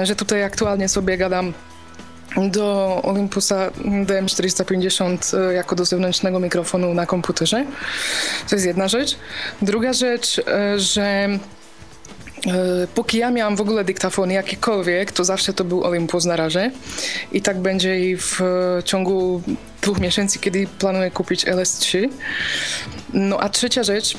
że 0.03 0.15
tutaj 0.15 0.43
aktualnie 0.43 0.89
sobie 0.89 1.17
gadam 1.17 1.53
do 2.37 2.99
Olympusa 3.03 3.69
DM450 4.05 5.37
e, 5.37 5.53
jako 5.53 5.75
do 5.75 5.85
zewnętrznego 5.85 6.39
mikrofonu 6.39 6.93
na 6.93 7.05
komputerze. 7.05 7.65
To 8.49 8.55
jest 8.55 8.65
jedna 8.65 8.87
rzecz. 8.87 9.17
Druga 9.61 9.93
rzecz, 9.93 10.39
e, 10.39 10.79
że 10.79 11.03
e, 11.03 11.39
Póki 12.95 13.17
ja 13.17 13.31
miałam 13.31 13.55
w 13.55 13.61
ogóle 13.61 13.83
dyktafon 13.83 14.31
jakikolwiek, 14.31 15.11
to 15.11 15.23
zawsze 15.23 15.53
to 15.53 15.63
był 15.63 15.83
Olympus 15.83 16.25
na 16.25 16.35
razie. 16.35 16.71
I 17.31 17.41
tak 17.41 17.59
będzie 17.59 18.09
i 18.09 18.17
w 18.17 18.39
ciągu 18.85 19.41
dwóch 19.81 19.99
miesięcy, 19.99 20.39
kiedy 20.39 20.67
planuję 20.79 21.11
kupić 21.11 21.45
LS3. 21.45 22.09
No 23.13 23.39
a 23.39 23.49
trzecia 23.49 23.83
rzecz, 23.83 24.17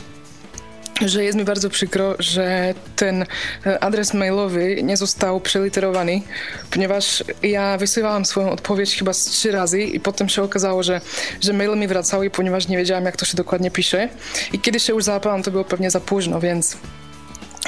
że 1.01 1.25
jest 1.25 1.39
mi 1.39 1.45
bardzo 1.45 1.71
przykro, 1.71 2.15
że 2.19 2.75
ten 2.97 3.25
e, 3.67 3.85
adres 3.85 4.15
mailowy 4.15 4.83
nie 4.83 4.97
został 4.97 5.41
przeliterowany, 5.41 6.23
ponieważ 6.71 7.25
ja 7.43 7.79
wysyłałam 7.79 8.25
swoją 8.25 8.51
odpowiedź 8.51 8.97
chyba 8.97 9.13
z 9.13 9.25
trzy 9.25 9.53
razy 9.53 9.83
i 9.83 10.01
potem 10.01 10.29
się 10.29 10.43
okazało, 10.43 10.83
że, 10.83 11.01
że 11.41 11.53
maile 11.53 11.77
mi 11.77 11.89
wracały, 11.89 12.31
ponieważ 12.31 12.69
nie 12.69 12.77
wiedziałam, 12.77 13.05
jak 13.05 13.17
to 13.17 13.25
się 13.25 13.37
dokładnie 13.37 13.71
pisze. 13.71 14.09
I 14.53 14.59
kiedy 14.59 14.81
się 14.81 14.93
już 14.93 15.05
załapałam, 15.05 15.43
to 15.43 15.51
było 15.51 15.65
pewnie 15.65 15.91
za 15.91 16.01
późno, 16.01 16.41
więc 16.41 16.77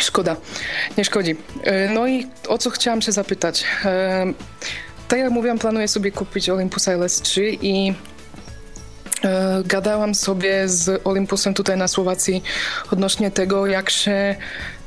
szkoda, 0.00 0.36
nie 0.98 1.04
szkodzi. 1.04 1.36
E, 1.62 1.88
no 1.88 2.06
i 2.06 2.26
o 2.48 2.58
co 2.58 2.70
chciałam 2.70 3.02
się 3.02 3.12
zapytać. 3.12 3.64
E, 3.84 4.26
tak 5.08 5.18
jak 5.18 5.30
mówiłam, 5.30 5.58
planuję 5.58 5.88
sobie 5.88 6.12
kupić 6.12 6.50
Olympus 6.50 6.86
LS3 6.86 7.58
i 7.62 7.94
E, 7.94 8.15
gadałam 9.64 10.14
sobie 10.14 10.68
z 10.68 11.00
Olympusem 11.05 11.55
tutaj 11.55 11.76
na 11.76 11.88
Słowacji 11.88 12.42
odnośnie 12.90 13.31
tego, 13.31 13.66
jak 13.66 13.90
się 13.90 14.37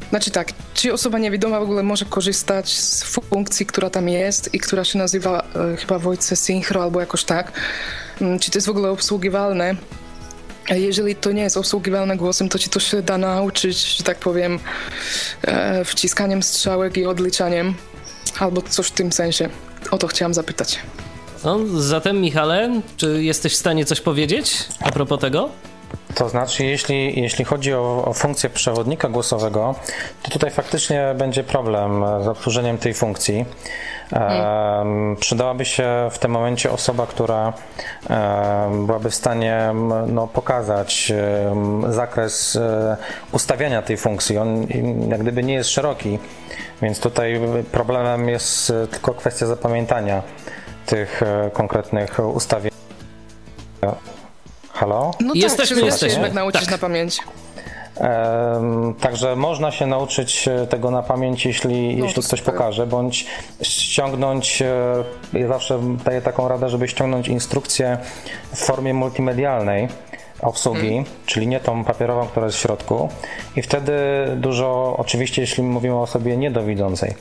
znaczy 0.10 0.32
tak, 0.32 0.48
czy 0.74 0.94
osoba 0.94 1.20
niewidoma 1.20 1.60
w 1.60 1.64
ogóle 1.64 1.84
może 1.84 2.06
korzystać 2.06 2.78
z 2.78 3.04
funkcji, 3.04 3.66
która 3.66 3.90
tam 3.90 4.10
jest 4.10 4.54
i 4.54 4.60
która 4.60 4.84
się 4.84 5.00
nazywa 5.00 5.44
e, 5.74 5.78
chyba 5.78 6.00
Voice 6.00 6.36
Synchro 6.36 6.84
albo 6.84 7.00
jakoś 7.00 7.24
tak. 7.24 7.52
Mm, 8.22 8.40
czy 8.40 8.52
to 8.52 8.58
jest 8.58 8.68
w 8.68 8.72
ogóle 8.72 8.90
obsługiwalne? 8.90 9.76
Jeżeli 10.70 11.16
to 11.16 11.32
nie 11.32 11.42
jest 11.42 11.58
obsługiwalne 11.58 12.18
głosem, 12.18 12.50
to 12.50 12.60
ci 12.60 12.70
to 12.70 12.80
się 12.80 13.02
da 13.02 13.18
nauczyć, 13.18 13.98
że 13.98 14.04
tak 14.04 14.18
powiem, 14.18 14.60
e, 15.42 15.86
wciskaniem 15.86 16.44
strzałek 16.44 16.98
i 16.98 17.06
odliczaniem 17.06 17.74
albo 18.40 18.62
coś 18.62 18.88
w 18.88 18.92
tym 18.92 19.12
sensie. 19.12 19.50
O 19.92 19.98
to 19.98 20.08
chciałam 20.08 20.34
zapytać. 20.34 20.80
No, 21.44 21.60
zatem, 21.76 22.22
Michale, 22.22 22.82
czy 22.98 23.24
jesteś 23.24 23.54
w 23.54 23.58
stanie 23.58 23.86
coś 23.86 24.02
powiedzieć 24.02 24.66
a 24.80 24.92
propos 24.92 25.20
tego? 25.20 25.50
To 26.16 26.30
znaczy, 26.30 26.66
jeśli, 26.66 27.22
jeśli 27.22 27.46
chodzi 27.46 27.74
o, 27.74 28.06
o, 28.06 28.14
funkcję 28.14 28.50
przewodnika 28.50 29.10
głosowego, 29.10 29.76
to 30.24 30.32
tutaj 30.32 30.52
faktycznie 30.52 31.16
będzie 31.18 31.44
problem 31.44 32.04
z 32.24 32.28
obsłużeniem 32.28 32.78
tej 32.78 32.94
funkcji. 32.94 33.46
Hmm. 34.10 35.16
przydałaby 35.16 35.66
się 35.66 36.10
w 36.12 36.20
tym 36.20 36.32
momencie 36.32 36.72
osoba, 36.72 37.08
która 37.08 37.54
byłaby 38.86 39.10
w 39.10 39.16
stanie 39.16 39.74
no, 40.08 40.28
pokazać 40.28 41.14
zakres 41.90 42.56
e, 42.56 42.98
ustawiania 43.32 43.82
tej 43.82 43.98
funkcji. 43.98 44.38
On 44.38 44.68
jak 45.10 45.22
gdyby 45.22 45.44
nie 45.44 45.54
jest 45.54 45.70
szeroki, 45.70 46.20
więc 46.82 47.00
tutaj 47.00 47.40
problemem 47.72 48.30
jest 48.30 48.70
e, 48.70 48.88
tylko 48.88 49.14
kwestia 49.14 49.46
zapamiętania 49.46 50.22
tych 50.90 51.24
e, 51.24 51.50
konkretnych 51.54 52.20
ustawień. 52.34 52.72
Halo? 54.74 55.12
No 55.20 55.34
jesteśmy, 55.34 55.76
tak, 55.76 55.86
jesteśmy. 55.86 56.24
Jak 56.24 56.34
nauczyć 56.34 56.62
tak. 56.62 56.72
na 56.72 56.78
pamięć. 56.78 57.20
Także 59.00 59.36
można 59.36 59.72
się 59.72 59.88
nauczyć 59.88 60.48
e, 60.48 60.68
tego 60.68 60.92
na 60.92 61.04
pamięć, 61.04 61.46
jeśli, 61.46 61.98
no, 61.98 62.06
jeśli 62.06 62.24
ktoś 62.24 62.42
pokaże, 62.42 62.88
bądź 62.88 63.26
ściągnąć, 63.62 64.62
e, 64.62 65.40
ja 65.40 65.48
zawsze 65.48 65.80
daję 66.06 66.22
taką 66.22 66.48
radę, 66.48 66.70
żeby 66.70 66.88
ściągnąć 66.88 67.28
instrukcję 67.28 67.98
w 68.54 68.58
formie 68.58 68.94
multimedialnej 68.94 69.88
obsługi, 70.42 70.90
hmm. 70.90 71.06
czyli 71.26 71.48
nie 71.48 71.60
tą 71.60 71.84
papierową, 71.84 72.28
która 72.28 72.46
jest 72.46 72.58
w 72.58 72.62
środku 72.62 73.10
i 73.56 73.62
wtedy 73.62 73.94
dużo, 74.36 74.96
oczywiście 74.98 75.42
jeśli 75.42 75.64
mówimy 75.64 75.96
o 75.96 76.02
osobie 76.02 76.38
niedowidzącej, 76.38 77.14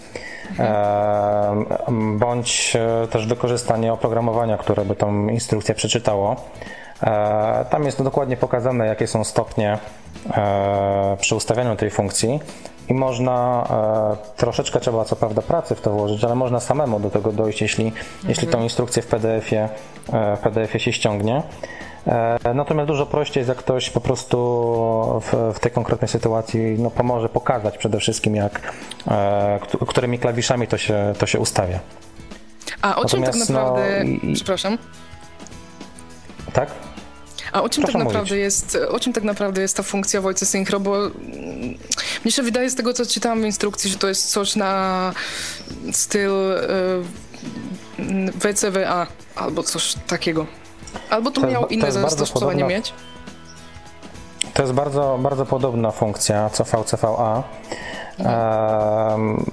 bądź 2.18 2.76
e, 2.76 3.06
też 3.06 3.26
wykorzystanie 3.26 3.92
oprogramowania, 3.92 4.58
które 4.58 4.84
by 4.84 4.96
tą 4.96 5.28
instrukcję 5.28 5.74
przeczytało. 5.74 6.37
Tam 7.70 7.84
jest 7.84 8.02
dokładnie 8.02 8.37
pokazane, 8.37 8.87
jakie 8.87 9.06
są 9.06 9.24
stopnie 9.24 9.78
przy 11.20 11.34
ustawianiu 11.34 11.76
tej 11.76 11.90
funkcji 11.90 12.40
i 12.88 12.94
można, 12.94 13.68
troszeczkę 14.37 14.80
trzeba 14.80 15.04
co 15.04 15.16
prawda 15.16 15.42
pracy 15.42 15.74
w 15.74 15.80
to 15.80 15.90
włożyć, 15.92 16.24
ale 16.24 16.34
można 16.34 16.61
samemu 16.61 17.00
do 17.00 17.11
tego 17.11 17.32
dojść, 17.32 17.62
jeśli, 17.62 17.84
mhm. 17.84 18.04
jeśli 18.28 18.48
tą 18.48 18.62
instrukcję 18.62 19.02
w 19.02 19.06
PDF-ie, 19.06 19.68
w 20.37 20.38
PDF-ie 20.38 20.80
się 20.80 20.92
ściągnie. 20.92 21.42
E, 22.06 22.54
natomiast 22.54 22.88
dużo 22.88 23.06
prościej 23.06 23.40
jest, 23.40 23.48
jak 23.48 23.58
ktoś 23.58 23.90
po 23.90 24.00
prostu 24.00 24.37
w, 25.20 25.54
w 25.54 25.61
tej 25.61 25.72
konkretnej 25.72 26.08
sytuacji 26.08 26.61
no, 26.78 26.90
pomoże 26.90 27.28
pokazać 27.28 27.78
przede 27.78 28.00
wszystkim, 28.00 28.37
jak, 28.37 28.74
e, 29.08 29.61
którymi 29.88 30.18
klawiszami 30.18 30.66
to 30.66 30.78
się, 30.78 31.12
to 31.18 31.26
się 31.26 31.38
ustawia. 31.38 31.80
A 32.82 32.96
o 32.96 33.04
czym 33.04 33.22
tak 33.22 33.34
naprawdę. 33.34 34.04
No, 34.04 34.28
i... 34.30 34.34
Przepraszam. 34.34 34.78
Tak? 36.52 36.70
A 37.52 37.62
o 37.62 37.68
czym, 37.68 37.84
tak 37.84 37.94
naprawdę 37.94 38.37
jest, 38.37 38.78
o 38.88 39.00
czym 39.00 39.12
tak 39.12 39.24
naprawdę 39.24 39.61
jest 39.61 39.76
ta 39.76 39.82
funkcja 39.82 40.20
Voice 40.20 40.46
Synchro? 40.46 40.80
Bo 40.80 41.06
mm, 41.06 41.14
mnie 42.24 42.32
się 42.32 42.42
wydaje 42.42 42.70
z 42.70 42.74
tego, 42.74 42.92
co 42.94 43.06
czytałam 43.06 43.42
w 43.42 43.44
instrukcji, 43.44 43.90
że 43.90 43.98
to 43.98 44.08
jest 44.08 44.30
coś 44.30 44.56
na 44.56 45.12
styl 45.92 46.30
WCWA 48.40 49.06
albo 49.34 49.62
coś 49.62 49.94
takiego. 50.06 50.46
Albo 51.11 51.31
tu 51.31 51.46
miał 51.46 51.66
inne 51.66 51.92
zastosowanie 51.92 52.64
mieć? 52.64 52.92
To 54.55 54.62
jest 54.62 54.74
bardzo, 54.74 55.18
bardzo 55.22 55.46
podobna 55.46 55.90
funkcja 55.90 56.51
co 56.51 56.64
VCVA. 56.64 57.42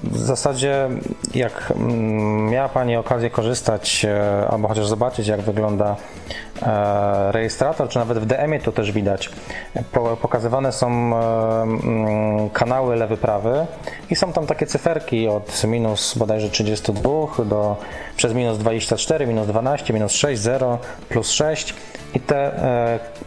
W 0.03 0.17
zasadzie, 0.17 0.89
jak 1.35 1.73
mm, 1.75 2.49
miała 2.49 2.69
Pani 2.69 2.95
okazję 2.95 3.29
korzystać 3.29 4.05
e, 4.05 4.47
albo 4.47 4.67
chociaż 4.67 4.87
zobaczyć, 4.87 5.27
jak 5.27 5.41
wygląda 5.41 5.95
e, 6.61 7.31
rejestrator, 7.31 7.89
czy 7.89 7.99
nawet 7.99 8.19
w 8.19 8.25
DM-ie 8.25 8.59
to 8.59 8.71
też 8.71 8.91
widać, 8.91 9.29
pokazywane 10.21 10.71
są 10.71 10.87
e, 10.87 11.61
mm, 11.61 12.49
kanały 12.49 12.95
lewy-prawy 12.95 13.65
i 14.09 14.15
są 14.15 14.33
tam 14.33 14.45
takie 14.47 14.65
cyferki 14.65 15.27
od 15.27 15.63
minus 15.63 16.17
bodajże 16.17 16.49
32 16.49 17.09
do 17.45 17.77
przez 18.17 18.33
minus 18.33 18.57
24, 18.57 19.27
minus 19.27 19.47
12, 19.47 19.93
minus 19.93 20.11
6, 20.11 20.41
0, 20.41 20.77
plus 21.09 21.31
6 21.31 21.73
i 22.13 22.19
te, 22.19 22.51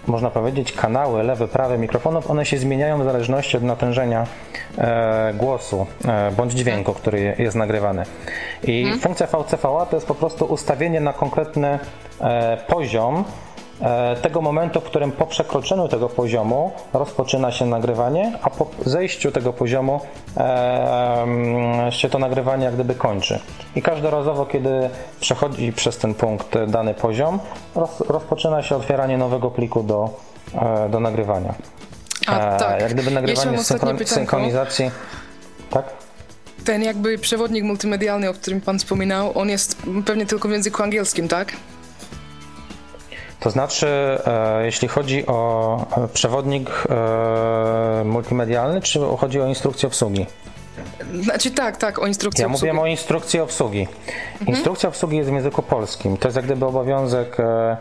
można 0.06 0.30
powiedzieć, 0.30 0.72
kanały 0.72 1.22
lewy-prawy 1.22 1.78
mikrofonów, 1.78 2.30
one 2.30 2.46
się 2.46 2.58
zmieniają 2.58 3.00
w 3.00 3.04
zależności 3.04 3.56
od 3.56 3.62
natężenia 3.62 4.26
głosu 5.34 5.86
e, 6.08 6.30
bądź 6.30 6.52
dźwięku, 6.52 6.92
który 6.92 7.34
jest 7.38 7.56
nagrywany. 7.56 8.02
I 8.62 8.82
hmm. 8.82 9.00
funkcja 9.00 9.26
VCVA 9.26 9.86
to 9.86 9.96
jest 9.96 10.06
po 10.06 10.14
prostu 10.14 10.44
ustawienie 10.44 11.00
na 11.00 11.12
konkretny 11.12 11.78
e, 12.20 12.56
poziom 12.56 13.24
e, 13.80 14.16
tego 14.16 14.40
momentu, 14.40 14.80
w 14.80 14.84
którym 14.84 15.12
po 15.12 15.26
przekroczeniu 15.26 15.88
tego 15.88 16.08
poziomu 16.08 16.72
rozpoczyna 16.92 17.52
się 17.52 17.66
nagrywanie, 17.66 18.32
a 18.42 18.50
po 18.50 18.66
zejściu 18.86 19.32
tego 19.32 19.52
poziomu 19.52 20.00
się 21.90 22.08
to 22.08 22.18
nagrywanie 22.18 22.64
jak 22.64 22.74
gdyby 22.74 22.94
kończy. 22.94 23.40
I 23.76 23.82
każdorazowo, 23.82 24.46
kiedy 24.46 24.90
przechodzi 25.20 25.72
przez 25.72 25.98
ten 25.98 26.14
punkt 26.14 26.58
dany 26.66 26.94
poziom, 26.94 27.38
rozpoczyna 28.08 28.62
się 28.62 28.76
otwieranie 28.76 29.18
nowego 29.18 29.50
pliku 29.50 29.82
do, 29.82 30.10
do 30.90 31.00
nagrywania. 31.00 31.54
A, 32.28 32.56
tak. 32.56 32.80
Jak 32.80 32.92
gdyby 32.94 33.10
nagrywanie 33.10 33.64
synchron 33.64 33.98
synchronizacji. 34.06 34.90
Tak? 35.70 35.84
Ten 36.64 36.82
jakby 36.82 37.18
przewodnik 37.18 37.64
multimedialny, 37.64 38.30
o 38.30 38.34
którym 38.34 38.60
pan 38.60 38.78
wspominał, 38.78 39.38
on 39.38 39.48
jest 39.48 39.76
pewnie 40.06 40.26
tylko 40.26 40.48
w 40.48 40.52
języku 40.52 40.82
angielskim, 40.82 41.28
tak? 41.28 41.52
To 43.40 43.50
znaczy, 43.50 43.86
e, 43.86 44.64
jeśli 44.64 44.88
chodzi 44.88 45.26
o 45.26 45.76
e, 46.04 46.08
przewodnik 46.08 46.70
e, 46.90 48.04
multimedialny, 48.04 48.80
czy 48.80 49.00
chodzi 49.18 49.40
o 49.40 49.46
instrukcję 49.46 49.86
obsługi? 49.86 50.26
Znaczy 51.22 51.50
tak, 51.50 51.76
tak, 51.76 51.98
o 51.98 52.06
instrukcji 52.06 52.42
ja 52.42 52.48
obsługi. 52.48 52.66
Ja 52.66 52.72
mówię 52.72 52.82
o 52.82 52.86
instrukcji 52.86 53.40
obsługi. 53.40 53.88
Mhm. 54.32 54.48
Instrukcja 54.48 54.88
obsługi 54.88 55.16
jest 55.16 55.30
w 55.30 55.32
języku 55.32 55.62
polskim. 55.62 56.16
To 56.16 56.28
jest 56.28 56.36
jak 56.36 56.44
gdyby 56.44 56.66
obowiązek 56.66 57.40
e, 57.40 57.44
e, 57.44 57.76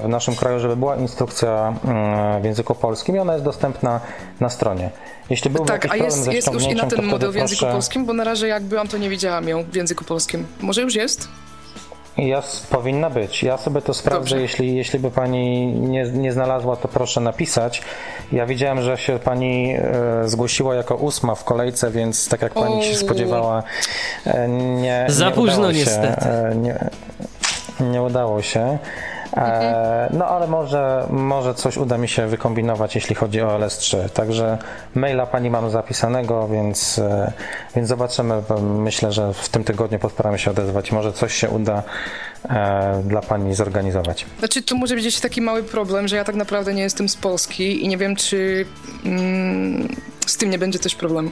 w 0.00 0.08
naszym 0.08 0.36
kraju, 0.36 0.58
żeby 0.58 0.76
była 0.76 0.96
instrukcja 0.96 1.74
mm, 1.84 2.42
w 2.42 2.44
języku 2.44 2.74
polskim 2.74 3.16
i 3.16 3.18
ona 3.18 3.32
jest 3.32 3.44
dostępna 3.44 4.00
na 4.40 4.48
stronie. 4.48 4.90
Jeśli 5.30 5.50
byłby 5.50 5.68
tak, 5.68 5.84
jakiś 5.84 6.00
a 6.00 6.04
jest, 6.04 6.32
jest 6.32 6.52
już 6.52 6.64
i 6.64 6.74
na 6.74 6.86
ten 6.86 7.04
model 7.04 7.32
w 7.32 7.34
języku 7.34 7.58
proszę... 7.58 7.72
polskim, 7.72 8.06
bo 8.06 8.12
na 8.12 8.24
razie 8.24 8.46
jak 8.46 8.62
byłam, 8.62 8.88
to 8.88 8.98
nie 8.98 9.10
widziałam 9.10 9.48
ją 9.48 9.64
w 9.64 9.74
języku 9.74 10.04
polskim. 10.04 10.46
Może 10.60 10.82
już 10.82 10.94
jest? 10.94 11.28
Ja, 12.18 12.42
powinna 12.70 13.10
być. 13.10 13.42
Ja 13.42 13.56
sobie 13.56 13.82
to 13.82 13.94
sprawdzę, 13.94 14.40
jeśli, 14.40 14.76
jeśli 14.76 14.98
by 14.98 15.10
pani 15.10 15.66
nie, 15.66 16.04
nie 16.04 16.32
znalazła, 16.32 16.76
to 16.76 16.88
proszę 16.88 17.20
napisać. 17.20 17.82
Ja 18.32 18.46
widziałem, 18.46 18.82
że 18.82 18.98
się 18.98 19.18
pani 19.18 19.74
e, 19.74 20.28
zgłosiła 20.28 20.74
jako 20.74 20.94
ósma 20.94 21.34
w 21.34 21.44
kolejce, 21.44 21.90
więc 21.90 22.28
tak 22.28 22.42
jak 22.42 22.52
pani 22.52 22.80
o. 22.80 22.82
się 22.82 22.94
spodziewała, 22.94 23.62
e, 24.26 24.48
nie. 24.48 25.06
Za 25.08 25.26
nie 25.28 25.32
późno 25.32 25.72
niestety. 25.72 26.28
E, 26.28 26.54
nie, 26.56 26.78
nie 27.80 28.02
udało 28.02 28.42
się. 28.42 28.78
E, 29.36 30.08
no 30.12 30.26
ale 30.26 30.46
może, 30.46 31.06
może 31.10 31.54
coś 31.54 31.76
uda 31.76 31.98
mi 31.98 32.08
się 32.08 32.26
wykombinować, 32.26 32.94
jeśli 32.94 33.14
chodzi 33.14 33.42
o 33.42 33.58
LS3. 33.58 34.08
Także 34.08 34.58
maila 34.94 35.26
pani 35.26 35.50
mam 35.50 35.70
zapisanego, 35.70 36.48
więc, 36.48 36.98
e, 36.98 37.32
więc 37.76 37.88
zobaczymy. 37.88 38.42
Myślę, 38.60 39.12
że 39.12 39.34
w 39.34 39.48
tym 39.48 39.64
tygodniu 39.64 39.98
postaramy 39.98 40.38
się 40.38 40.50
odezwać. 40.50 40.92
Może 40.92 41.12
coś 41.12 41.34
się 41.34 41.48
uda 41.48 41.82
e, 42.48 43.02
dla 43.04 43.20
pani 43.20 43.54
zorganizować. 43.54 44.26
Znaczy, 44.38 44.62
tu 44.62 44.78
może 44.78 44.94
być 44.94 45.20
taki 45.20 45.42
mały 45.42 45.62
problem, 45.62 46.08
że 46.08 46.16
ja 46.16 46.24
tak 46.24 46.36
naprawdę 46.36 46.74
nie 46.74 46.82
jestem 46.82 47.08
z 47.08 47.16
Polski 47.16 47.84
i 47.84 47.88
nie 47.88 47.96
wiem, 47.96 48.16
czy 48.16 48.66
mm, 49.04 49.88
z 50.26 50.36
tym 50.36 50.50
nie 50.50 50.58
będzie 50.58 50.78
też 50.78 50.94
problemu. 50.94 51.30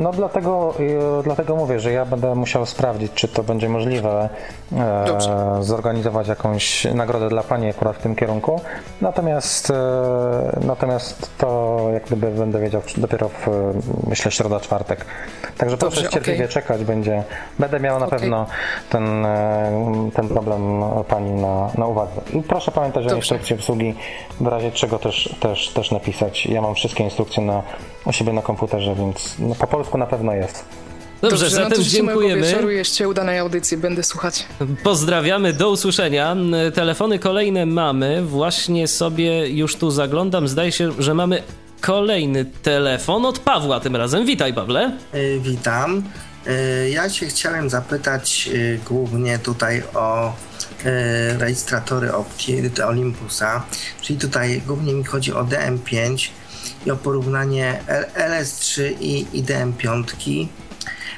No 0.00 0.12
dlatego, 0.12 0.74
y, 1.20 1.22
dlatego 1.22 1.56
mówię, 1.56 1.80
że 1.80 1.92
ja 1.92 2.04
będę 2.04 2.34
musiał 2.34 2.66
sprawdzić, 2.66 3.12
czy 3.14 3.28
to 3.28 3.42
będzie 3.42 3.68
możliwe 3.68 4.28
e, 4.72 5.62
zorganizować 5.62 6.28
jakąś 6.28 6.84
nagrodę 6.84 7.28
dla 7.28 7.42
Pani 7.42 7.70
akurat 7.70 7.96
w 7.96 8.02
tym 8.02 8.16
kierunku. 8.16 8.60
Natomiast, 9.00 9.70
e, 9.70 10.60
natomiast 10.66 11.30
to 11.38 11.78
jak 11.92 12.04
gdyby 12.04 12.30
będę 12.30 12.60
wiedział 12.60 12.82
dopiero 12.96 13.28
w, 13.28 13.46
myślę, 14.06 14.30
środa, 14.30 14.60
czwartek. 14.60 15.06
Także 15.58 15.76
Dobrze, 15.76 15.96
proszę 15.96 16.12
cierpliwie 16.12 16.44
okay. 16.44 16.48
czekać, 16.48 16.84
będzie, 16.84 17.22
będę 17.58 17.80
miał 17.80 18.00
na 18.00 18.06
okay. 18.06 18.18
pewno 18.18 18.46
ten, 18.90 19.26
e, 19.26 20.10
ten 20.14 20.28
problem 20.28 20.82
Pani 21.08 21.30
na, 21.30 21.70
na 21.78 21.86
uwadze. 21.86 22.20
I 22.32 22.42
proszę 22.42 22.70
pamiętać 22.70 23.02
Dobrze. 23.02 23.14
o 23.14 23.18
instrukcji 23.18 23.56
obsługi, 23.56 23.94
w 24.40 24.46
razie 24.46 24.72
czego 24.72 24.98
też, 24.98 25.36
też, 25.40 25.68
też 25.68 25.90
napisać. 25.90 26.46
Ja 26.46 26.62
mam 26.62 26.74
wszystkie 26.74 27.04
instrukcje 27.04 27.42
na, 27.42 27.62
u 28.04 28.12
siebie 28.12 28.32
na 28.32 28.42
komputerze, 28.42 28.94
więc 28.94 29.34
no, 29.38 29.54
po 29.54 29.66
polsku 29.66 29.98
na 29.98 30.06
pewno 30.06 30.32
jest. 30.32 30.64
Dobrze, 31.22 31.36
Dobrze 31.36 31.50
zatem 31.50 31.78
no 31.78 31.84
dziękujemy. 31.84 32.42
Wieczoru 32.42 32.70
jeszcze 32.70 33.08
udanej 33.08 33.38
audycji, 33.38 33.76
będę 33.76 34.02
słuchać. 34.02 34.46
Pozdrawiamy, 34.82 35.52
do 35.52 35.70
usłyszenia. 35.70 36.36
Telefony 36.74 37.18
kolejne 37.18 37.66
mamy, 37.66 38.22
właśnie 38.22 38.88
sobie 38.88 39.48
już 39.48 39.76
tu 39.76 39.90
zaglądam. 39.90 40.48
Zdaje 40.48 40.72
się, 40.72 40.90
że 40.98 41.14
mamy 41.14 41.42
kolejny 41.80 42.44
telefon 42.44 43.26
od 43.26 43.38
Pawła 43.38 43.80
tym 43.80 43.96
razem. 43.96 44.26
Witaj, 44.26 44.54
Pawle. 44.54 44.92
Yy, 45.14 45.40
witam. 45.40 46.02
Yy, 46.46 46.90
ja 46.90 47.10
się 47.10 47.26
chciałem 47.26 47.70
zapytać 47.70 48.46
yy, 48.46 48.80
głównie 48.88 49.38
tutaj 49.38 49.82
o 49.94 50.32
rejestratory 51.38 52.12
opcji 52.12 52.62
Olympusa, 52.86 53.62
czyli 54.00 54.18
tutaj 54.18 54.62
głównie 54.66 54.94
mi 54.94 55.04
chodzi 55.04 55.32
o 55.32 55.44
DM5 55.44 56.30
i 56.86 56.90
o 56.90 56.96
porównanie 56.96 57.80
LS3 58.14 58.82
i 59.00 59.26
IDM5. 59.42 60.46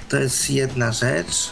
To 0.09 0.17
jest 0.17 0.51
jedna 0.51 0.93
rzecz. 0.93 1.51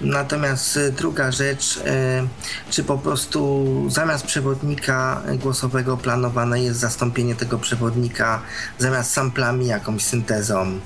Natomiast 0.00 0.76
e, 0.76 0.92
druga 0.92 1.32
rzecz, 1.32 1.80
e, 1.86 2.26
czy 2.70 2.84
po 2.84 2.98
prostu 2.98 3.66
zamiast 3.88 4.26
przewodnika 4.26 5.22
głosowego 5.38 5.96
planowane 5.96 6.62
jest 6.62 6.80
zastąpienie 6.80 7.34
tego 7.34 7.58
przewodnika 7.58 8.42
zamiast 8.78 9.12
samplami 9.12 9.66
jakąś 9.66 10.04
syntezą 10.04 10.80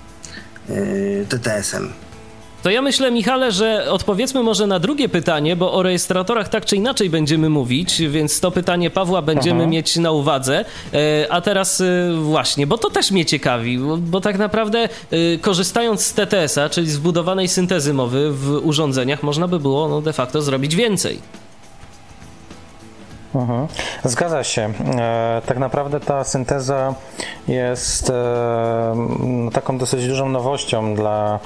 e, 0.69 0.75
TTS-em? 1.25 2.08
To 2.63 2.71
ja 2.71 2.83
myślę, 2.83 3.11
Michale, 3.11 3.53
że 3.53 3.91
odpowiedzmy 3.91 4.43
może 4.43 4.67
na 4.67 4.79
drugie 4.79 5.09
pytanie, 5.09 5.57
bo 5.57 5.73
o 5.73 5.83
rejestratorach 5.83 6.49
tak 6.49 6.65
czy 6.65 6.77
inaczej 6.77 7.11
będziemy 7.11 7.49
mówić, 7.49 8.03
więc 8.03 8.41
to 8.41 8.51
pytanie 8.51 8.91
Pawła 8.91 9.23
będziemy 9.23 9.61
Aha. 9.63 9.71
mieć 9.71 9.97
na 9.97 10.11
uwadze. 10.11 10.65
E, 10.95 11.33
a 11.33 11.41
teraz 11.41 11.81
e, 11.81 11.85
właśnie, 12.23 12.67
bo 12.67 12.79
to 12.79 12.91
też 12.91 13.11
mnie 13.11 13.25
ciekawi, 13.25 13.79
bo, 13.99 14.21
tak 14.21 14.39
naprawdę 14.39 14.79
e, 15.11 15.39
korzystając 15.41 16.07
z 16.07 16.15
TTS-a, 16.15 16.69
czyli 16.69 16.91
zbudowanej 16.91 17.49
syntezy 17.49 17.95
mowy 17.95 18.33
w 18.33 18.61
urządzeniach, 18.63 19.23
można 19.23 19.49
by 19.49 19.61
było 19.61 19.89
no, 19.89 20.01
de 20.01 20.13
facto 20.13 20.43
zrobić 20.43 20.77
więcej. 20.77 21.19
Mhm. 23.39 23.67
Zgadza 24.05 24.45
się. 24.45 24.73
E, 24.99 25.43
tak 25.47 25.59
naprawdę 25.59 26.01
ta 26.01 26.25
synteza 26.25 26.95
jest 27.49 28.11
e, 28.11 28.95
taką 29.53 29.79
dosyć 29.79 30.07
dużą 30.09 30.29
nowością 30.29 30.95
dla, 30.95 31.41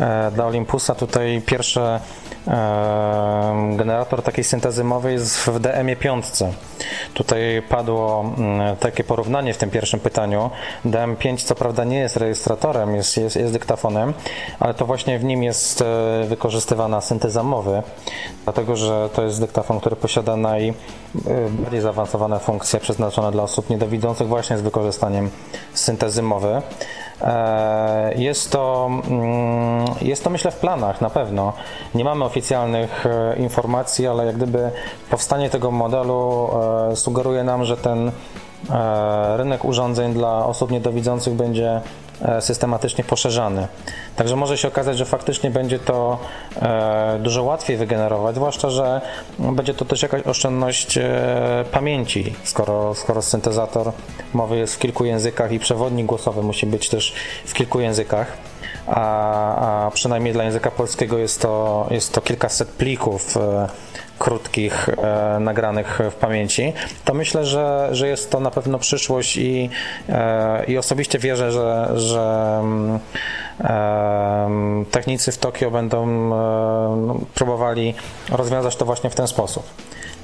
e, 0.00 0.30
dla 0.30 0.46
Olympusa. 0.46 0.94
Tutaj 0.94 1.42
pierwsze 1.46 2.00
generator 3.76 4.22
takiej 4.22 4.44
syntezy 4.44 4.84
mowy 4.84 5.12
jest 5.12 5.38
w 5.38 5.60
DM-ie 5.60 5.96
5. 5.96 6.24
Tutaj 7.14 7.62
padło 7.68 8.32
mm, 8.38 8.76
takie 8.76 9.04
porównanie 9.04 9.54
w 9.54 9.58
tym 9.58 9.70
pierwszym 9.70 10.00
pytaniu. 10.00 10.50
DM5 10.84 11.44
co 11.44 11.54
prawda 11.54 11.84
nie 11.84 11.98
jest 11.98 12.16
rejestratorem, 12.16 12.94
jest, 12.94 13.16
jest, 13.16 13.36
jest 13.36 13.52
dyktafonem, 13.52 14.14
ale 14.60 14.74
to 14.74 14.86
właśnie 14.86 15.18
w 15.18 15.24
nim 15.24 15.42
jest 15.42 15.82
e, 15.82 16.24
wykorzystywana 16.28 17.00
synteza 17.00 17.42
mowy, 17.42 17.82
dlatego 18.44 18.76
że 18.76 19.08
to 19.14 19.22
jest 19.22 19.40
dyktafon, 19.40 19.80
który 19.80 19.96
posiada 19.96 20.36
najbardziej 20.36 21.80
zaawansowane 21.80 22.38
funkcje 22.38 22.80
przeznaczone 22.80 23.32
dla 23.32 23.42
osób 23.42 23.70
niedowidzących 23.70 24.28
właśnie 24.28 24.58
z 24.58 24.62
wykorzystaniem 24.62 25.30
syntezy 25.74 26.22
mowy. 26.22 26.62
E, 27.22 28.14
jest 28.16 28.52
to, 28.52 28.90
mm, 29.08 29.84
jest 30.02 30.24
to 30.24 30.30
myślę 30.30 30.50
w 30.50 30.56
planach 30.56 31.00
na 31.00 31.10
pewno. 31.10 31.52
Nie 31.94 32.04
mamy 32.04 32.24
oficjalnych 32.24 33.06
e, 33.06 33.36
informacji, 33.36 34.06
ale 34.06 34.26
jak 34.26 34.36
gdyby 34.36 34.70
powstanie 35.10 35.50
tego 35.50 35.70
modelu 35.70 36.50
e, 36.90 36.96
sugeruje 36.96 37.44
nam, 37.44 37.64
że 37.64 37.76
ten 37.76 38.12
rynek 39.36 39.64
urządzeń 39.64 40.12
dla 40.12 40.46
osób 40.46 40.70
niedowidzących 40.70 41.34
będzie 41.34 41.80
systematycznie 42.40 43.04
poszerzany. 43.04 43.68
Także 44.16 44.36
może 44.36 44.58
się 44.58 44.68
okazać, 44.68 44.98
że 44.98 45.04
faktycznie 45.04 45.50
będzie 45.50 45.78
to 45.78 46.18
e, 46.62 47.18
dużo 47.22 47.42
łatwiej 47.42 47.76
wygenerować, 47.76 48.34
zwłaszcza, 48.34 48.70
że 48.70 49.00
będzie 49.38 49.74
to 49.74 49.84
też 49.84 50.02
jakaś 50.02 50.22
oszczędność 50.26 50.98
e, 50.98 51.64
pamięci, 51.72 52.34
skoro, 52.44 52.94
skoro 52.94 53.22
syntezator 53.22 53.92
mowy 54.32 54.56
jest 54.56 54.74
w 54.74 54.78
kilku 54.78 55.04
językach 55.04 55.52
i 55.52 55.58
przewodnik 55.58 56.06
głosowy 56.06 56.42
musi 56.42 56.66
być 56.66 56.88
też 56.88 57.14
w 57.46 57.54
kilku 57.54 57.80
językach. 57.80 58.32
A, 58.86 59.86
a 59.86 59.90
przynajmniej 59.90 60.32
dla 60.32 60.44
języka 60.44 60.70
polskiego 60.70 61.18
jest 61.18 61.42
to, 61.42 61.86
jest 61.90 62.12
to 62.12 62.20
kilkaset 62.20 62.68
plików 62.68 63.36
krótkich, 64.18 64.88
e, 64.88 65.40
nagranych 65.40 66.00
w 66.10 66.14
pamięci, 66.14 66.72
to 67.04 67.14
myślę, 67.14 67.44
że, 67.44 67.88
że 67.92 68.08
jest 68.08 68.30
to 68.30 68.40
na 68.40 68.50
pewno 68.50 68.78
przyszłość 68.78 69.36
i, 69.36 69.70
e, 70.08 70.64
i 70.64 70.78
osobiście 70.78 71.18
wierzę, 71.18 71.52
że, 71.52 71.88
że 71.94 72.62
e, 73.60 74.84
technicy 74.90 75.32
w 75.32 75.38
Tokio 75.38 75.70
będą 75.70 76.04
e, 76.04 76.28
no, 77.06 77.20
próbowali 77.34 77.94
rozwiązać 78.30 78.76
to 78.76 78.84
właśnie 78.84 79.10
w 79.10 79.14
ten 79.14 79.28
sposób. 79.28 79.66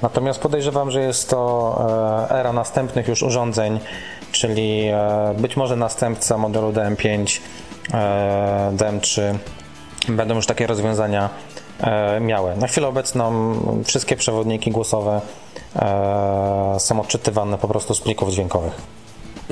Natomiast 0.01 0.39
podejrzewam, 0.39 0.91
że 0.91 1.01
jest 1.01 1.29
to 1.29 2.25
e, 2.29 2.35
era 2.39 2.53
następnych 2.53 3.07
już 3.07 3.23
urządzeń, 3.23 3.79
czyli 4.31 4.87
e, 4.87 5.35
być 5.37 5.57
może 5.57 5.75
następca 5.75 6.37
modelu 6.37 6.71
DM5, 6.71 7.41
DM3 8.75 9.21
będą 10.07 10.35
już 10.35 10.45
takie 10.45 10.67
rozwiązania 10.67 11.29
miały. 12.21 12.55
Na 12.55 12.67
chwilę 12.67 12.87
obecną 12.87 13.53
wszystkie 13.85 14.15
przewodniki 14.15 14.71
głosowe 14.71 15.21
e, 15.75 16.75
są 16.79 17.01
odczytywane 17.01 17.57
po 17.57 17.67
prostu 17.67 17.93
z 17.93 18.01
plików 18.01 18.31
dźwiękowych. 18.31 18.73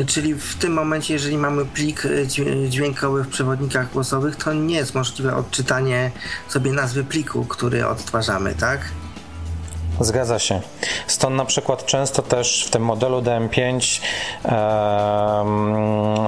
Czyli 0.07 0.35
w 0.35 0.55
tym 0.55 0.73
momencie, 0.73 1.13
jeżeli 1.13 1.37
mamy 1.37 1.65
plik 1.65 2.05
e, 2.05 2.27
dźwiękowy 2.69 3.23
w 3.23 3.27
przewodnikach 3.27 3.93
głosowych, 3.93 4.35
to 4.35 4.53
nie 4.53 4.75
jest 4.75 4.95
możliwe 4.95 5.35
odczytanie 5.35 6.11
sobie 6.47 6.71
nazwy 6.71 7.03
pliku, 7.03 7.45
który 7.45 7.87
odtwarzamy, 7.87 8.55
tak? 8.55 8.81
Zgadza 10.01 10.39
się. 10.39 10.61
Stąd 11.07 11.35
na 11.35 11.45
przykład 11.45 11.85
często 11.85 12.21
też 12.21 12.65
w 12.65 12.69
tym 12.69 12.85
modelu 12.85 13.21
DM5 13.21 14.01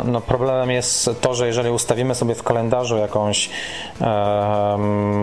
no 0.06 0.22
problemem 0.22 0.72
jest 0.72 1.10
to, 1.22 1.34
że 1.34 1.48
jeżeli 1.48 1.70
ustawimy 1.70 2.16
sobie 2.16 2.36
w 2.36 2.44
kalendarzu 2.44 2.98
jakąś 2.98 3.50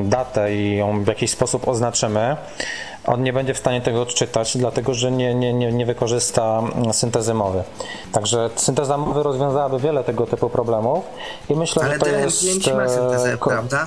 datę 0.04 0.54
i 0.54 0.76
ją 0.76 1.04
w 1.04 1.06
jakiś 1.06 1.30
sposób 1.30 1.68
oznaczymy, 1.68 2.36
on 3.06 3.22
nie 3.22 3.32
będzie 3.32 3.54
w 3.54 3.58
stanie 3.58 3.80
tego 3.80 4.02
odczytać, 4.02 4.56
dlatego 4.56 4.94
że 4.94 5.10
nie, 5.10 5.34
nie, 5.34 5.52
nie, 5.52 5.72
nie 5.72 5.86
wykorzysta 5.86 6.62
syntezy 6.92 7.34
mowy. 7.34 7.62
Także 8.12 8.50
synteza 8.56 8.96
mowy 8.96 9.22
rozwiązałaby 9.22 9.78
wiele 9.78 10.04
tego 10.04 10.26
typu 10.26 10.50
problemów 10.50 11.04
i 11.50 11.56
myślę, 11.56 11.82
ale 11.82 11.92
że 11.92 11.98
to 11.98 12.06
DM5 12.06 12.22
jest... 12.22 12.74
ma 12.74 12.88
syntezę, 12.88 13.32
e, 13.32 13.38
prawda? 13.38 13.86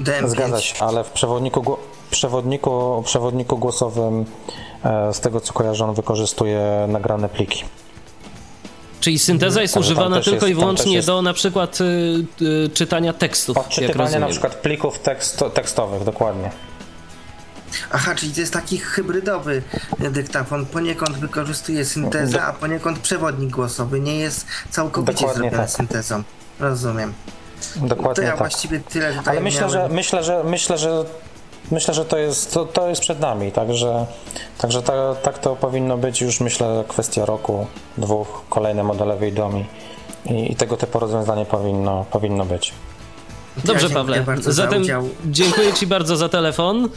DM5. 0.00 0.28
Zgadza 0.28 0.60
się, 0.60 0.84
ale 0.84 1.04
w 1.04 1.10
przewodniku 1.10 1.76
przewodniku, 2.10 3.02
przewodniku 3.06 3.58
głosowym, 3.58 4.24
e, 4.84 5.14
z 5.14 5.20
tego 5.20 5.40
co 5.40 5.52
kojarzę, 5.52 5.84
on 5.84 5.94
wykorzystuje 5.94 6.86
nagrane 6.88 7.28
pliki. 7.28 7.64
Czyli 9.00 9.18
synteza 9.18 9.62
jest 9.62 9.76
używana 9.76 10.20
tylko 10.20 10.46
jest, 10.46 10.48
i 10.48 10.54
wyłącznie 10.54 10.94
jest... 10.94 11.06
do 11.06 11.22
na 11.22 11.32
przykład 11.32 11.78
y, 11.80 11.84
y, 12.42 12.70
czytania 12.74 13.12
tekstów. 13.12 13.58
Odczytywania 13.58 14.18
na 14.18 14.28
przykład 14.28 14.54
plików 14.54 14.98
tekst, 14.98 15.44
tekstowych, 15.54 16.04
dokładnie. 16.04 16.50
Aha, 17.92 18.14
czyli 18.14 18.32
to 18.32 18.40
jest 18.40 18.52
taki 18.52 18.78
hybrydowy 18.78 19.62
dyktafon. 19.98 20.66
Poniekąd 20.66 21.16
wykorzystuje 21.18 21.84
syntezę, 21.84 22.42
a 22.42 22.52
poniekąd 22.52 22.98
przewodnik 22.98 23.50
głosowy. 23.50 24.00
Nie 24.00 24.16
jest 24.16 24.46
całkowicie 24.70 25.12
Dokładnie 25.12 25.34
zrobiony 25.34 25.62
tak. 25.62 25.70
syntezą. 25.76 26.22
Rozumiem. 26.60 27.12
Dokładnie 27.76 28.14
to 28.14 28.22
ja 28.22 28.28
tak. 28.28 28.38
właściwie 28.38 28.80
tyle 28.80 29.22
Ale 29.26 29.40
myślę, 29.40 29.60
miałem... 29.60 29.72
że 29.72 29.88
myślę, 29.94 30.24
że 30.24 30.44
myślę, 30.44 30.78
że 30.78 31.04
myślę, 31.70 31.94
że 31.94 32.04
to 32.04 32.18
jest, 32.18 32.54
to, 32.54 32.64
to 32.64 32.88
jest 32.88 33.00
przed 33.00 33.20
nami, 33.20 33.52
także, 33.52 34.06
także 34.58 34.82
ta, 34.82 35.14
tak 35.14 35.38
to 35.38 35.56
powinno 35.56 35.98
być 35.98 36.20
już 36.20 36.40
myślę 36.40 36.84
kwestia 36.88 37.24
roku, 37.24 37.66
dwóch, 37.98 38.42
kolejne 38.48 38.82
modele 38.82 39.16
wyjdą 39.16 39.56
i, 39.56 39.64
i, 40.32 40.52
i 40.52 40.56
tego 40.56 40.76
typu 40.76 40.98
rozwiązanie 40.98 41.44
powinno, 41.44 42.04
powinno 42.10 42.44
być. 42.44 42.72
Dobrze, 43.64 43.90
Pawle. 43.90 44.24
Zatem 44.40 44.82
dziękuję 45.26 45.72
Ci 45.72 45.86
bardzo 45.86 46.16
za 46.16 46.28
telefon. 46.28 46.88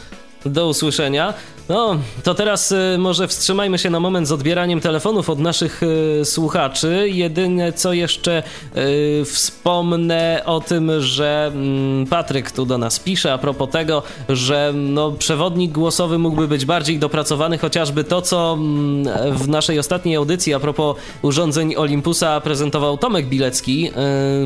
Do 0.44 0.68
usłyszenia. 0.68 1.34
No, 1.70 1.98
to 2.22 2.34
teraz 2.34 2.72
y, 2.72 2.96
może 2.98 3.28
wstrzymajmy 3.28 3.78
się 3.78 3.90
na 3.90 4.00
moment 4.00 4.28
z 4.28 4.32
odbieraniem 4.32 4.80
telefonów 4.80 5.30
od 5.30 5.38
naszych 5.38 5.82
y, 5.82 6.24
słuchaczy. 6.24 7.08
Jedyne 7.12 7.72
co 7.72 7.92
jeszcze 7.92 8.42
y, 8.76 9.24
wspomnę 9.24 10.42
o 10.46 10.60
tym, 10.60 10.90
że 11.00 11.50
mm, 11.54 12.06
Patryk 12.06 12.50
tu 12.50 12.66
do 12.66 12.78
nas 12.78 13.00
pisze 13.00 13.32
a 13.32 13.38
propos 13.38 13.70
tego, 13.70 14.02
że 14.28 14.72
no, 14.74 15.12
przewodnik 15.12 15.72
głosowy 15.72 16.18
mógłby 16.18 16.48
być 16.48 16.64
bardziej 16.64 16.98
dopracowany, 16.98 17.58
chociażby 17.58 18.04
to, 18.04 18.22
co 18.22 18.52
mm, 18.58 19.36
w 19.36 19.48
naszej 19.48 19.78
ostatniej 19.78 20.16
audycji 20.16 20.54
a 20.54 20.60
propos 20.60 20.96
urządzeń 21.22 21.74
Olympusa 21.76 22.40
prezentował 22.40 22.98
Tomek 22.98 23.26
Bilecki, 23.28 23.90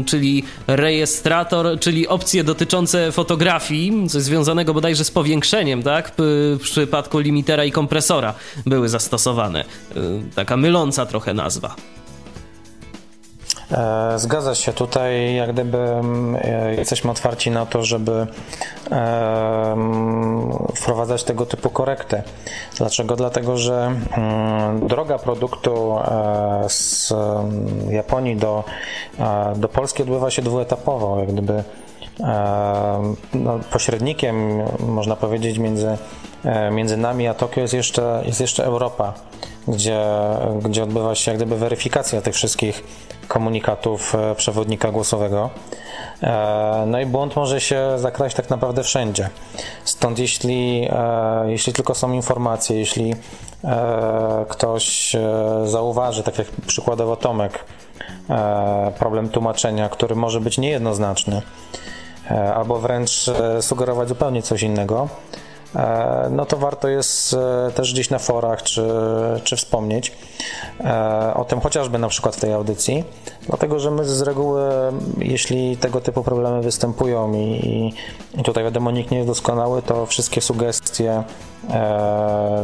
czyli 0.07 0.45
rejestrator, 0.67 1.79
czyli 1.81 2.09
opcje 2.09 2.45
dotyczące 2.45 3.13
fotografii, 3.13 4.09
coś 4.09 4.23
związanego 4.23 4.75
bodajże 4.75 5.05
z 5.05 5.11
powiększeniem, 5.11 5.83
tak? 5.85 6.13
W 6.19 6.59
przypadku 6.63 7.19
limitera 7.19 7.65
i 7.65 7.73
kompresora 7.73 8.35
były 8.67 8.89
zastosowane. 8.89 9.65
Y, 9.97 10.23
taka 10.35 10.57
myląca 10.57 11.07
trochę 11.07 11.35
nazwa. 11.35 11.75
E, 13.73 14.19
zgadza 14.19 14.55
się. 14.55 14.73
Tutaj 14.73 15.35
jak 15.35 15.53
gdyby 15.53 15.79
mm, 15.79 16.37
e, 16.43 16.75
jesteśmy 16.75 17.11
otwarci 17.11 17.51
na 17.51 17.67
to, 17.67 17.83
żeby 17.83 18.13
e, 18.13 18.97
mm, 19.73 20.51
wprowadzać 20.77 21.25
tego 21.25 21.47
typu 21.47 21.71
korekty. 21.71 22.23
Dlaczego? 22.79 23.17
Dlatego, 23.17 23.57
że 23.57 23.95
mm, 24.17 24.87
droga 24.89 25.19
produktu 25.19 25.99
z 26.69 27.13
Japonii 27.91 28.37
do, 28.37 28.65
do 29.57 29.69
Polski 29.69 30.03
odbywa 30.03 30.31
się 30.31 30.43
dwuetapowo. 30.43 31.21
Jak 31.21 31.33
gdyby 31.33 31.65
no, 33.35 33.59
pośrednikiem, 33.71 34.63
można 34.79 35.17
powiedzieć, 35.17 35.59
między 35.59 35.99
E, 36.45 36.71
między 36.71 36.97
nami 36.97 37.29
a 37.29 37.35
Tokio 37.35 37.61
jest 37.61 37.75
jeszcze, 37.75 38.23
jest 38.27 38.41
jeszcze 38.41 38.65
Europa, 38.65 39.13
gdzie, 39.69 40.05
gdzie 40.63 40.83
odbywa 40.83 41.15
się 41.15 41.31
jak 41.31 41.39
gdyby 41.39 41.57
weryfikacja 41.57 42.23
tych 42.23 42.35
wszystkich 42.35 42.85
komunikatów 43.29 44.15
e, 44.15 44.35
przewodnika 44.35 44.91
głosowego. 44.91 45.51
E, 46.23 46.85
no 46.87 47.01
i 47.01 47.07
błąd 47.07 47.37
może 47.37 47.61
się 47.61 47.89
zakraść 47.97 48.37
tak 48.37 48.51
naprawdę 48.51 48.83
wszędzie. 48.83 49.31
Stąd 49.85 50.19
jeśli, 50.19 50.89
jeśli 51.47 51.73
tylko 51.73 51.95
są 51.95 52.13
informacje, 52.13 52.79
jeśli 52.79 53.15
ktoś 54.49 55.17
zauważy, 55.65 56.23
tak 56.23 56.39
jak 56.39 56.47
przykładowo 56.67 57.17
Tomek, 57.17 57.65
problem 58.99 59.29
tłumaczenia, 59.29 59.89
który 59.89 60.15
może 60.15 60.41
być 60.41 60.59
niejednoznaczny, 60.59 61.43
albo 62.55 62.79
wręcz 62.79 63.31
sugerować 63.61 64.09
zupełnie 64.09 64.43
coś 64.43 64.63
innego, 64.63 65.09
E, 65.77 66.29
no 66.31 66.47
to 66.47 66.57
warto 66.57 66.89
jest 66.89 67.35
e, 67.35 67.71
też 67.73 67.93
gdzieś 67.93 68.11
na 68.11 68.19
forach 68.19 68.63
czy, 68.63 68.87
czy 69.45 69.57
wspomnieć 69.57 70.13
e, 70.81 71.35
o 71.35 71.45
tym 71.45 71.61
chociażby 71.61 71.99
na 71.99 72.09
przykład 72.09 72.37
w 72.37 72.41
tej 72.41 72.53
audycji, 72.53 73.05
dlatego 73.47 73.81
że 73.81 73.91
my 73.91 74.05
z 74.05 74.23
reguły, 74.23 74.63
jeśli 75.19 75.77
tego 75.77 76.01
typu 76.01 76.23
problemy 76.23 76.63
występują 76.63 77.33
i, 77.35 77.93
i 78.39 78.43
tutaj 78.43 78.65
wiadomo 78.65 78.91
nikt 78.91 79.11
nie 79.11 79.17
jest 79.17 79.31
doskonały, 79.31 79.83
to 79.83 80.07
wszystkie 80.07 80.41
sugestie 80.41 81.23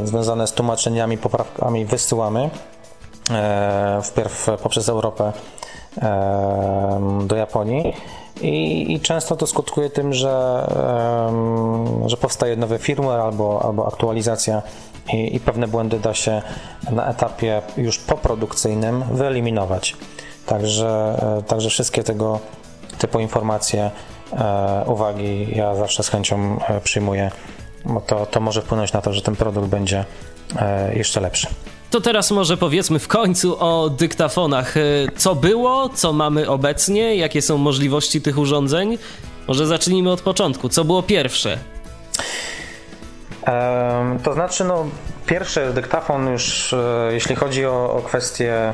związane 0.05 0.47
z 0.47 0.53
tłumaczeniami, 0.53 1.19
poprawkami 1.19 1.85
wysyłamy 1.85 2.51
wpierw 4.03 4.49
poprzez 4.63 4.89
Europę 4.89 5.33
do 7.27 7.37
Japonii. 7.37 7.95
I, 8.41 8.93
I, 8.95 9.01
często 9.01 9.37
to 9.37 9.47
skutkuje 9.47 9.91
tym, 9.91 10.13
że, 10.13 10.67
że 12.07 12.17
powstaje 12.17 12.57
nowy 12.57 12.79
firmware 12.79 13.21
albo, 13.21 13.63
albo 13.65 13.87
aktualizacja 13.87 14.63
i, 15.13 15.37
i 15.37 15.41
pewne 15.41 15.69
błędy 15.69 15.99
da 15.99 16.15
się 16.15 16.43
na 16.91 17.07
etapie 17.11 17.63
już 17.77 17.99
poprodukcyjnym 17.99 19.05
wyeliminować. 19.13 19.97
Także, 20.47 21.19
e, 21.39 21.43
także 21.43 21.71
wszystkie 21.71 22.05
tego 22.05 22.41
typu 22.99 23.21
informacje, 23.21 23.91
e, 24.33 24.85
uwagi 24.87 25.57
ja 25.57 25.75
zawsze 25.75 26.03
z 26.03 26.09
chęcią 26.09 26.59
e, 26.69 26.81
przyjmuję, 26.81 27.31
bo 27.85 28.01
to, 28.01 28.27
to 28.27 28.41
może 28.41 28.63
wpłynąć 28.63 28.93
na 28.93 29.03
to, 29.03 29.13
że 29.13 29.23
ten 29.23 29.37
produkt 29.37 29.69
będzie 29.69 30.05
jeszcze 30.93 31.21
lepszy. 31.21 31.49
To 31.91 32.01
teraz 32.01 32.31
może 32.31 32.57
powiedzmy 32.57 32.99
w 32.99 33.09
końcu 33.09 33.57
o 33.59 33.91
dyktafonach. 33.91 34.75
Co 35.17 35.35
było, 35.35 35.89
co 35.89 36.13
mamy 36.13 36.49
obecnie, 36.49 37.17
jakie 37.17 37.43
są 37.43 37.59
możliwości 37.59 38.23
tych 38.23 38.39
urządzeń? 38.39 38.99
Może 39.49 39.67
zacznijmy 39.67 40.11
od 40.11 40.21
początku. 40.21 40.69
Co 40.69 40.85
było 40.85 41.03
pierwsze? 41.03 41.59
To 44.23 44.35
znaczy, 44.35 44.65
no, 44.65 44.87
pierwszy 45.27 45.73
dyktafon 45.75 46.33
już, 46.33 46.73
e, 46.73 47.09
jeśli 47.13 47.37
chodzi 47.37 47.67
o, 47.67 47.93
o 47.93 48.03
kwestie 48.03 48.55
e, 48.55 48.73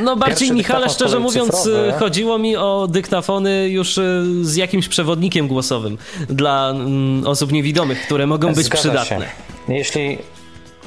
No 0.03 0.15
bardziej 0.15 0.51
Michale, 0.51 0.89
szczerze 0.89 1.19
mówiąc, 1.19 1.51
cyfrowy. 1.51 1.93
chodziło 1.99 2.37
mi 2.37 2.57
o 2.57 2.87
dyktafony 2.89 3.69
już 3.69 3.99
z 4.41 4.55
jakimś 4.55 4.87
przewodnikiem 4.87 5.47
głosowym 5.47 5.97
dla 6.29 6.69
mm, 6.69 7.27
osób 7.27 7.51
niewidomych, 7.51 8.01
które 8.01 8.27
mogą 8.27 8.53
być 8.53 8.65
Zgadza 8.65 8.81
przydatne. 8.81 9.25
Się. 9.25 9.31
Jeśli 9.73 10.17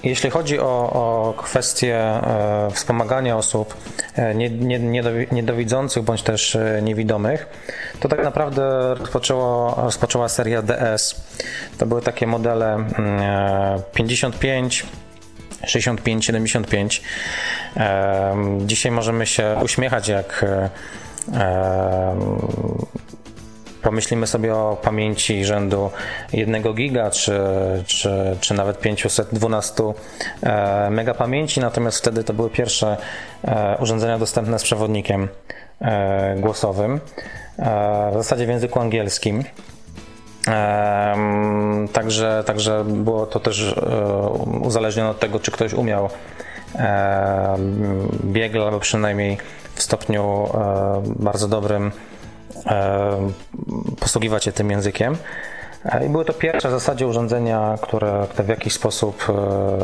jeśli 0.04 0.30
chodzi 0.30 0.60
o, 0.60 0.90
o 0.92 1.34
kwestię 1.36 1.96
e, 1.96 2.68
wspomagania 2.72 3.36
osób 3.36 3.76
e, 4.16 4.34
nie, 4.34 4.50
nie, 4.50 4.80
niedowidzących 5.32 6.02
bądź 6.02 6.22
też 6.22 6.56
e, 6.56 6.80
niewidomych, 6.82 7.46
to 8.00 8.08
tak 8.08 8.24
naprawdę 8.24 8.94
rozpoczęło, 8.94 9.74
rozpoczęła 9.84 10.28
seria 10.28 10.62
DS. 10.62 11.22
To 11.78 11.86
były 11.86 12.02
takie 12.02 12.26
modele 12.26 12.84
55, 13.94 14.86
65, 15.66 16.24
75. 16.24 17.02
Dzisiaj 18.66 18.92
możemy 18.92 19.26
się 19.26 19.56
uśmiechać, 19.62 20.08
jak 20.08 20.44
pomyślimy 23.82 24.26
sobie 24.26 24.54
o 24.54 24.76
pamięci 24.82 25.44
rzędu 25.44 25.90
1 26.32 26.74
giga, 26.74 27.10
czy, 27.10 27.40
czy, 27.86 28.36
czy 28.40 28.54
nawet 28.54 28.80
512 28.80 29.82
e, 30.42 30.90
mega 30.90 31.14
pamięci, 31.14 31.60
natomiast 31.60 31.98
wtedy 31.98 32.24
to 32.24 32.34
były 32.34 32.50
pierwsze 32.50 32.96
e, 33.44 33.76
urządzenia 33.80 34.18
dostępne 34.18 34.58
z 34.58 34.62
przewodnikiem 34.62 35.28
e, 35.80 36.36
głosowym, 36.36 37.00
w 38.10 38.14
zasadzie 38.14 38.46
w 38.46 38.48
języku 38.48 38.80
angielskim. 38.80 39.44
Także, 41.92 42.42
także 42.46 42.84
było 42.84 43.26
to 43.26 43.40
też 43.40 43.74
uzależnione 44.62 45.10
od 45.10 45.20
tego, 45.20 45.40
czy 45.40 45.50
ktoś 45.50 45.72
umiał 45.72 46.08
biegle, 48.24 48.64
albo 48.64 48.80
przynajmniej 48.80 49.38
w 49.74 49.82
stopniu 49.82 50.48
bardzo 51.04 51.48
dobrym 51.48 51.92
posługiwać 54.00 54.44
się 54.44 54.52
tym 54.52 54.70
językiem. 54.70 55.16
E, 55.84 56.06
I 56.06 56.08
były 56.08 56.24
to 56.24 56.32
pierwsze 56.32 56.68
w 56.68 56.72
zasadzie 56.72 57.06
urządzenia, 57.06 57.78
które, 57.80 58.26
które 58.30 58.44
w 58.44 58.48
jakiś 58.48 58.72
sposób 58.72 59.24
e, 59.28 59.32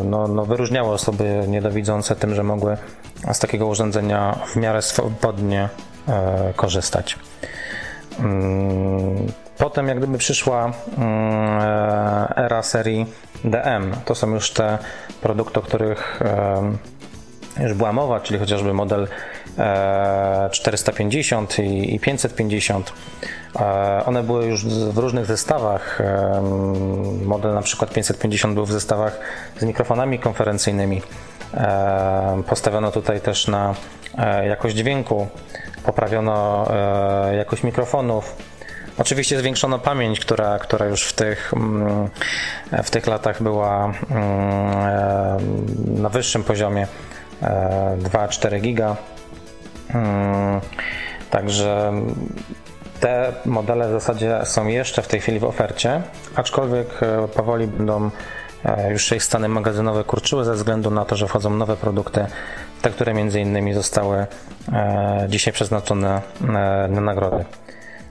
no, 0.04 0.28
no, 0.28 0.44
wyróżniały 0.44 0.92
osoby 0.92 1.44
niedowidzące 1.48 2.16
tym, 2.16 2.34
że 2.34 2.42
mogły 2.42 2.76
z 3.32 3.38
takiego 3.38 3.66
urządzenia 3.66 4.38
w 4.46 4.56
miarę 4.56 4.82
swobodnie 4.82 5.68
korzystać. 6.56 7.18
Mm, 8.20 9.26
potem 9.58 9.88
jak 9.88 9.98
gdyby 9.98 10.18
przyszła 10.18 10.72
mm, 10.98 11.60
era 12.36 12.62
serii 12.62 13.06
DM. 13.44 13.94
To 14.04 14.14
są 14.14 14.30
już 14.34 14.50
te 14.50 14.78
produkty, 15.20 15.60
o 15.60 15.62
których 15.62 16.20
już 17.60 17.74
była 17.74 17.92
mowa, 17.92 18.20
czyli 18.20 18.38
chociażby 18.38 18.74
model 18.74 19.08
450 20.50 21.58
i 21.58 22.00
550. 22.00 22.92
E, 23.56 24.02
one 24.06 24.22
były 24.22 24.46
już 24.46 24.64
w 24.66 24.98
różnych 24.98 25.26
zestawach. 25.26 26.00
E, 26.00 26.42
model 27.24 27.54
na 27.54 27.62
przykład 27.62 27.90
550 27.92 28.54
był 28.54 28.66
w 28.66 28.72
zestawach 28.72 29.20
z 29.58 29.64
mikrofonami 29.64 30.18
konferencyjnymi. 30.18 31.02
E, 31.54 32.42
postawiono 32.48 32.90
tutaj 32.90 33.20
też 33.20 33.48
na 33.48 33.74
jakość 34.48 34.76
dźwięku, 34.76 35.26
poprawiono 35.84 36.66
jakość 37.36 37.62
mikrofonów. 37.62 38.36
Oczywiście 38.98 39.38
zwiększono 39.38 39.78
pamięć, 39.78 40.20
która, 40.20 40.58
która 40.58 40.86
już 40.86 41.02
w 41.02 41.12
tych, 41.12 41.54
mm, 41.54 42.08
w 42.84 42.90
tych 42.90 43.06
latach 43.06 43.42
była 43.42 43.92
mm, 44.10 46.02
na 46.02 46.08
wyższym 46.08 46.44
poziomie 46.44 46.86
2-4 47.98 48.60
giga. 48.60 48.96
Mm, 49.94 50.60
także 51.30 51.92
te 53.00 53.32
modele 53.44 53.88
w 53.88 53.92
zasadzie 53.92 54.40
są 54.44 54.66
jeszcze 54.66 55.02
w 55.02 55.08
tej 55.08 55.20
chwili 55.20 55.38
w 55.38 55.44
ofercie, 55.44 56.02
aczkolwiek 56.34 57.02
e, 57.02 57.28
powoli 57.28 57.66
będą 57.66 58.10
e, 58.64 58.92
już 58.92 59.12
ich 59.12 59.22
stany 59.22 59.48
magazynowe 59.48 60.04
kurczyły 60.04 60.44
ze 60.44 60.54
względu 60.54 60.90
na 60.90 61.04
to, 61.04 61.16
że 61.16 61.28
wchodzą 61.28 61.50
nowe 61.50 61.76
produkty, 61.76 62.26
te, 62.82 62.90
które 62.90 63.14
między 63.14 63.40
innymi 63.40 63.74
zostały 63.74 64.26
e, 64.72 65.26
dzisiaj 65.28 65.52
przeznaczone 65.52 66.22
na 66.88 67.00
nagrody. 67.00 67.44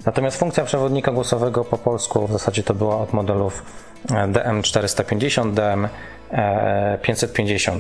Natomiast 0.05 0.39
funkcja 0.39 0.63
przewodnika 0.63 1.11
głosowego 1.11 1.65
po 1.65 1.78
polsku 1.78 2.28
w 2.28 2.32
zasadzie 2.32 2.63
to 2.63 2.73
była 2.73 2.97
od 2.97 3.13
modelów 3.13 3.63
DM450, 4.09 5.53
DM550. 6.32 7.80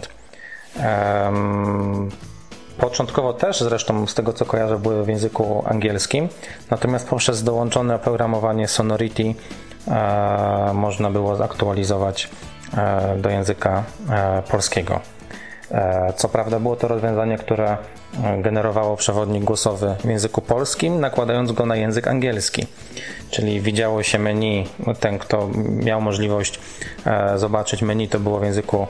Początkowo 2.77 3.33
też 3.33 3.59
zresztą 3.61 4.07
z 4.07 4.13
tego 4.13 4.33
co 4.33 4.45
kojarzę 4.45 4.79
były 4.79 5.03
w 5.03 5.07
języku 5.07 5.63
angielskim, 5.65 6.29
natomiast 6.71 7.09
poprzez 7.09 7.43
dołączone 7.43 7.95
oprogramowanie 7.95 8.67
Sonority 8.67 9.33
e, 9.87 10.71
można 10.73 11.11
było 11.11 11.35
zaktualizować 11.35 12.29
e, 12.77 13.17
do 13.17 13.29
języka 13.29 13.83
e, 14.09 14.41
polskiego. 14.41 14.99
E, 15.71 16.13
co 16.15 16.29
prawda 16.29 16.59
było 16.59 16.75
to 16.75 16.87
rozwiązanie, 16.87 17.37
które 17.37 17.77
e, 18.23 18.41
generowało 18.41 18.97
przewodnik 18.97 19.43
głosowy 19.43 19.95
w 19.99 20.05
języku 20.05 20.41
polskim, 20.41 20.99
nakładając 20.99 21.51
go 21.51 21.65
na 21.65 21.75
język 21.75 22.07
angielski. 22.07 22.67
Czyli 23.29 23.61
widziało 23.61 24.03
się 24.03 24.19
menu, 24.19 24.67
ten 24.99 25.19
kto 25.19 25.49
miał 25.69 26.01
możliwość 26.01 26.59
e, 27.05 27.37
zobaczyć 27.37 27.81
menu, 27.81 28.07
to 28.07 28.19
było 28.19 28.39
w 28.39 28.43
języku 28.43 28.87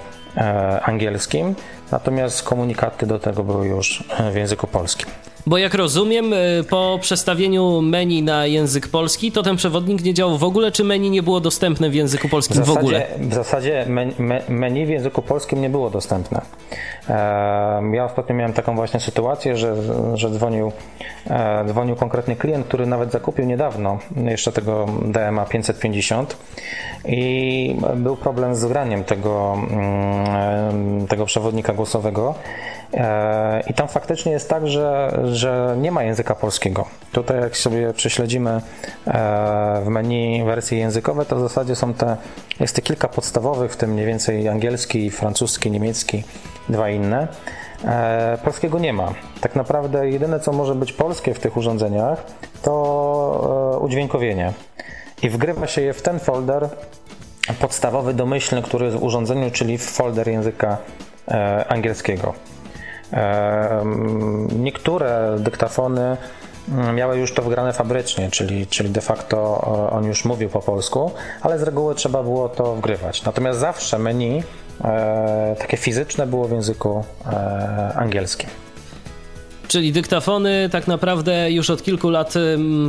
angielskim, 0.84 1.56
natomiast 1.92 2.44
komunikaty 2.44 3.06
do 3.06 3.20
tego 3.20 3.44
były 3.44 3.68
już 3.68 4.04
w 4.32 4.36
języku 4.36 4.68
polskim. 4.68 5.08
Bo 5.48 5.58
jak 5.58 5.74
rozumiem, 5.74 6.34
y, 6.34 6.64
po 6.70 7.00
przestawieniu 7.02 7.82
menu 7.82 8.24
na 8.24 8.46
język 8.46 8.88
polski, 8.88 9.32
to 9.32 9.44
ten 9.44 9.56
przewodnik 9.56 10.04
nie 10.04 10.14
działał 10.14 10.38
w 10.38 10.44
ogóle, 10.44 10.72
czy 10.72 10.84
menu 10.84 11.10
nie 11.10 11.24
było 11.24 11.40
dostępne 11.40 11.90
w 11.90 11.96
języku 11.96 12.30
polskim 12.30 12.64
w, 12.64 12.66
zasadzie, 12.66 12.80
w 12.80 12.84
ogóle? 12.84 13.08
W 13.20 13.34
zasadzie 13.34 13.86
menu 14.50 14.86
w 14.86 14.90
języku 14.90 15.22
polskim 15.22 15.62
nie 15.62 15.70
było 15.70 15.90
dostępne. 15.90 16.42
Ja 17.94 18.06
ostatnio 18.06 18.36
miałem 18.36 18.54
taką 18.54 18.76
właśnie 18.76 19.00
sytuację, 19.00 19.58
że, 19.58 19.76
że 20.14 20.30
dzwonił, 20.30 20.72
e, 21.30 21.66
dzwonił 21.68 21.96
konkretny 21.96 22.36
klient, 22.36 22.68
który 22.68 22.86
nawet 22.86 23.12
zakupił 23.12 23.46
niedawno 23.46 23.98
jeszcze 24.16 24.52
tego 24.52 24.86
DMA 25.06 25.46
550 25.46 26.38
i 27.06 27.76
był 27.96 28.18
problem 28.18 28.56
z 28.56 28.66
graniem 28.66 29.04
tego, 29.04 29.58
mm, 29.72 31.08
tego 31.08 31.26
przewodnika 31.26 31.74
głosowego. 31.74 32.36
E, 32.94 33.64
I 33.68 33.74
tam 33.74 33.88
faktycznie 33.88 34.32
jest 34.32 34.50
tak, 34.50 34.68
że, 34.68 35.20
że 35.32 35.76
nie 35.82 35.92
ma 35.92 36.04
języka 36.04 36.36
polskiego. 36.36 36.86
Tutaj, 37.12 37.42
jak 37.42 37.58
sobie 37.58 37.94
prześledzimy 37.94 38.52
e, 38.52 38.62
w 39.86 39.88
menu 39.88 40.44
wersje 40.46 40.78
językowe, 40.78 41.26
to 41.26 41.36
w 41.36 41.40
zasadzie 41.40 41.76
są 41.76 41.94
te, 41.94 42.18
jest 42.60 42.76
te 42.76 42.82
kilka 42.82 43.08
podstawowych, 43.08 43.72
w 43.72 43.78
tym 43.78 43.94
mniej 43.94 44.06
więcej 44.06 44.48
angielski, 44.48 45.12
francuski, 45.12 45.72
niemiecki, 45.72 46.24
dwa 46.70 46.90
inne. 46.90 47.28
E, 47.86 48.38
polskiego 48.44 48.80
nie 48.80 48.94
ma. 48.94 49.14
Tak 49.42 49.56
naprawdę 49.56 50.10
jedyne, 50.10 50.40
co 50.40 50.52
może 50.52 50.76
być 50.76 50.94
polskie 50.94 51.34
w 51.34 51.40
tych 51.40 51.58
urządzeniach, 51.58 52.24
to 52.62 53.80
udźwiękowienie. 53.82 54.54
I 55.24 55.30
wgrywa 55.30 55.68
się 55.68 55.82
je 55.82 55.94
w 55.94 56.02
ten 56.02 56.20
folder 56.20 56.70
podstawowy, 57.60 58.14
domyślny, 58.14 58.62
który 58.62 58.86
jest 58.86 58.98
w 58.98 59.04
urządzeniu, 59.04 59.52
czyli 59.52 59.78
w 59.78 59.84
folder 59.84 60.28
języka 60.28 60.78
angielskiego. 61.68 62.34
Niektóre 64.60 65.36
dyktafony 65.40 66.18
mm, 66.70 66.96
miały 66.96 67.18
już 67.18 67.34
to 67.34 67.42
wgrane 67.42 67.74
fabrycznie, 67.74 68.32
czyli, 68.32 68.68
czyli 68.68 68.90
de 68.90 69.02
facto 69.02 69.62
on 69.92 70.06
już 70.06 70.26
mówił 70.26 70.50
po 70.50 70.60
polsku, 70.60 71.12
ale 71.42 71.60
z 71.60 71.64
reguły 71.64 71.96
trzeba 71.96 72.24
było 72.24 72.50
to 72.50 72.76
wgrywać. 72.76 73.24
Natomiast 73.24 73.60
zawsze 73.60 74.00
menu 74.00 74.44
e, 74.84 75.56
takie 75.60 75.78
fizyczne 75.78 76.28
było 76.28 76.48
w 76.48 76.52
języku 76.52 77.04
e, 77.26 77.94
angielskim. 77.96 78.50
Czyli 79.68 79.92
dyktafony 79.92 80.70
tak 80.72 80.88
naprawdę 80.88 81.52
już 81.52 81.70
od 81.70 81.84
kilku 81.84 82.10
lat 82.10 82.34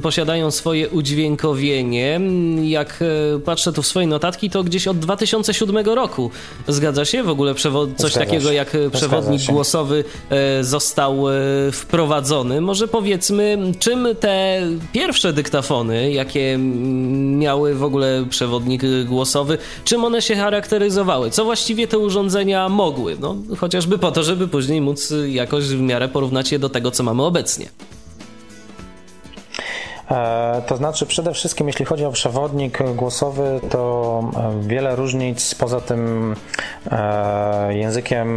posiadają 0.02 0.50
swoje 0.50 0.88
udźwiękowienie. 0.88 2.20
Jak 2.62 2.98
e, 3.36 3.38
patrzę 3.38 3.72
tu 3.72 3.82
w 3.82 3.86
swoje 3.86 4.06
notatki, 4.06 4.50
to 4.50 4.64
gdzieś 4.64 4.88
od 4.88 4.98
2007 4.98 5.86
roku. 5.86 6.30
Zgadza 6.68 7.04
się? 7.04 7.22
W 7.22 7.28
ogóle 7.28 7.54
przewod- 7.54 7.94
coś 7.96 8.12
Zgadza 8.12 8.26
takiego 8.26 8.48
się. 8.48 8.54
jak 8.54 8.74
e, 8.74 8.90
przewodnik 8.90 9.42
głosowy 9.44 10.04
e, 10.30 10.64
został 10.64 11.24
wprowadzony. 11.72 12.60
Może 12.60 12.88
powiedzmy, 12.88 13.58
czym 13.78 14.08
te 14.20 14.60
pierwsze 14.92 15.32
dyktafony, 15.32 16.12
jakie 16.12 16.58
miały 17.38 17.74
w 17.74 17.84
ogóle 17.84 18.24
przewodnik 18.30 18.82
głosowy, 19.04 19.58
czym 19.84 20.04
one 20.04 20.22
się 20.22 20.36
charakteryzowały? 20.36 21.30
Co 21.30 21.44
właściwie 21.44 21.86
te 21.86 21.98
urządzenia 21.98 22.68
mogły? 22.68 23.16
No, 23.20 23.36
chociażby 23.58 23.98
po 23.98 24.10
to, 24.10 24.22
żeby 24.22 24.48
później 24.48 24.80
móc 24.80 25.12
jakoś 25.28 25.64
w 25.64 25.80
miarę 25.80 26.08
porównać 26.08 26.52
je 26.52 26.58
do 26.58 26.67
do 26.68 26.74
tego, 26.74 26.90
co 26.90 27.02
mamy 27.02 27.22
obecnie. 27.22 27.66
E, 30.10 30.62
to 30.66 30.76
znaczy, 30.76 31.06
przede 31.06 31.32
wszystkim, 31.32 31.66
jeśli 31.66 31.84
chodzi 31.84 32.04
o 32.04 32.12
przewodnik 32.12 32.78
głosowy, 32.94 33.60
to 33.70 34.22
e, 34.36 34.68
wiele 34.68 34.96
różnic 34.96 35.54
poza 35.54 35.80
tym 35.80 36.34
e, 36.90 37.74
językiem 37.74 38.28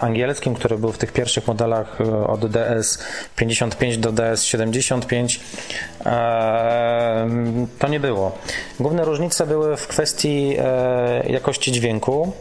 angielskim, 0.00 0.54
który 0.54 0.78
był 0.78 0.92
w 0.92 0.98
tych 0.98 1.12
pierwszych 1.12 1.46
modelach 1.46 1.98
od 2.26 2.40
DS55 2.40 3.96
do 3.96 4.12
DS75, 4.12 5.40
to 7.78 7.88
nie 7.88 8.00
było. 8.00 8.32
Główne 8.80 9.04
różnice 9.04 9.46
były 9.46 9.76
w 9.76 9.86
kwestii 9.86 10.56
jakości 11.26 11.72
dźwięku 11.72 12.32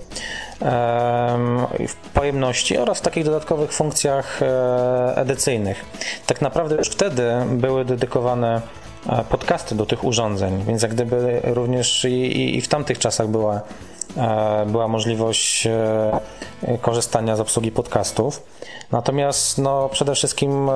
w 1.88 1.96
pojemności 2.14 2.78
oraz 2.78 3.00
w 3.00 3.02
takich 3.02 3.26
dodatkowych 3.26 3.74
funkcjach 3.74 4.42
e, 4.42 5.14
edycyjnych. 5.16 5.86
Tak 6.28 6.42
naprawdę 6.42 6.76
już 6.76 6.90
wtedy 6.90 7.32
były 7.52 7.86
dedykowane 7.86 8.62
e, 9.10 9.24
podcasty 9.24 9.76
do 9.76 9.86
tych 9.86 10.04
urządzeń, 10.04 10.64
więc 10.68 10.82
jak 10.82 10.94
gdyby 10.94 11.42
również 11.44 12.06
i, 12.06 12.58
i 12.58 12.62
w 12.62 12.68
tamtych 12.68 13.00
czasach 13.00 13.28
była, 13.28 13.62
e, 14.18 14.66
była 14.66 14.88
możliwość 14.88 15.68
korzystania 16.82 17.36
z 17.36 17.40
obsługi 17.40 17.72
podcastów. 17.72 18.44
Natomiast 18.92 19.58
no, 19.58 19.90
przede 19.90 20.16
wszystkim 20.16 20.70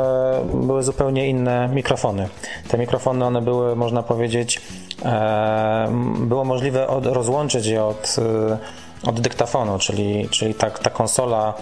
były 0.54 0.84
zupełnie 0.84 1.30
inne 1.30 1.68
mikrofony. 1.68 2.30
Te 2.68 2.78
mikrofony, 2.78 3.26
one 3.26 3.42
były, 3.42 3.76
można 3.76 4.04
powiedzieć, 4.04 4.62
było 6.20 6.46
możliwe 6.46 6.88
od, 6.88 7.06
rozłączyć 7.06 7.66
je 7.66 7.84
od 7.84 8.16
od 9.08 9.20
dyktafonu, 9.20 9.80
czyli, 9.80 10.30
czyli 10.30 10.56
ta, 10.56 10.72
ta 10.72 10.90
konsola 10.90 11.54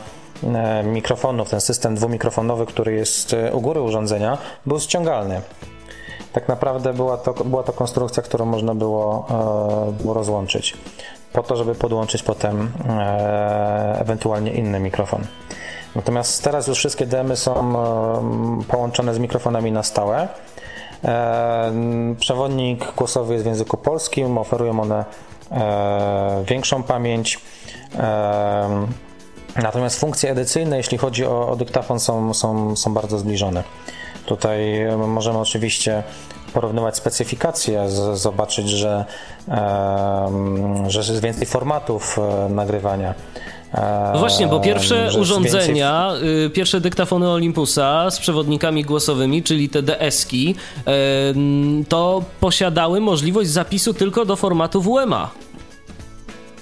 e, 0.43 0.83
mikrofonów, 0.83 1.49
ten 1.49 1.61
system 1.61 1.95
dwumikrofonowy, 1.95 2.65
który 2.65 2.93
jest 2.93 3.33
e, 3.33 3.53
u 3.53 3.61
góry 3.61 3.81
urządzenia, 3.81 4.37
był 4.65 4.79
ściągalny. 4.79 5.41
Tak 6.33 6.47
naprawdę 6.47 6.93
była 6.93 7.17
to, 7.17 7.33
była 7.33 7.63
to 7.63 7.73
konstrukcja, 7.73 8.23
którą 8.23 8.45
można 8.45 8.75
było, 8.75 9.27
e, 9.89 10.01
było 10.01 10.13
rozłączyć, 10.13 10.77
po 11.33 11.43
to, 11.43 11.55
żeby 11.55 11.75
podłączyć 11.75 12.23
potem 12.23 12.71
ewentualnie 13.95 14.51
inny 14.51 14.79
mikrofon. 14.79 15.21
Natomiast 15.95 16.43
teraz 16.43 16.67
już 16.67 16.77
wszystkie 16.77 17.05
demy 17.05 17.37
są 17.37 17.73
połączone 18.67 19.13
z 19.13 19.19
mikrofonami 19.19 19.71
na 19.71 19.83
stałe. 19.83 20.27
Przewodnik 22.19 22.95
głosowy 22.95 23.33
jest 23.33 23.45
w 23.45 23.47
języku 23.47 23.77
polskim, 23.77 24.37
oferują 24.37 24.81
one 24.81 25.05
większą 26.45 26.83
pamięć. 26.83 27.39
E, 27.99 28.87
natomiast 29.55 29.99
funkcje 29.99 30.31
edycyjne, 30.31 30.77
jeśli 30.77 30.97
chodzi 30.97 31.25
o, 31.25 31.49
o 31.49 31.55
dyktafon, 31.55 31.99
są, 31.99 32.33
są, 32.33 32.75
są 32.75 32.93
bardzo 32.93 33.17
zbliżone. 33.19 33.63
Tutaj 34.25 34.85
możemy 35.07 35.39
oczywiście 35.39 36.03
porównywać 36.53 36.97
specyfikacje, 36.97 37.89
z, 37.89 38.19
zobaczyć, 38.19 38.69
że, 38.69 39.05
e, 39.47 40.85
że 40.87 40.99
jest 40.99 41.21
więcej 41.21 41.47
formatów 41.47 42.19
nagrywania. 42.49 43.13
No 44.13 44.19
właśnie, 44.19 44.47
bo 44.47 44.59
pierwsze 44.59 45.09
urządzenia, 45.19 46.11
więcej... 46.11 46.49
pierwsze 46.49 46.81
dyktafony 46.81 47.29
Olympusa 47.29 48.11
z 48.11 48.19
przewodnikami 48.19 48.83
głosowymi, 48.83 49.43
czyli 49.43 49.69
te 49.69 49.81
DS-ki, 49.81 50.55
to 51.89 52.23
posiadały 52.39 52.99
możliwość 53.01 53.49
zapisu 53.49 53.93
tylko 53.93 54.25
do 54.25 54.35
formatu 54.35 54.81
WMA. 54.81 55.29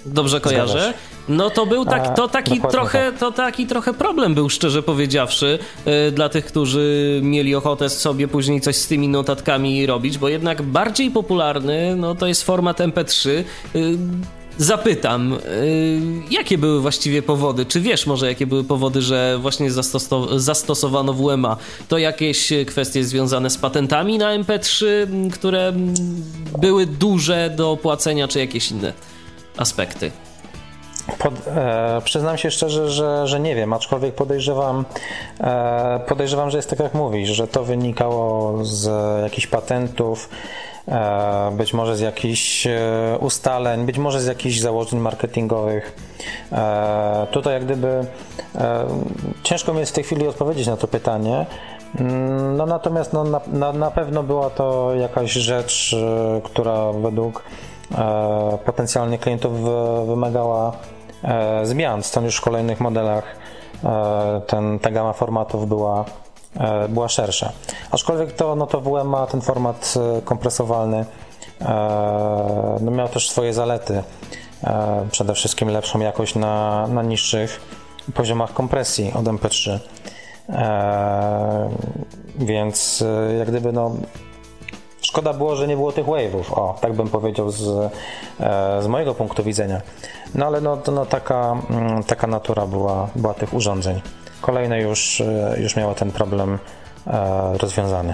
Dobrze 0.05 0.41
kojarzę? 0.41 0.93
No 1.29 1.49
to 1.49 1.65
był 1.65 1.85
tak, 1.85 2.15
to 2.15 2.27
taki 2.27 2.61
trochę, 2.71 3.11
tak. 3.11 3.19
to 3.19 3.31
taki 3.31 3.67
trochę 3.67 3.93
problem 3.93 4.35
był, 4.35 4.49
szczerze 4.49 4.83
powiedziawszy, 4.83 5.59
yy, 5.85 6.11
dla 6.11 6.29
tych, 6.29 6.45
którzy 6.45 7.19
mieli 7.23 7.55
ochotę 7.55 7.89
sobie 7.89 8.27
później 8.27 8.61
coś 8.61 8.75
z 8.75 8.87
tymi 8.87 9.07
notatkami 9.07 9.85
robić, 9.85 10.17
bo 10.17 10.29
jednak 10.29 10.61
bardziej 10.61 11.11
popularny, 11.11 11.95
no 11.95 12.15
to 12.15 12.27
jest 12.27 12.43
format 12.43 12.79
MP3. 12.79 13.29
Yy, 13.73 13.97
zapytam, 14.57 15.31
yy, 15.31 15.39
jakie 16.31 16.57
były 16.57 16.81
właściwie 16.81 17.21
powody? 17.21 17.65
Czy 17.65 17.81
wiesz 17.81 18.07
może, 18.07 18.27
jakie 18.27 18.47
były 18.47 18.63
powody, 18.63 19.01
że 19.01 19.37
właśnie 19.41 19.71
zastoso 19.71 20.39
zastosowano 20.39 21.13
WMA? 21.13 21.57
To 21.87 21.97
jakieś 21.97 22.53
kwestie 22.67 23.03
związane 23.03 23.49
z 23.49 23.57
patentami 23.57 24.17
na 24.17 24.39
MP3, 24.39 24.85
które 25.31 25.73
były 26.61 26.85
duże 26.85 27.53
do 27.57 27.71
opłacenia, 27.71 28.27
czy 28.27 28.39
jakieś 28.39 28.71
inne? 28.71 28.93
Aspekty? 29.59 30.11
Pod, 31.17 31.33
e, 31.47 32.01
przyznam 32.03 32.37
się 32.37 32.51
szczerze, 32.51 32.89
że, 32.89 33.27
że 33.27 33.39
nie 33.39 33.55
wiem, 33.55 33.73
aczkolwiek 33.73 34.15
podejrzewam, 34.15 34.85
e, 35.39 35.99
podejrzewam, 36.07 36.49
że 36.49 36.57
jest 36.57 36.69
tak 36.69 36.79
jak 36.79 36.93
mówisz, 36.93 37.29
że 37.29 37.47
to 37.47 37.63
wynikało 37.63 38.57
z 38.65 38.89
jakichś 39.23 39.47
patentów, 39.47 40.29
e, 40.87 41.51
być 41.57 41.73
może 41.73 41.97
z 41.97 41.99
jakichś 41.99 42.67
e, 42.67 42.79
ustaleń, 43.19 43.85
być 43.85 43.97
może 43.97 44.21
z 44.21 44.25
jakichś 44.25 44.59
założeń 44.59 44.99
marketingowych. 44.99 45.95
E, 46.51 47.27
tutaj 47.31 47.53
jak 47.53 47.65
gdyby 47.65 48.05
e, 48.55 48.85
ciężko 49.43 49.73
mi 49.73 49.79
jest 49.79 49.91
w 49.91 49.95
tej 49.95 50.03
chwili 50.03 50.27
odpowiedzieć 50.27 50.67
na 50.67 50.77
to 50.77 50.87
pytanie. 50.87 51.45
Mm, 51.99 52.57
no 52.57 52.65
natomiast 52.65 53.13
no, 53.13 53.23
na, 53.47 53.73
na, 53.73 53.91
pewno 53.91 54.23
była 54.23 54.49
to 54.49 54.95
jakaś 54.95 55.31
rzecz, 55.31 55.95
która 56.43 56.93
według 56.93 57.43
potencjalnie 58.65 59.17
klientów 59.17 59.51
wymagała 60.07 60.71
e, 61.23 61.65
zmian, 61.65 62.03
stąd 62.03 62.25
już 62.25 62.37
w 62.37 62.41
kolejnych 62.41 62.79
modelach 62.79 63.35
e, 63.83 64.41
ten, 64.47 64.79
ta 64.79 64.91
gama 64.91 65.13
formatów 65.13 65.67
była, 65.67 66.05
była 66.89 67.09
szersza. 67.09 67.51
Aczkolwiek 67.91 68.31
to, 68.31 68.55
no 68.55 68.67
to 68.67 68.81
WM 68.81 69.07
ma 69.07 69.27
ten 69.27 69.41
format 69.41 69.93
kompresowalny, 70.25 71.05
no 72.81 72.91
miał 72.91 73.07
też 73.07 73.29
swoje 73.29 73.53
zalety. 73.53 74.03
Przede 75.11 75.33
wszystkim 75.33 75.69
lepszą 75.69 75.99
jakość 75.99 76.35
na, 76.35 76.87
na 76.87 77.03
niższych 77.03 77.61
poziomach 78.13 78.53
kompresji 78.53 79.11
od 79.13 79.25
MP3. 79.25 79.79
Więc 82.35 83.03
jak 83.37 83.47
gdyby 83.47 83.71
no, 83.71 83.91
Szkoda 85.09 85.33
było, 85.33 85.55
że 85.55 85.67
nie 85.67 85.75
było 85.75 85.91
tych 85.91 86.05
wave'ów, 86.05 86.53
o, 86.53 86.77
tak 86.81 86.93
bym 86.93 87.07
powiedział 87.07 87.51
z, 87.51 87.91
e, 88.39 88.81
z 88.81 88.87
mojego 88.87 89.15
punktu 89.15 89.43
widzenia. 89.43 89.81
No 90.35 90.45
ale 90.45 90.61
no, 90.61 90.77
no 90.91 91.05
taka, 91.05 91.57
mm, 91.69 92.03
taka 92.03 92.27
natura 92.27 92.65
była, 92.65 93.07
była 93.15 93.33
tych 93.33 93.53
urządzeń. 93.53 94.01
Kolejne 94.41 94.81
już, 94.81 95.21
e, 95.21 95.55
już 95.59 95.75
miało 95.75 95.93
ten 95.93 96.11
problem 96.11 96.59
e, 97.07 97.57
rozwiązany. 97.57 98.13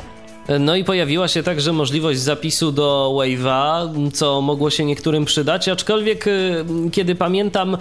No 0.59 0.75
i 0.75 0.83
pojawiła 0.83 1.27
się 1.27 1.43
także 1.43 1.73
możliwość 1.73 2.19
zapisu 2.19 2.71
do 2.71 3.13
Wave'a, 3.15 3.89
co 4.11 4.41
mogło 4.41 4.69
się 4.69 4.85
niektórym 4.85 5.25
przydać, 5.25 5.69
aczkolwiek 5.69 6.27
y, 6.27 6.65
kiedy 6.91 7.15
pamiętam, 7.15 7.75
y, 7.75 7.77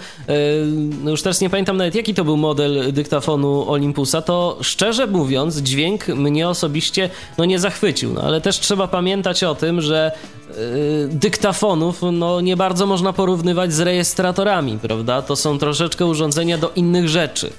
no 1.03 1.11
już 1.11 1.21
teraz 1.21 1.41
nie 1.41 1.49
pamiętam 1.49 1.77
nawet 1.77 1.95
jaki 1.95 2.13
to 2.13 2.23
był 2.23 2.37
model 2.37 2.93
dyktafonu 2.93 3.69
Olympusa, 3.69 4.21
to 4.21 4.57
szczerze 4.61 5.07
mówiąc 5.07 5.57
dźwięk 5.57 6.07
mnie 6.07 6.49
osobiście 6.49 7.09
no 7.37 7.45
nie 7.45 7.59
zachwycił, 7.59 8.13
no 8.13 8.21
ale 8.21 8.41
też 8.41 8.59
trzeba 8.59 8.87
pamiętać 8.87 9.43
o 9.43 9.55
tym, 9.55 9.81
że 9.81 10.11
y, 10.49 11.07
dyktafonów 11.11 12.01
no 12.11 12.41
nie 12.41 12.57
bardzo 12.57 12.85
można 12.85 13.13
porównywać 13.13 13.73
z 13.73 13.79
rejestratorami, 13.79 14.79
prawda? 14.79 15.21
To 15.21 15.35
są 15.35 15.57
troszeczkę 15.57 16.05
urządzenia 16.05 16.57
do 16.57 16.71
innych 16.75 17.09
rzeczy. 17.09 17.49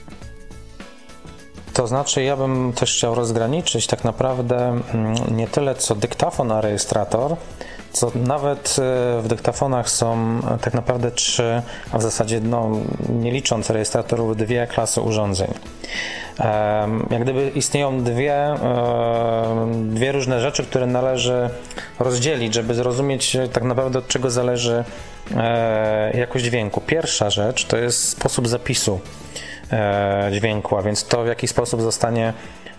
To 1.77 1.87
znaczy, 1.87 2.23
ja 2.23 2.37
bym 2.37 2.73
też 2.73 2.95
chciał 2.95 3.15
rozgraniczyć 3.15 3.87
tak 3.87 4.05
naprawdę 4.05 4.81
mm, 4.95 5.15
nie 5.37 5.47
tyle 5.47 5.75
co 5.75 5.95
dyktafon, 5.95 6.53
a 6.53 6.61
rejestrator, 6.61 7.37
co 7.93 8.13
nawet 8.15 8.77
e, 8.79 9.23
w 9.23 9.29
dyktafonach 9.29 9.91
są 9.91 10.41
tak 10.61 10.75
naprawdę 10.75 11.11
trzy, 11.11 11.63
a 11.93 11.99
w 11.99 12.03
zasadzie 12.03 12.41
no, 12.41 12.71
nie 13.09 13.31
licząc 13.31 13.71
rejestratorów, 13.71 14.37
dwie 14.37 14.67
klasy 14.67 15.01
urządzeń. 15.01 15.55
Jak 17.11 17.23
gdyby 17.23 17.51
istnieją 17.55 18.05
dwie, 18.05 18.55
dwie 19.71 20.13
różne 20.13 20.41
rzeczy, 20.41 20.65
które 20.65 20.87
należy 20.87 21.51
rozdzielić, 21.99 22.55
żeby 22.55 22.75
zrozumieć 22.75 23.37
tak 23.53 23.63
naprawdę 23.63 23.99
od 23.99 24.09
czego 24.09 24.31
zależy 24.31 24.85
jakość 26.15 26.45
dźwięku. 26.45 26.81
Pierwsza 26.81 27.31
rzecz 27.31 27.65
to 27.65 27.77
jest 27.77 28.09
sposób 28.09 28.49
zapisu 28.49 29.01
dźwięku, 30.33 30.77
a 30.77 30.83
więc 30.83 31.05
to 31.05 31.25
w 31.25 31.27
jaki 31.27 31.49
sposób 31.49 31.81
zostanie 31.83 32.33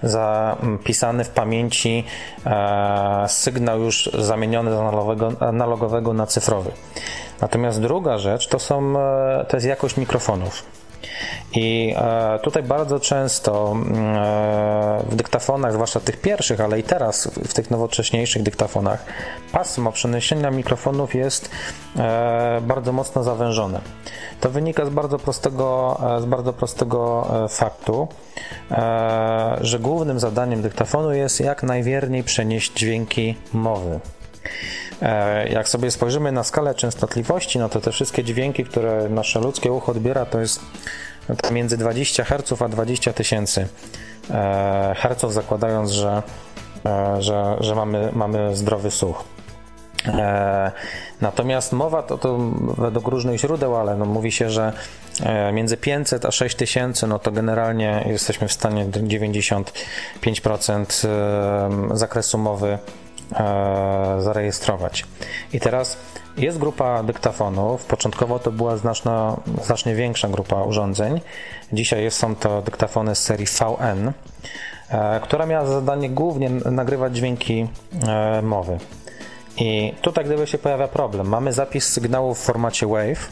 zapisany 0.04 1.24
w 1.24 1.30
pamięci 1.30 2.04
e, 2.46 3.26
sygnał 3.28 3.80
już 3.82 4.10
zamieniony 4.20 4.72
z 4.72 4.74
analogowego, 4.74 5.32
analogowego 5.40 6.14
na 6.14 6.26
cyfrowy. 6.26 6.72
Natomiast 7.42 7.82
druga 7.82 8.18
rzecz 8.18 8.48
to, 8.48 8.60
są, 8.60 9.00
e, 9.00 9.46
to 9.50 9.58
jest 9.58 9.68
jakość 9.68 9.98
mikrofonów. 9.98 10.64
I 11.55 11.95
e, 11.97 12.39
tutaj 12.43 12.63
bardzo 12.63 12.99
często 12.99 13.76
w 15.09 15.15
dyktafonach, 15.15 15.74
zwłaszcza 15.74 15.99
tych 15.99 16.22
pierwszych, 16.22 16.61
ale 16.61 16.80
i 16.80 16.84
teraz 16.84 17.28
w 17.28 17.53
tych 17.53 17.72
nowocześniejszych 17.72 18.43
dyktafonach, 18.43 19.05
pasmo 19.51 19.91
przeniesienia 19.91 20.51
mikrofonów 20.51 21.15
jest 21.15 21.49
bardzo 22.61 22.91
mocno 22.91 23.24
zawężone. 23.24 23.82
To 24.41 24.49
wynika 24.49 24.86
z 24.86 24.89
bardzo 24.89 25.20
prostego, 25.20 25.97
z 26.22 26.26
bardzo 26.26 26.53
prostego 26.53 27.28
faktu, 27.49 28.07
E, 28.72 29.57
że 29.61 29.80
głównym 29.80 30.20
zadaniem 30.20 30.61
dyktafonu 30.61 31.13
jest 31.13 31.39
jak 31.39 31.63
najwierniej 31.63 32.24
przenieść 32.24 32.74
dźwięki 32.74 33.36
mowy. 33.53 33.99
E, 35.02 35.50
jak 35.50 35.70
sobie 35.70 35.91
spojrzymy 35.91 36.32
na 36.32 36.43
skalę 36.43 36.76
częstotliwości, 36.76 37.60
no 37.60 37.70
to 37.70 37.82
te 37.82 37.91
wszystkie 37.91 38.24
dźwięki, 38.24 38.66
które 38.66 39.10
nasze 39.10 39.39
ludzkie 39.39 39.72
ucho 39.72 39.91
odbiera, 39.91 40.26
to 40.26 40.39
jest 40.39 40.62
między 41.52 41.78
20 41.78 42.24
Hz 42.24 42.62
a 42.62 42.68
20 42.68 43.14
tysięcy 43.14 43.68
e, 44.32 44.95
Hz, 44.98 45.34
zakładając, 45.34 45.91
że, 45.91 46.24
że, 47.20 47.58
że 47.60 47.76
mamy, 47.76 48.10
mamy 48.14 48.56
zdrowy 48.56 48.91
słuch. 48.91 49.24
E, 50.06 50.72
natomiast 51.22 51.74
mowa 51.74 52.04
to, 52.04 52.18
to 52.18 52.38
według 52.78 53.08
różnych 53.08 53.39
źródeł, 53.39 53.76
ale 53.76 53.98
no 53.98 54.06
mówi 54.06 54.32
się, 54.32 54.50
że 54.50 54.74
e, 55.24 55.52
między 55.52 55.78
500 55.78 56.26
a 56.26 56.32
6000 56.32 57.08
no 57.08 57.20
to 57.20 57.32
generalnie 57.32 58.04
jesteśmy 58.08 58.48
w 58.48 58.54
stanie 58.54 58.86
95% 58.86 61.08
e, 61.08 61.98
zakresu 61.98 62.38
mowy 62.38 62.78
zarejestrować. 64.19 65.05
I 65.53 65.59
teraz 65.59 65.97
jest 66.38 66.57
grupa 66.57 67.03
dyktafonów. 67.03 67.86
Początkowo 67.86 68.39
to 68.39 68.51
była 68.51 68.78
znacznie 69.63 69.95
większa 69.95 70.28
grupa 70.28 70.63
urządzeń. 70.63 71.21
Dzisiaj 71.73 72.11
są 72.11 72.36
to 72.36 72.61
dyktafony 72.61 73.15
z 73.15 73.23
serii 73.23 73.45
VN, 73.45 74.11
która 75.21 75.45
miała 75.45 75.65
zadanie 75.65 76.09
głównie 76.09 76.49
nagrywać 76.49 77.15
dźwięki 77.15 77.67
mowy. 78.43 78.78
I 79.57 79.93
tutaj 80.01 80.25
gdyby 80.25 80.47
się 80.47 80.57
pojawia 80.57 80.88
problem. 80.88 81.28
Mamy 81.28 81.53
zapis 81.53 81.88
sygnału 81.88 82.36
w 82.36 82.39
formacie 82.39 82.88
WAVE, 82.88 83.28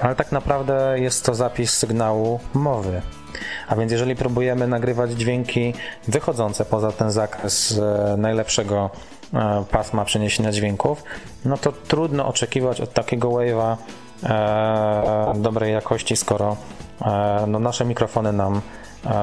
ale 0.00 0.14
tak 0.14 0.32
naprawdę 0.32 0.94
jest 0.96 1.24
to 1.24 1.34
zapis 1.34 1.70
sygnału 1.70 2.40
mowy. 2.54 3.02
A 3.68 3.76
więc 3.76 3.92
jeżeli 3.92 4.16
próbujemy 4.16 4.66
nagrywać 4.68 5.10
dźwięki 5.10 5.74
wychodzące 6.08 6.64
poza 6.64 6.92
ten 6.92 7.10
zakres 7.10 7.78
e, 7.78 8.16
najlepszego 8.16 8.90
e, 8.94 9.21
pasma 9.70 10.04
przeniesienia 10.04 10.52
dźwięków, 10.52 11.04
no 11.44 11.56
to 11.58 11.72
trudno 11.72 12.26
oczekiwać 12.26 12.80
od 12.80 12.92
takiego 12.92 13.28
wave'a 13.28 13.76
e, 14.22 15.32
dobrej 15.36 15.72
jakości, 15.72 16.16
skoro 16.16 16.56
no 17.46 17.58
nasze 17.58 17.84
mikrofony 17.84 18.32
nam 18.32 18.60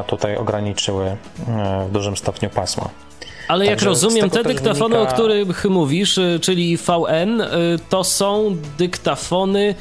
tutaj 0.07 0.37
ograniczyły 0.37 1.17
w 1.87 1.91
dużym 1.91 2.17
stopniu 2.17 2.49
pasmo. 2.49 2.89
Ale 3.47 3.65
jak 3.65 3.81
rozumiem, 3.81 4.29
te 4.29 4.43
dyktafony, 4.43 4.95
wynika... 4.95 5.11
o 5.11 5.13
których 5.13 5.65
mówisz, 5.65 6.19
czyli 6.41 6.77
VN, 6.77 7.43
to 7.89 8.03
są 8.03 8.55
dyktafony, 8.77 9.75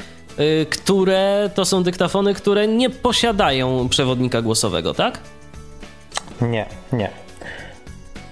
które 0.69 1.49
to 1.55 1.65
są 1.65 1.83
dyktafony, 1.83 2.33
które 2.33 2.67
nie 2.67 2.89
posiadają 2.89 3.89
przewodnika 3.89 4.41
głosowego, 4.41 4.93
tak? 4.93 5.19
Nie, 6.41 6.65
nie. 6.93 7.09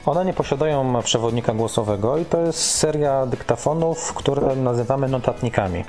One 0.08 0.26
nie 0.26 0.34
posiadają 0.34 1.01
przewodnika 1.03 1.53
głosowego 1.53 2.18
i 2.18 2.26
to 2.26 2.41
jest 2.41 2.60
seria 2.60 3.26
dyktafonów, 3.26 4.14
które 4.14 4.55
nazywamy 4.55 5.08
notatnikami. 5.08 5.84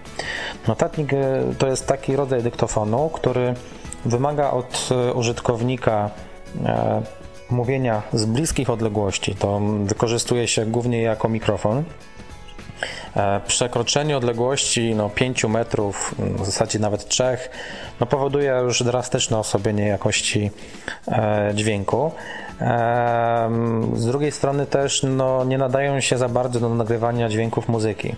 Notatnik 0.69 1.11
to 1.59 1.67
jest 1.67 1.87
taki 1.87 2.17
rodzaj 2.17 2.43
dyktafonu, 2.43 3.11
który 3.15 3.55
wymaga 4.05 4.51
od 4.51 4.89
użytkownika 5.15 6.11
e, 6.65 7.03
mówienia 7.51 8.03
z 8.13 8.25
bliskich 8.25 8.71
odległości 8.71 9.35
to 9.35 9.61
wykorzystuje 9.85 10.49
się 10.49 10.67
głównie 10.67 11.03
jako 11.03 11.29
mikrofon. 11.29 11.85
E, 13.17 13.41
przekroczenie 13.47 14.17
odległości 14.17 14.95
no, 14.95 15.11
5 15.11 15.45
metrów, 15.45 16.15
w 16.19 16.47
zasadzie 16.47 16.79
nawet 16.79 17.09
3, 17.09 17.25
no, 18.01 18.07
powoduje 18.07 18.61
już 18.65 18.83
drastyczne 18.83 19.39
osłabienie 19.39 19.87
jakości 19.87 20.51
e, 21.09 21.51
dźwięku. 21.55 22.13
Z 23.95 24.07
drugiej 24.07 24.33
strony 24.33 24.67
też 24.67 25.03
no, 25.03 25.45
nie 25.45 25.59
nadają 25.59 26.01
się 26.01 26.19
za 26.19 26.29
bardzo 26.29 26.61
do 26.61 26.69
nagrywania 26.69 27.29
dźwięków 27.29 27.69
muzyki. 27.69 28.17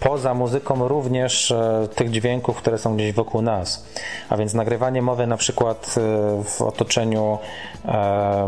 Poza 0.00 0.34
muzyką 0.34 0.88
również 0.88 1.50
e, 1.50 1.88
tych 1.94 2.10
dźwięków, 2.10 2.56
które 2.56 2.78
są 2.78 2.96
gdzieś 2.96 3.12
wokół 3.12 3.42
nas. 3.42 3.86
A 4.28 4.36
więc 4.36 4.54
nagrywanie 4.54 5.02
mowy 5.02 5.26
na 5.26 5.36
przykład 5.36 5.94
e, 5.98 6.00
w 6.44 6.62
otoczeniu 6.62 7.38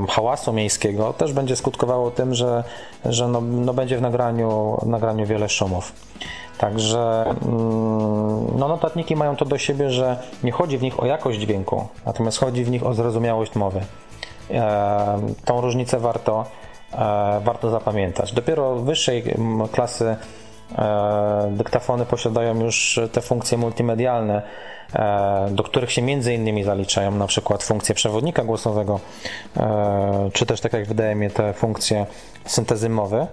hałasu 0.08 0.52
miejskiego 0.52 1.12
też 1.12 1.32
będzie 1.32 1.56
skutkowało 1.56 2.10
tym, 2.10 2.34
że, 2.34 2.64
że 3.04 3.28
no, 3.28 3.40
no 3.40 3.74
będzie 3.74 3.98
w 3.98 4.02
nagraniu, 4.02 4.78
nagraniu 4.86 5.26
wiele 5.26 5.48
szumów. 5.48 5.92
Także 6.58 7.24
mm, 7.26 8.58
no, 8.58 8.68
notatniki 8.68 9.16
mają 9.16 9.36
to 9.36 9.44
do 9.44 9.58
siebie, 9.58 9.90
że 9.90 10.16
nie 10.44 10.52
chodzi 10.52 10.78
w 10.78 10.82
nich 10.82 11.00
o 11.00 11.06
jakość 11.06 11.38
dźwięku, 11.38 11.88
natomiast 12.06 12.38
chodzi 12.38 12.64
w 12.64 12.70
nich 12.70 12.86
o 12.86 12.94
zrozumiałość 12.94 13.54
mowy. 13.54 13.80
Tą 15.44 15.60
różnicę 15.60 15.98
warto, 15.98 16.44
E, 16.98 17.40
warto 17.44 17.70
zapamiętać. 17.70 18.32
Dopiero 18.32 18.76
wyższej 18.76 19.24
klasy 19.72 20.16
e, 20.78 21.48
dyktafony 21.50 22.06
posiadają 22.06 22.60
już 22.60 23.00
te 23.12 23.20
funkcje 23.20 23.58
multimedialne, 23.58 24.36
e, 24.36 24.42
do 25.50 25.62
których 25.62 25.92
się 25.92 26.02
między 26.02 26.34
innymi 26.34 26.64
zaliczają 26.64 27.10
na 27.10 27.26
przykład 27.26 27.62
funkcje 27.62 27.94
przewodnika 27.94 28.44
głosowego, 28.44 29.00
czy 30.32 30.46
też 30.46 30.60
tak 30.60 30.72
jak 30.72 30.86
wydaje 30.86 31.14
mi 31.14 31.30
te 31.30 31.52
funkcje 31.52 32.06
syntezy 32.46 32.88
mowy, 32.88 33.26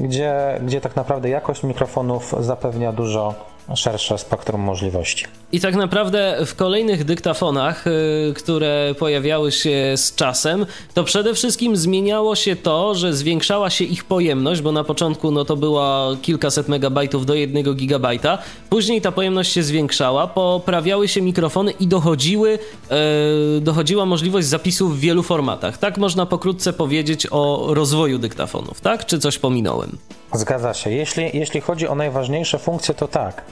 gdzie, 0.00 0.60
gdzie 0.62 0.80
tak 0.80 0.96
naprawdę 0.96 1.28
jakość 1.28 1.62
mikrofonów 1.62 2.34
zapewnia 2.40 2.92
dużo 2.92 3.34
szersze 3.74 4.18
spektrum 4.18 4.60
możliwości. 4.60 5.26
I 5.52 5.60
tak 5.60 5.74
naprawdę 5.74 6.36
w 6.46 6.54
kolejnych 6.54 7.04
dyktafonach, 7.04 7.86
y, 7.86 8.34
które 8.36 8.94
pojawiały 8.98 9.52
się 9.52 9.92
z 9.96 10.14
czasem, 10.14 10.66
to 10.94 11.04
przede 11.04 11.34
wszystkim 11.34 11.76
zmieniało 11.76 12.36
się 12.36 12.56
to, 12.56 12.94
że 12.94 13.14
zwiększała 13.14 13.70
się 13.70 13.84
ich 13.84 14.04
pojemność, 14.04 14.60
bo 14.60 14.72
na 14.72 14.84
początku 14.84 15.30
no 15.30 15.44
to 15.44 15.56
było 15.56 16.16
kilkaset 16.22 16.68
megabajtów 16.68 17.26
do 17.26 17.34
jednego 17.34 17.74
gigabajta. 17.74 18.38
Później 18.70 19.00
ta 19.00 19.12
pojemność 19.12 19.52
się 19.52 19.62
zwiększała, 19.62 20.26
poprawiały 20.26 21.08
się 21.08 21.22
mikrofony 21.22 21.70
i 21.70 21.86
dochodziły, 21.86 22.58
e, 22.90 23.60
dochodziła 23.60 24.06
możliwość 24.06 24.46
zapisu 24.46 24.88
w 24.88 24.98
wielu 24.98 25.22
formatach. 25.22 25.78
Tak 25.78 25.98
można 25.98 26.26
pokrótce 26.26 26.72
powiedzieć 26.72 27.26
o 27.30 27.68
rozwoju 27.70 28.18
dyktafonów, 28.18 28.80
tak? 28.80 29.06
Czy 29.06 29.18
coś 29.18 29.38
pominąłem? 29.38 29.98
Zgadza 30.34 30.74
się. 30.74 30.90
Jeśli, 30.90 31.30
jeśli 31.34 31.60
chodzi 31.60 31.88
o 31.88 31.94
najważniejsze 31.94 32.58
funkcje, 32.58 32.94
to 32.94 33.08
tak. 33.08 33.44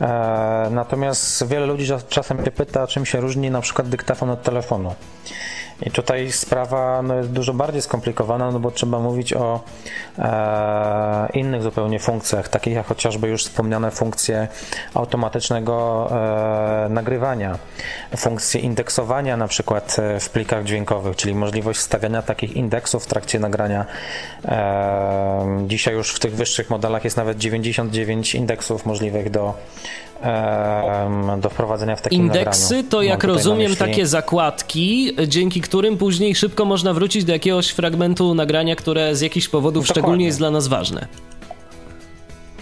E, 0.00 0.68
natomiast 0.70 1.46
wiele 1.46 1.66
ludzi 1.66 1.86
czasem 2.08 2.38
pyta, 2.38 2.86
czym 2.86 3.06
się 3.06 3.20
różni 3.20 3.50
na 3.50 3.60
przykład 3.60 3.88
dyktafon 3.88 4.30
od 4.30 4.42
telefonu. 4.42 4.94
I 5.82 5.90
tutaj 5.90 6.32
sprawa 6.32 7.02
no, 7.02 7.14
jest 7.14 7.30
dużo 7.30 7.54
bardziej 7.54 7.82
skomplikowana, 7.82 8.50
no 8.50 8.60
bo 8.60 8.70
trzeba 8.70 9.00
mówić 9.00 9.32
o 9.32 9.60
e, 10.18 11.28
innych 11.34 11.62
zupełnie 11.62 11.98
funkcjach, 11.98 12.48
takich 12.48 12.74
jak 12.74 12.86
chociażby 12.86 13.28
już 13.28 13.44
wspomniane 13.44 13.90
funkcje 13.90 14.48
automatycznego 14.94 16.08
e, 16.86 16.88
nagrywania, 16.88 17.58
funkcje 18.16 18.60
indeksowania 18.60 19.36
na 19.36 19.48
przykład 19.48 19.96
e, 19.98 20.20
w 20.20 20.30
plikach 20.30 20.64
dźwiękowych, 20.64 21.16
czyli 21.16 21.34
możliwość 21.34 21.80
stawiania 21.80 22.22
takich 22.22 22.56
indeksów 22.56 23.04
w 23.04 23.06
trakcie 23.06 23.38
nagrania. 23.38 23.86
E, 24.44 25.64
dzisiaj 25.66 25.94
już 25.94 26.14
w 26.14 26.18
tych 26.18 26.34
wyższych 26.34 26.70
modelach 26.70 27.04
jest 27.04 27.16
nawet 27.16 27.38
99 27.38 28.34
indeksów 28.34 28.86
możliwych 28.86 29.30
do 29.30 29.54
do 31.38 31.50
wprowadzenia 31.50 31.96
w 31.96 32.02
takim 32.02 32.22
Indeksy 32.22 32.74
nagraniu. 32.74 32.90
to, 32.90 33.02
jak 33.02 33.24
rozumiem, 33.24 33.76
takie 33.76 34.06
zakładki, 34.06 35.16
dzięki 35.28 35.60
którym 35.60 35.96
później 35.96 36.34
szybko 36.34 36.64
można 36.64 36.94
wrócić 36.94 37.24
do 37.24 37.32
jakiegoś 37.32 37.68
fragmentu 37.68 38.34
nagrania, 38.34 38.76
które 38.76 39.16
z 39.16 39.20
jakichś 39.20 39.48
powodów 39.48 39.84
Dokładnie. 39.84 40.02
szczególnie 40.02 40.26
jest 40.26 40.38
dla 40.38 40.50
nas 40.50 40.68
ważne. 40.68 41.06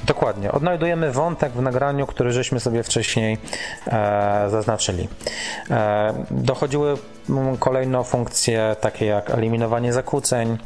Dokładnie. 0.07 0.53
Odnajdujemy 0.53 1.13
wątek 1.13 1.53
w 1.53 1.63
nagraniu, 1.63 2.07
który 2.07 2.33
żeśmy 2.33 2.61
sobie 2.61 2.83
wcześniej 2.83 3.39
e, 3.87 4.47
zaznaczyli. 4.51 5.09
E, 5.71 6.25
dochodziły 6.31 6.97
kolejno 7.59 8.05
funkcje 8.05 8.77
takie 8.81 9.07
jak 9.07 9.31
eliminowanie 9.31 9.93
zakłóceń 9.93 10.59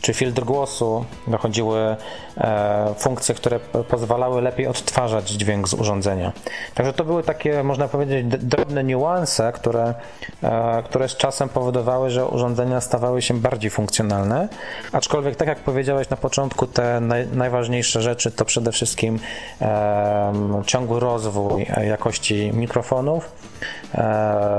czy 0.00 0.14
filtr 0.14 0.44
głosu. 0.44 1.04
Dochodziły 1.26 1.96
e, 2.36 2.94
funkcje, 2.98 3.34
które 3.34 3.60
pozwalały 3.88 4.42
lepiej 4.42 4.66
odtwarzać 4.66 5.30
dźwięk 5.30 5.68
z 5.68 5.74
urządzenia. 5.74 6.32
Także 6.74 6.92
to 6.92 7.04
były 7.04 7.22
takie, 7.22 7.62
można 7.62 7.88
powiedzieć, 7.88 8.26
drobne 8.26 8.84
niuanse, 8.84 9.52
które, 9.52 9.94
e, 10.42 10.82
które 10.82 11.08
z 11.08 11.16
czasem 11.16 11.48
powodowały, 11.48 12.10
że 12.10 12.26
urządzenia 12.26 12.80
stawały 12.80 13.22
się 13.22 13.34
bardziej 13.34 13.70
funkcjonalne. 13.70 14.48
Aczkolwiek, 14.92 15.36
tak 15.36 15.48
jak 15.48 15.58
powiedziałeś 15.58 16.08
na 16.08 16.16
początku, 16.16 16.66
te 16.66 17.00
naj, 17.00 17.26
najważniejsze 17.26 18.02
rzeczy 18.02 18.30
to 18.30 18.44
przede 18.44 18.72
wszystkim 18.72 19.18
e, 19.60 20.32
ciągły 20.66 21.00
rozwój 21.00 21.66
jakości 21.88 22.50
mikrofonów, 22.54 23.24
e, 23.24 23.79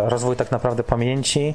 rozwój 0.07 0.35
tak 0.35 0.51
naprawdę 0.51 0.83
pamięci 0.83 1.53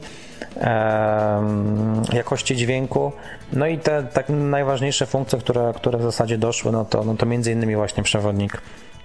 jakości 2.13 2.57
dźwięku. 2.57 3.13
No 3.53 3.67
i 3.67 3.79
te 3.79 4.03
tak 4.03 4.29
najważniejsze 4.29 5.07
funkcje, 5.07 5.39
które, 5.39 5.73
które 5.77 5.99
w 5.99 6.03
zasadzie 6.03 6.39
doszły, 6.39 6.73
no 6.73 6.85
to, 6.85 7.05
no 7.05 7.15
to 7.15 7.27
między 7.27 7.53
innymi 7.53 7.77
właśnie 7.77 8.03
przewodnik, 8.03 8.63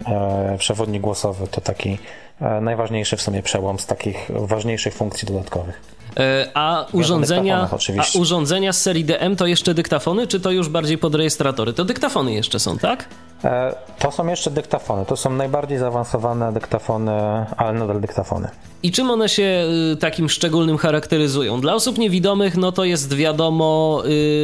e, 0.08 0.56
przewodnik 0.60 1.02
głosowy 1.02 1.48
to 1.48 1.62
taki 1.62 1.98
e, 2.42 2.62
najważniejszy 2.62 3.18
w 3.18 3.22
sumie 3.22 3.44
przełom 3.44 3.80
z 3.80 3.86
takich 3.86 4.32
ważniejszych 4.36 4.94
funkcji 4.94 5.28
dodatkowych. 5.28 5.82
E, 6.18 6.48
a 6.54 6.86
urządzenia, 6.92 7.70
a 7.98 8.18
urządzenia 8.18 8.74
z 8.74 8.82
serii 8.82 9.06
DM 9.06 9.36
to 9.36 9.48
jeszcze 9.48 9.74
dyktafony, 9.74 10.28
czy 10.28 10.40
to 10.40 10.52
już 10.52 10.70
bardziej 10.70 10.98
podrejestratory? 10.98 11.74
To 11.74 11.86
dyktafony 11.86 12.34
jeszcze 12.34 12.60
są, 12.60 12.78
tak? 12.78 13.06
To 14.00 14.12
są 14.12 14.28
jeszcze 14.28 14.52
dyktafony. 14.52 15.06
To 15.06 15.18
są 15.18 15.30
najbardziej 15.30 15.78
zaawansowane 15.78 16.54
dyktafony, 16.54 17.12
ale 17.58 17.80
nadal 17.80 18.02
dyktafony. 18.02 18.50
I 18.84 18.92
czym 18.92 19.12
one 19.12 19.30
się 19.30 19.66
y, 19.94 19.98
takim 19.98 20.30
szczególnym 20.30 20.78
charakteryzują? 20.78 21.62
Dla 21.62 21.74
osób 21.74 21.98
niewidomych, 21.98 22.58
no 22.58 22.72
to 22.72 22.84
jest 22.84 23.14
wiadomo 23.14 24.02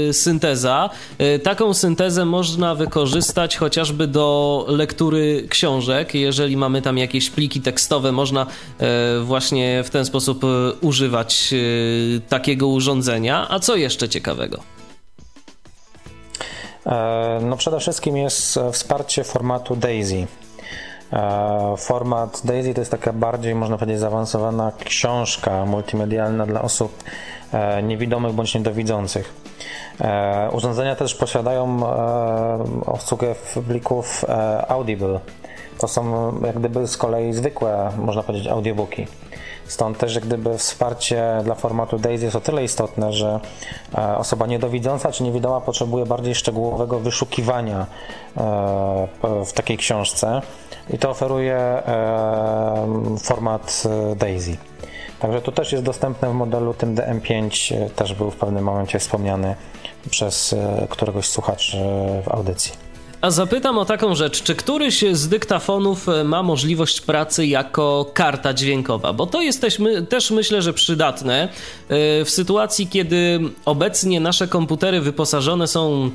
yy, 0.08 0.14
synteza. 0.14 0.89
Yy, 1.20 1.39
taką 1.39 1.74
syntezę 1.74 2.26
można 2.26 2.76
wykorzystać 2.76 3.58
chociażby 3.58 4.08
do 4.08 4.66
lektury 4.68 5.48
książek. 5.50 6.16
Jeżeli 6.16 6.58
mamy 6.58 6.82
tam 6.82 6.98
jakieś 6.98 7.30
pliki 7.30 7.62
tekstowe, 7.62 8.12
można 8.12 8.45
właśnie 9.24 9.84
w 9.84 9.89
ten 9.89 10.06
sposób 10.06 10.43
y, 10.43 10.48
używać 10.82 11.50
y, 11.54 12.22
takiego 12.30 12.68
urządzenia. 12.68 13.48
A 13.50 13.60
co 13.60 13.76
jeszcze 13.76 14.10
ciekawego? 14.10 14.76
E, 16.88 17.40
no 17.42 17.58
przede 17.58 17.80
wszystkim 17.80 18.18
jest 18.18 18.58
e, 18.58 18.72
wsparcie 18.72 19.24
formatu 19.24 19.76
DAISY. 19.76 20.28
E, 21.14 21.74
format 21.78 22.42
Daisy 22.44 22.74
to 22.74 22.82
jest 22.82 22.92
taka 22.92 23.14
bardziej, 23.14 23.56
można 23.56 23.78
powiedzieć, 23.78 24.00
zaawansowana 24.00 24.72
książka 24.86 25.66
multimedialna 25.66 26.46
dla 26.46 26.62
osób 26.62 27.04
niewidomych 27.84 28.34
bądź 28.34 28.56
niedowidzących. 28.56 29.34
Urządzenia 30.52 30.96
też 30.96 31.16
posiadają 31.16 31.80
obsługę 32.86 33.36
plików 33.68 34.26
Audible. 34.68 35.20
To 35.80 35.88
są 35.88 36.34
jak 36.46 36.60
gdyby 36.60 36.88
z 36.88 36.98
kolei 36.98 37.34
zwykłe, 37.34 37.92
można 37.98 38.24
powiedzieć, 38.24 38.48
audiobooki. 38.48 39.08
Stąd 39.68 39.97
też 39.97 40.15
jak 40.15 40.26
gdyby 40.26 40.57
wsparcie 40.57 41.41
dla 41.43 41.55
formatu 41.55 41.99
DAISY 41.99 42.26
jest 42.26 42.36
o 42.36 42.41
tyle 42.41 42.63
istotne, 42.63 43.13
że 43.13 43.39
osoba 44.18 44.47
niedowidząca 44.47 45.11
czy 45.11 45.24
niewidoma 45.24 45.61
potrzebuje 45.61 46.05
bardziej 46.05 46.36
szczegółowego 46.36 46.99
wyszukiwania 46.99 47.86
w 49.45 49.53
takiej 49.53 49.78
książce 49.78 50.41
i 50.89 50.97
to 50.97 51.09
oferuje 51.09 51.84
format 53.24 53.84
e, 53.86 54.15
DAISY. 54.15 54.57
Także 55.20 55.41
to 55.41 55.51
też 55.51 55.72
jest 55.72 55.84
dostępne 55.84 56.30
w 56.30 56.34
modelu 56.34 56.74
tym 56.74 56.95
DM5, 56.95 57.76
e, 57.76 57.89
też 57.89 58.13
był 58.13 58.32
w 58.32 58.36
pewnym 58.36 58.63
momencie 58.63 58.99
wspomniany 58.99 59.55
przez 60.09 60.53
e, 60.53 60.88
któregoś 60.89 61.30
słuchaczy 61.30 61.78
w 62.24 62.32
audycji. 62.32 62.87
A 63.22 63.32
zapytam 63.32 63.78
o 63.78 63.86
taką 63.86 64.15
rzecz, 64.15 64.43
czy 64.43 64.55
któryś 64.55 65.03
z 65.11 65.28
dyktafonów 65.30 66.07
ma 66.26 66.43
możliwość 66.43 67.01
pracy 67.01 67.45
jako 67.45 68.11
karta 68.13 68.53
dźwiękowa? 68.53 69.13
Bo 69.13 69.26
to 69.26 69.41
jest 69.41 69.65
też, 70.09 70.32
myślę, 70.32 70.61
że 70.61 70.74
przydatne 70.74 71.49
w 72.26 72.28
sytuacji, 72.28 72.88
kiedy 72.88 73.39
obecnie 73.65 74.20
nasze 74.20 74.47
komputery 74.47 75.01
wyposażone 75.01 75.68
są 75.68 76.11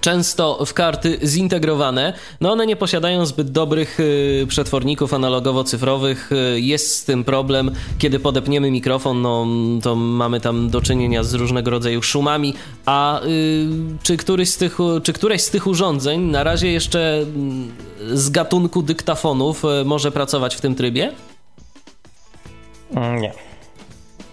często 0.00 0.64
w 0.66 0.74
karty 0.74 1.18
zintegrowane. 1.22 2.12
No 2.40 2.52
one 2.52 2.66
nie 2.66 2.76
posiadają 2.76 3.26
zbyt 3.26 3.50
dobrych 3.50 4.00
y, 4.00 4.46
przetworników 4.48 5.12
analogowo-cyfrowych. 5.12 6.32
Y, 6.32 6.60
jest 6.60 6.96
z 6.96 7.04
tym 7.04 7.24
problem, 7.24 7.70
kiedy 7.98 8.20
podepniemy 8.20 8.70
mikrofon, 8.70 9.22
no 9.22 9.46
to 9.82 9.96
mamy 9.96 10.40
tam 10.40 10.70
do 10.70 10.80
czynienia 10.80 11.24
z 11.24 11.34
różnego 11.34 11.70
rodzaju 11.70 12.02
szumami. 12.02 12.54
A 12.86 13.20
y, 13.22 13.66
czy, 14.02 14.16
któryś 14.16 14.50
z 14.50 14.56
tych, 14.56 14.78
czy 15.02 15.12
któreś 15.12 15.42
z 15.42 15.50
tych 15.50 15.66
urządzeń 15.66 16.20
na 16.20 16.44
razie 16.44 16.72
jeszcze 16.72 17.18
mm, 17.18 17.72
z 18.12 18.30
gatunku 18.30 18.82
dyktafonów 18.82 19.62
może 19.84 20.12
pracować 20.12 20.56
w 20.56 20.60
tym 20.60 20.74
trybie? 20.74 21.12
Mm, 22.94 23.20
nie. 23.20 23.32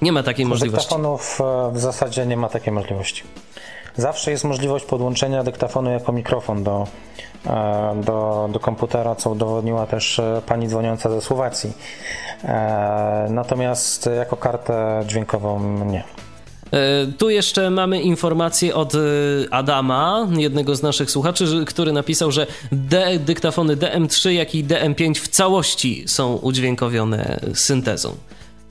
Nie 0.01 0.11
ma 0.11 0.23
takiej 0.23 0.45
możliwości. 0.45 0.89
Dyktafonów 0.89 1.41
e, 1.41 1.71
w 1.73 1.79
zasadzie 1.79 2.25
nie 2.25 2.37
ma 2.37 2.49
takiej 2.49 2.73
możliwości. 2.73 3.23
Zawsze 3.97 4.31
jest 4.31 4.43
możliwość 4.43 4.85
podłączenia 4.85 5.43
dyktafonu 5.43 5.89
jako 5.89 6.11
mikrofon 6.11 6.63
do, 6.63 6.87
e, 7.45 8.01
do, 8.05 8.49
do 8.53 8.59
komputera, 8.59 9.15
co 9.15 9.29
udowodniła 9.29 9.85
też 9.85 10.19
e, 10.19 10.41
pani 10.45 10.67
dzwoniąca 10.67 11.09
ze 11.09 11.21
Słowacji. 11.21 11.73
E, 12.43 13.27
natomiast 13.29 14.09
jako 14.17 14.37
kartę 14.37 15.03
dźwiękową 15.07 15.85
nie. 15.85 16.03
Tu 17.17 17.29
jeszcze 17.29 17.69
mamy 17.69 18.01
informację 18.01 18.75
od 18.75 18.93
Adama, 19.51 20.27
jednego 20.37 20.75
z 20.75 20.81
naszych 20.83 21.11
słuchaczy, 21.11 21.65
który 21.67 21.91
napisał, 21.91 22.31
że 22.31 22.47
D 22.71 23.19
dyktafony 23.19 23.77
DM3, 23.77 24.29
jak 24.29 24.55
i 24.55 24.65
DM5 24.65 25.15
w 25.15 25.27
całości 25.27 26.03
są 26.07 26.35
udźwiękowione 26.35 27.39
syntezą 27.53 28.15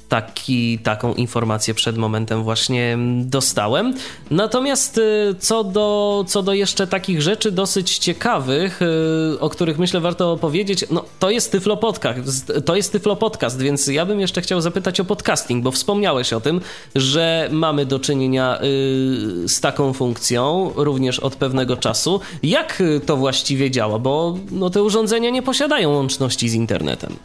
taki, 0.08 0.78
taką 0.78 1.14
informację 1.14 1.74
przed 1.74 1.96
momentem 1.96 2.42
właśnie 2.42 2.98
dostałem. 3.24 3.94
Natomiast 4.30 4.98
y, 4.98 5.34
co 5.38 5.64
do, 5.64 6.24
co 6.28 6.42
do 6.42 6.54
jeszcze 6.54 6.86
takich 6.86 7.22
rzeczy 7.22 7.50
dosyć 7.50 7.98
ciekawych, 7.98 8.80
y, 8.82 9.40
o 9.40 9.50
których 9.50 9.78
myślę 9.78 10.00
warto 10.00 10.32
opowiedzieć, 10.32 10.84
no 10.90 11.04
to 11.18 11.30
jest 11.30 11.52
Tyflo 11.52 11.76
Podcast, 11.76 12.52
to 12.64 12.76
jest 12.76 12.92
Tyflo 12.92 13.16
Podcast, 13.16 13.60
więc 13.60 13.86
ja 13.86 14.06
bym 14.06 14.20
jeszcze 14.20 14.40
chciał 14.40 14.60
zapytać 14.60 15.00
o 15.00 15.04
podcasting, 15.04 15.64
bo 15.64 15.70
wspomniałeś 15.70 16.32
o 16.32 16.40
tym, 16.40 16.60
że 16.94 17.48
mamy 17.52 17.86
do 17.86 17.98
czynienia 17.98 18.58
y, 18.62 19.48
z 19.48 19.60
taką 19.60 19.92
funkcją 19.92 20.72
również 20.76 21.18
od 21.18 21.36
pewnego 21.36 21.76
czasu. 21.76 22.20
Jak 22.42 22.82
to 23.06 23.16
właściwie 23.16 23.70
działa? 23.70 23.98
Bo 23.98 24.38
no, 24.50 24.70
te 24.70 24.82
urządzenia 24.82 25.30
nie 25.30 25.42
posiadają 25.42 25.90
łączności 25.90 26.48
z 26.48 26.54
internetem. 26.54 27.16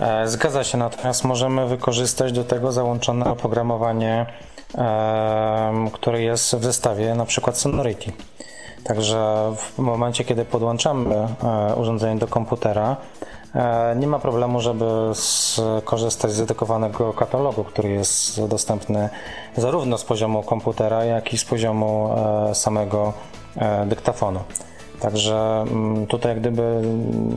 E, 0.00 0.28
zgadza 0.28 0.64
się, 0.64 0.78
natomiast 0.78 1.24
możemy 1.24 1.66
wykorzystać 1.66 2.32
do 2.32 2.44
tego 2.44 2.72
załączone 2.72 3.30
oprogramowanie, 3.30 4.26
które 5.92 6.22
jest 6.22 6.56
w 6.56 6.64
zestawie, 6.64 7.14
na 7.14 7.24
przykład 7.24 7.58
Sonority. 7.58 8.12
Także 8.84 9.52
w 9.56 9.78
momencie, 9.78 10.24
kiedy 10.24 10.44
podłączamy 10.44 11.14
e, 11.14 11.74
urządzenie 11.76 12.18
do 12.18 12.26
komputera, 12.26 12.96
e, 13.54 13.96
nie 13.96 14.06
ma 14.06 14.18
problemu, 14.18 14.60
żeby 14.60 14.84
skorzystać 15.14 16.32
z 16.32 16.38
dedykowanego 16.38 17.12
katalogu, 17.12 17.64
który 17.64 17.88
jest 17.88 18.46
dostępny 18.46 19.08
zarówno 19.56 19.98
z 19.98 20.04
poziomu 20.04 20.42
komputera, 20.42 21.04
jak 21.04 21.32
i 21.32 21.38
z 21.38 21.44
poziomu 21.44 22.14
samego 22.52 23.12
dyktafonu. 23.86 24.40
Także 25.00 25.64
mm, 25.70 26.06
tutaj 26.06 26.36
gdyby 26.36 26.80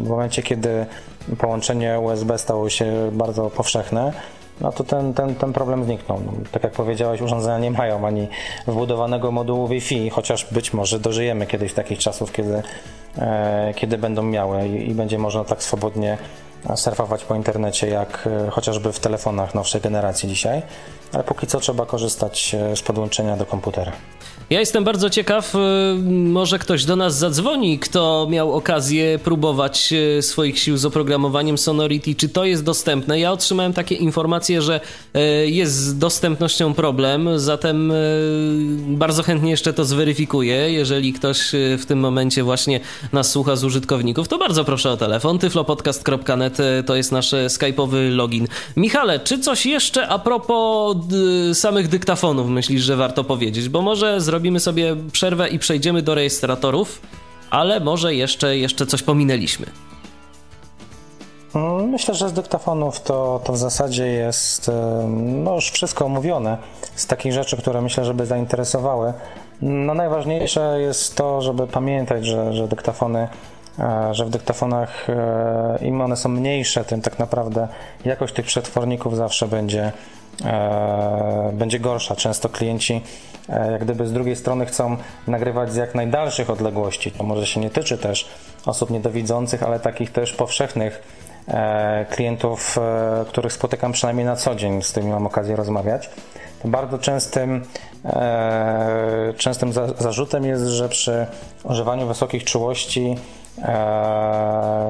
w 0.03 0.09
momencie, 0.09 0.43
kiedy 0.43 0.86
połączenie 1.38 1.99
USB 1.99 2.38
stało 2.38 2.70
się 2.70 3.09
bardzo 3.11 3.49
powszechne, 3.49 4.14
no 4.61 4.72
to 4.72 4.84
ten, 4.84 5.14
ten, 5.14 5.36
ten 5.36 5.53
problem 5.53 5.86
zniknął. 5.86 6.22
No, 6.26 6.32
tak 6.51 6.64
jak 6.64 6.74
powiedziałeś, 6.74 7.22
urządzenia 7.22 7.59
nie 7.59 7.72
mają 7.72 8.07
ani 8.07 8.28
wbudowanego 8.68 9.32
modułu 9.32 9.68
Wi-Fi, 9.68 10.09
chociaż 10.09 10.53
być 10.53 10.74
może 10.74 10.99
dożyjemy 10.99 11.47
kiedyś 11.47 11.74
takich 11.74 11.99
czasów, 11.99 12.32
kiedy, 12.32 12.64
e, 13.18 13.74
kiedy 13.76 13.97
będą 13.97 14.24
miały 14.24 14.68
i, 14.68 14.89
i 14.89 14.95
będzie 14.95 15.18
można 15.18 15.43
tak 15.43 15.64
swobodnie 15.64 16.18
surfować 16.76 17.24
po 17.24 17.36
internecie, 17.36 17.88
jak 17.88 18.30
e, 18.47 18.49
chociażby 18.49 18.93
w 18.93 18.99
telefonach 18.99 19.55
nowszej 19.55 19.82
generacji 19.82 20.30
dzisiaj, 20.30 20.61
ale 21.14 21.24
póki 21.24 21.47
co 21.47 21.59
trzeba 21.59 21.86
korzystać 21.86 22.55
e, 22.55 22.76
z 22.76 22.82
podłączenia 22.82 23.38
do 23.38 23.45
komputera. 23.45 23.91
Ja 24.50 24.60
jestem 24.60 24.84
bardzo 24.84 25.10
ciekaw, 25.10 25.56
y, 25.56 25.60
może 26.10 26.60
ktoś 26.60 26.86
do 26.86 26.96
nas 26.96 27.18
zadzwoni, 27.18 27.80
kto 27.80 28.28
miał 28.30 28.54
okazję 28.54 29.20
próbować 29.24 29.94
y, 30.18 30.22
swoich 30.22 30.60
sił 30.60 30.78
z 30.78 30.86
oprogramowaniem 30.86 31.58
Sonority. 31.58 32.16
Czy 32.16 32.30
to 32.30 32.46
jest 32.46 32.64
dostępne? 32.64 33.20
Ja 33.20 33.32
otrzymałem 33.32 33.74
takie 33.74 33.96
informacje, 33.96 34.62
że 34.62 34.80
y, 35.16 35.50
jest 35.50 35.74
z 35.74 35.98
dostępnością 35.98 36.74
problem, 36.74 37.30
zatem 37.40 37.94
bardzo 38.88 39.24
chętnie 39.24 39.52
jeszcze 39.52 39.74
to 39.74 39.86
zweryfikuję. 39.86 40.72
Jeżeli 40.72 41.14
ktoś 41.14 41.52
w 41.78 41.86
tym 41.88 42.00
momencie 42.00 42.44
właśnie 42.44 42.80
nas 43.14 43.32
słucha 43.32 43.56
z 43.56 43.64
użytkowników, 43.64 44.28
to 44.28 44.38
bardzo 44.38 44.66
proszę 44.66 44.92
o 44.92 44.98
telefon. 44.98 45.40
tyflopodcast.net 45.40 46.58
to 46.86 46.96
jest 46.96 47.12
nasz 47.12 47.32
skype'owy 47.32 48.16
login. 48.16 48.48
Michale, 48.78 49.20
czy 49.20 49.40
coś 49.40 49.66
jeszcze 49.66 50.08
a 50.08 50.20
propos 50.20 50.98
samych 51.54 51.88
dyktafonów 51.88 52.50
myślisz, 52.50 52.82
że 52.82 52.96
warto 52.96 53.24
powiedzieć? 53.24 53.70
Bo 53.70 53.82
może 53.82 54.22
zrobimy 54.24 54.60
sobie 54.60 54.96
przerwę 55.12 55.50
i 55.50 55.60
przejdziemy 55.60 56.02
do 56.02 56.16
rejestratorów, 56.16 57.02
ale 57.50 57.80
może 57.80 58.16
jeszcze, 58.16 58.58
jeszcze 58.58 58.86
coś 58.86 59.04
pominęliśmy. 59.04 59.66
Mm, 61.56 61.90
myślę, 61.90 62.16
że 62.16 62.30
z 62.30 62.34
dyktafonów 62.34 63.02
to, 63.02 63.42
to 63.44 63.54
w 63.54 63.58
zasadzie 63.58 64.08
jest 64.08 64.72
no 65.18 65.56
już 65.56 65.72
wszystko 65.72 66.06
omówione. 66.06 66.58
Z 66.96 67.08
takich 67.08 67.34
rzeczy, 67.34 67.58
które 67.58 67.82
myślę, 67.82 68.06
żeby 68.06 68.26
zainteresowały. 68.26 69.14
No 69.62 69.94
najważniejsze 69.94 70.82
jest 70.82 71.16
to, 71.16 71.42
żeby 71.42 71.68
pamiętać, 71.68 72.26
że, 72.26 72.54
że 72.54 72.68
dyktafony 72.68 73.28
e, 73.80 74.14
że 74.14 74.26
w 74.26 74.30
dyktafonach 74.30 75.10
e, 75.10 75.78
im 75.82 76.02
one 76.02 76.18
są 76.18 76.30
mniejsze, 76.30 76.86
tym 76.86 77.02
tak 77.02 77.20
naprawdę 77.20 77.68
jakość 78.06 78.34
tych 78.34 78.46
przetworników 78.46 79.18
zawsze 79.18 79.48
będzie, 79.48 79.92
będzie 81.54 81.80
gorsza. 81.80 82.16
Często 82.16 82.50
klienci 82.50 83.02
E, 83.50 83.72
jak 83.72 83.84
gdyby 83.84 84.08
z 84.08 84.14
drugiej 84.14 84.36
strony 84.36 84.66
chcą 84.66 84.98
nagrywać 85.28 85.74
z 85.74 85.76
jak 85.76 85.96
najdalszych 85.96 86.50
odległości. 86.50 87.12
To 87.12 87.24
może 87.24 87.48
się 87.48 87.60
nie 87.60 87.70
tyczy 87.70 87.98
też 87.98 88.30
osób 88.66 88.90
niedowidzących, 88.90 89.64
ale 89.64 89.80
takich 89.80 90.12
też 90.12 90.34
powszechnych 90.34 91.02
e, 91.48 92.06
klientów, 92.10 92.78
e, 92.78 93.26
których 93.28 93.54
spotykam 93.54 93.92
przynajmniej 93.92 94.26
na 94.26 94.36
co 94.36 94.56
dzień, 94.56 94.82
z 94.82 94.92
którymi 94.92 95.12
mam 95.12 95.26
okazję 95.26 95.56
rozmawiać. 95.56 96.10
To 96.62 96.68
bardzo 96.68 96.98
częstym, 96.98 97.66
częstym 99.38 99.74
zarzutem 100.00 100.46
jest, 100.46 100.66
że 100.66 100.90
przy 100.90 101.28
używaniu 101.64 102.08
wysokich 102.08 102.44
czułości 102.44 103.16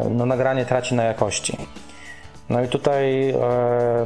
no, 0.09 0.25
nagranie 0.25 0.65
traci 0.65 0.95
na 0.95 1.03
jakości. 1.03 1.57
No 2.49 2.63
i 2.63 2.67
tutaj 2.67 3.29
e, 3.29 3.35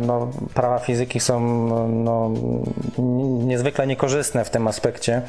no, 0.02 0.32
prawa 0.54 0.80
fizyki 0.80 1.20
są 1.20 1.40
no, 1.88 2.32
niezwykle 3.46 3.88
niekorzystne 3.88 4.46
w 4.46 4.50
tym 4.50 4.68
aspekcie. 4.68 5.22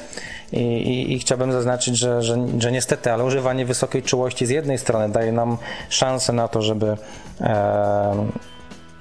I, 0.53 0.63
i, 0.63 1.13
i 1.13 1.19
chciałbym 1.19 1.53
zaznaczyć, 1.53 1.97
że, 1.97 2.23
że, 2.23 2.37
że, 2.59 2.73
niestety, 2.73 3.13
ale 3.13 3.25
używanie 3.25 3.67
wysokiej 3.67 4.03
czułości 4.03 4.47
z 4.47 4.51
jednej 4.51 4.79
strony 4.79 5.09
daje 5.09 5.33
nam 5.33 5.59
szansę 5.89 6.33
na 6.33 6.49
to, 6.49 6.63
żeby 6.63 6.97
e, 7.41 8.27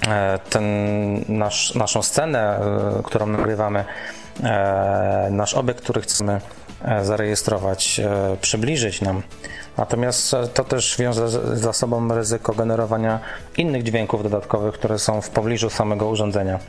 e 0.08 0.40
ten 0.50 0.66
nasz, 1.30 1.76
naszą 1.76 2.02
scenę, 2.02 2.60
którą 3.04 3.28
nagrywamy, 3.28 3.86
nasz 5.32 5.54
obiekt, 5.54 5.84
który 5.84 6.02
chcemy 6.02 6.42
zarejestrować, 7.02 8.02
przybliżyć 8.42 9.02
nam 9.02 9.22
Natomiast 9.78 10.36
to 10.54 10.64
też 10.64 10.98
wiąże 11.00 11.30
za 11.58 11.74
sobą 11.74 12.16
ryzyko 12.16 12.54
generowania 12.54 13.20
innych 13.58 13.84
dźwięków 13.84 14.24
dodatkowych, 14.24 14.74
które 14.74 15.00
są 15.00 15.22
w 15.22 15.30
pobliżu 15.30 15.70
samego 15.70 16.08
urządzenia. 16.08 16.60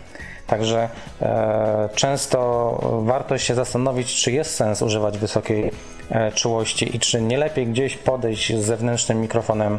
Także 0.47 0.89
e, 1.23 1.89
często 1.95 3.03
warto 3.05 3.39
się 3.39 3.55
zastanowić, 3.55 4.23
czy 4.23 4.33
jest 4.33 4.55
sens 4.55 4.83
używać 4.83 5.19
wysokiej 5.19 5.71
e, 6.11 6.33
czułości 6.33 6.97
i 6.97 7.01
czy 7.01 7.23
nie 7.23 7.39
lepiej 7.39 7.67
gdzieś 7.67 7.97
podejść 7.97 8.57
z 8.57 8.65
zewnętrznym 8.65 9.21
mikrofonem 9.21 9.79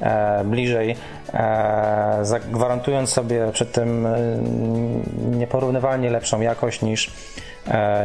e, 0.00 0.44
bliżej, 0.44 0.96
e, 1.34 2.18
zagwarantując 2.22 3.10
sobie 3.10 3.50
przy 3.52 3.66
tym 3.66 4.06
e, 4.06 4.18
nieporównywalnie 5.36 6.10
lepszą 6.10 6.40
jakość 6.40 6.82
niż, 6.82 7.06
e, 7.06 7.10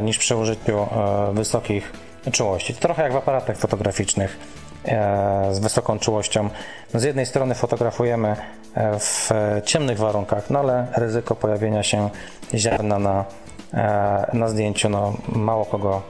niż 0.01 0.17
przy 0.17 0.35
użyciu 0.35 0.87
wysokich 1.33 1.93
czułości. 2.31 2.73
To 2.73 2.81
trochę 2.81 3.03
jak 3.03 3.13
w 3.13 3.15
aparatach 3.15 3.57
fotograficznych 3.57 4.39
E, 4.85 5.49
z 5.51 5.59
wysoką 5.59 5.99
czułością. 5.99 6.49
No, 6.93 6.99
z 6.99 7.03
jednej 7.03 7.25
strony 7.25 7.55
fotografujemy 7.55 8.35
e, 8.75 8.99
w 8.99 9.29
ciemnych 9.65 9.97
warunkach, 9.97 10.49
no 10.49 10.59
ale 10.59 10.87
ryzyko 10.97 11.35
pojawienia 11.35 11.83
się 11.83 12.09
ziarna 12.53 12.99
na, 12.99 13.25
e, 13.73 14.29
na 14.33 14.47
zdjęciu 14.47 14.89
no, 14.89 15.13
mało 15.27 15.65
kogo 15.65 16.01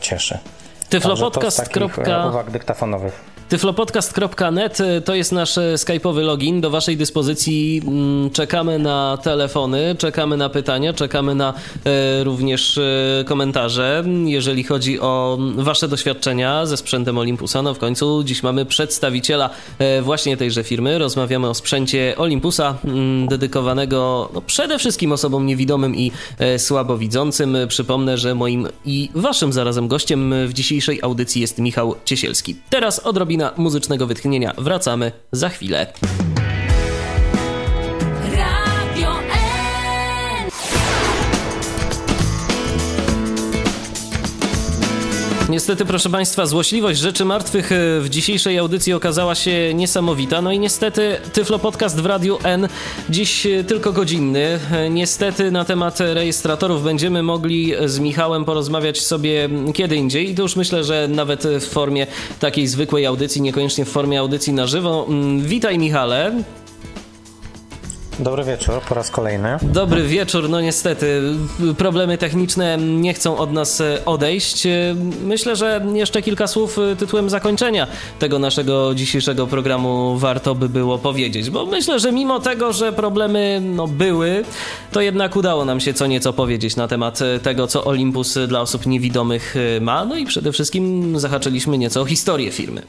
cieszy. 0.00 0.38
Tyflopodcast. 0.88 1.76
uwag 2.28 2.50
dyktafonowych. 2.50 3.29
Tyflopodcast.net 3.50 4.80
y, 4.80 5.00
to 5.00 5.14
jest 5.14 5.32
nasz 5.32 5.56
y, 5.56 5.74
skype'owy 5.76 6.22
login. 6.22 6.60
Do 6.60 6.70
Waszej 6.70 6.96
dyspozycji 6.96 7.82
mm, 7.86 8.30
czekamy 8.30 8.78
na 8.78 9.18
telefony, 9.22 9.96
czekamy 9.98 10.36
na 10.36 10.48
pytania, 10.48 10.92
czekamy 10.92 11.34
na 11.34 11.54
e, 11.84 12.24
również 12.24 12.80
komentarze, 13.26 14.04
jeżeli 14.24 14.64
chodzi 14.64 15.00
o 15.00 15.38
Wasze 15.56 15.88
doświadczenia 15.88 16.66
ze 16.66 16.76
sprzętem 16.76 17.18
Olympusa. 17.18 17.62
No 17.62 17.74
w 17.74 17.78
końcu 17.78 18.22
dziś 18.24 18.42
mamy 18.42 18.66
przedstawiciela 18.66 19.50
właśnie 20.02 20.36
tejże 20.36 20.64
firmy. 20.64 20.98
Rozmawiamy 20.98 21.48
o 21.48 21.54
sprzęcie 21.54 22.14
Olympusa, 22.16 22.78
mm, 22.84 23.28
dedykowanego 23.28 24.28
no, 24.34 24.40
przede 24.40 24.78
wszystkim 24.78 25.12
osobom 25.12 25.46
niewidomym 25.46 25.96
i 25.96 26.12
słabowidzącym. 26.58 27.56
Przypomnę, 27.68 28.18
że 28.18 28.34
moim 28.34 28.68
i 28.84 29.08
Waszym 29.14 29.52
zarazem 29.52 29.88
gościem 29.88 30.34
w 30.46 30.52
dzisiejszej 30.52 30.98
audycji 31.02 31.40
jest 31.40 31.58
Michał 31.58 31.94
Ciesielski. 32.04 32.56
Teraz 32.70 32.98
odrobinę 32.98 33.39
godzina 33.40 33.52
muzycznego 33.56 34.06
wytchnienia. 34.06 34.54
Wracamy 34.58 35.12
za 35.32 35.48
chwilę. 35.48 35.86
Niestety, 45.50 45.84
proszę 45.84 46.10
Państwa, 46.10 46.46
złośliwość 46.46 47.00
rzeczy 47.00 47.24
martwych 47.24 47.72
e, 47.72 48.00
w 48.00 48.08
dzisiejszej 48.08 48.58
audycji 48.58 48.92
okazała 48.92 49.34
się 49.34 49.74
niesamowita. 49.74 50.42
No 50.42 50.52
i 50.52 50.58
niestety, 50.58 51.16
Tyflo 51.32 51.58
Podcast 51.58 52.00
w 52.00 52.06
Radiu 52.06 52.38
N 52.44 52.68
dziś 53.08 53.46
e, 53.46 53.64
tylko 53.64 53.92
godzinny. 53.92 54.58
E, 54.72 54.90
niestety 54.90 55.50
na 55.50 55.64
temat 55.64 56.00
rejestratorów 56.00 56.84
będziemy 56.84 57.22
mogli 57.22 57.72
z 57.84 57.98
Michałem 57.98 58.44
porozmawiać 58.44 59.00
sobie 59.00 59.48
kiedy 59.74 59.96
indziej. 59.96 60.30
I 60.30 60.34
to 60.34 60.42
już 60.42 60.56
myślę, 60.56 60.84
że 60.84 61.08
nawet 61.08 61.42
w 61.42 61.66
formie 61.66 62.06
takiej 62.40 62.66
zwykłej 62.66 63.06
audycji, 63.06 63.42
niekoniecznie 63.42 63.84
w 63.84 63.88
formie 63.88 64.20
audycji 64.20 64.52
na 64.52 64.66
żywo. 64.66 65.06
Mm, 65.08 65.40
witaj 65.40 65.78
Michale. 65.78 66.42
Dobry 68.20 68.44
wieczór, 68.44 68.74
po 68.88 68.94
raz 68.94 69.10
kolejny. 69.10 69.48
Dobry 69.62 70.02
wieczór, 70.02 70.48
no 70.48 70.60
niestety 70.60 71.22
problemy 71.78 72.18
techniczne 72.18 72.78
nie 72.78 73.14
chcą 73.14 73.38
od 73.38 73.52
nas 73.52 73.80
e, 73.80 74.04
odejść. 74.04 74.66
E, 74.66 74.94
myślę, 75.24 75.56
że 75.56 75.86
jeszcze 75.94 76.22
kilka 76.22 76.46
słów 76.46 76.78
e, 76.78 76.96
tytułem 76.96 77.30
zakończenia 77.30 77.86
tego 78.18 78.38
naszego 78.38 78.94
dzisiejszego 78.94 79.46
programu 79.46 80.18
warto 80.18 80.54
by 80.54 80.68
było 80.68 80.98
powiedzieć, 80.98 81.50
bo 81.50 81.66
myślę, 81.66 81.98
że 81.98 82.12
mimo 82.12 82.40
tego, 82.40 82.72
że 82.72 82.92
problemy 82.92 83.60
no, 83.62 83.88
były, 83.88 84.44
to 84.92 85.00
jednak 85.00 85.36
udało 85.36 85.64
nam 85.64 85.80
się 85.80 85.94
co 85.94 86.06
nieco 86.06 86.32
powiedzieć 86.32 86.76
na 86.76 86.88
temat 86.88 87.18
tego, 87.42 87.66
co 87.66 87.84
Olympus 87.84 88.38
dla 88.48 88.60
osób 88.60 88.86
niewidomych 88.86 89.54
ma, 89.80 90.04
no 90.04 90.16
i 90.16 90.26
przede 90.26 90.52
wszystkim 90.52 91.14
zahaczyliśmy 91.20 91.78
nieco 91.78 92.00
o 92.00 92.04
historię 92.04 92.50
firmy. 92.50 92.82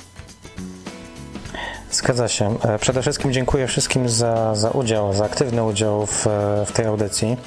Zgadza 1.92 2.28
się. 2.28 2.56
E, 2.64 2.80
przede 2.80 3.02
wszystkim 3.02 3.34
dziękuję 3.34 3.68
wszystkim 3.68 4.10
za, 4.10 4.56
za 4.56 4.70
udział, 4.70 5.14
za 5.14 5.26
aktywny 5.26 5.64
udział 5.64 6.06
w, 6.06 6.28
w 6.66 6.72
tej 6.74 6.86
audycji. 6.86 7.38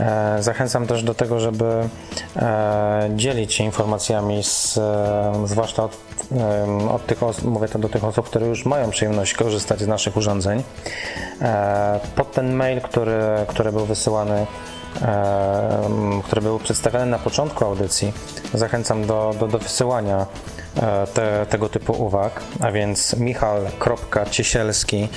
E, 0.00 0.36
zachęcam 0.42 0.86
też 0.86 1.02
do 1.02 1.14
tego, 1.14 1.40
żeby 1.40 1.88
e, 2.36 3.10
dzielić 3.16 3.54
się 3.54 3.64
informacjami, 3.64 4.44
z, 4.44 4.80
zwłaszcza 5.44 5.84
od, 5.84 5.98
od 6.90 7.06
tych 7.06 7.22
osób, 7.22 7.44
mówię 7.44 7.68
to 7.68 7.78
do 7.78 7.88
tych 7.88 8.04
osób, 8.04 8.26
które 8.26 8.46
już 8.46 8.66
mają 8.66 8.90
przyjemność 8.90 9.34
korzystać 9.34 9.80
z 9.80 9.86
naszych 9.86 10.16
urządzeń. 10.16 10.62
Pod 12.16 12.32
ten 12.32 12.54
mail, 12.54 12.80
który, 12.80 13.20
który 13.48 13.72
był 13.72 13.86
wysyłany 13.86 14.46
który 16.24 16.42
był 16.42 16.58
przedstawiony 16.58 17.06
na 17.06 17.18
początku 17.18 17.64
audycji, 17.64 18.12
zachęcam 18.54 19.06
do, 19.06 19.34
do, 19.40 19.48
do 19.48 19.58
wysyłania 19.58 20.26
te, 21.14 21.46
tego 21.50 21.68
typu 21.68 21.92
uwag, 21.92 22.42
a 22.60 22.72
więc 22.72 23.16
michal.ciesielski 23.16 25.08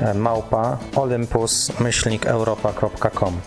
e, 0.00 0.14
małpa 0.14 0.78
olympus-europa.com 0.96 3.40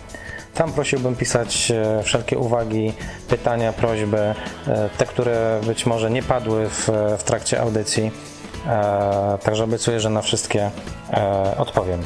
tam 0.54 0.72
prosiłbym 0.72 1.16
pisać 1.16 1.70
e, 1.70 2.02
wszelkie 2.02 2.38
uwagi, 2.38 2.92
pytania, 3.28 3.72
prośby, 3.72 4.34
te, 4.98 5.06
które 5.06 5.60
być 5.66 5.86
może 5.86 6.10
nie 6.10 6.22
padły 6.22 6.68
w, 6.68 6.88
w 7.18 7.22
trakcie 7.22 7.60
audycji. 7.60 8.10
Także 9.42 9.64
obiecuję, 9.64 10.00
że 10.00 10.10
na 10.10 10.22
wszystkie 10.22 10.70
odpowiem. 11.58 12.00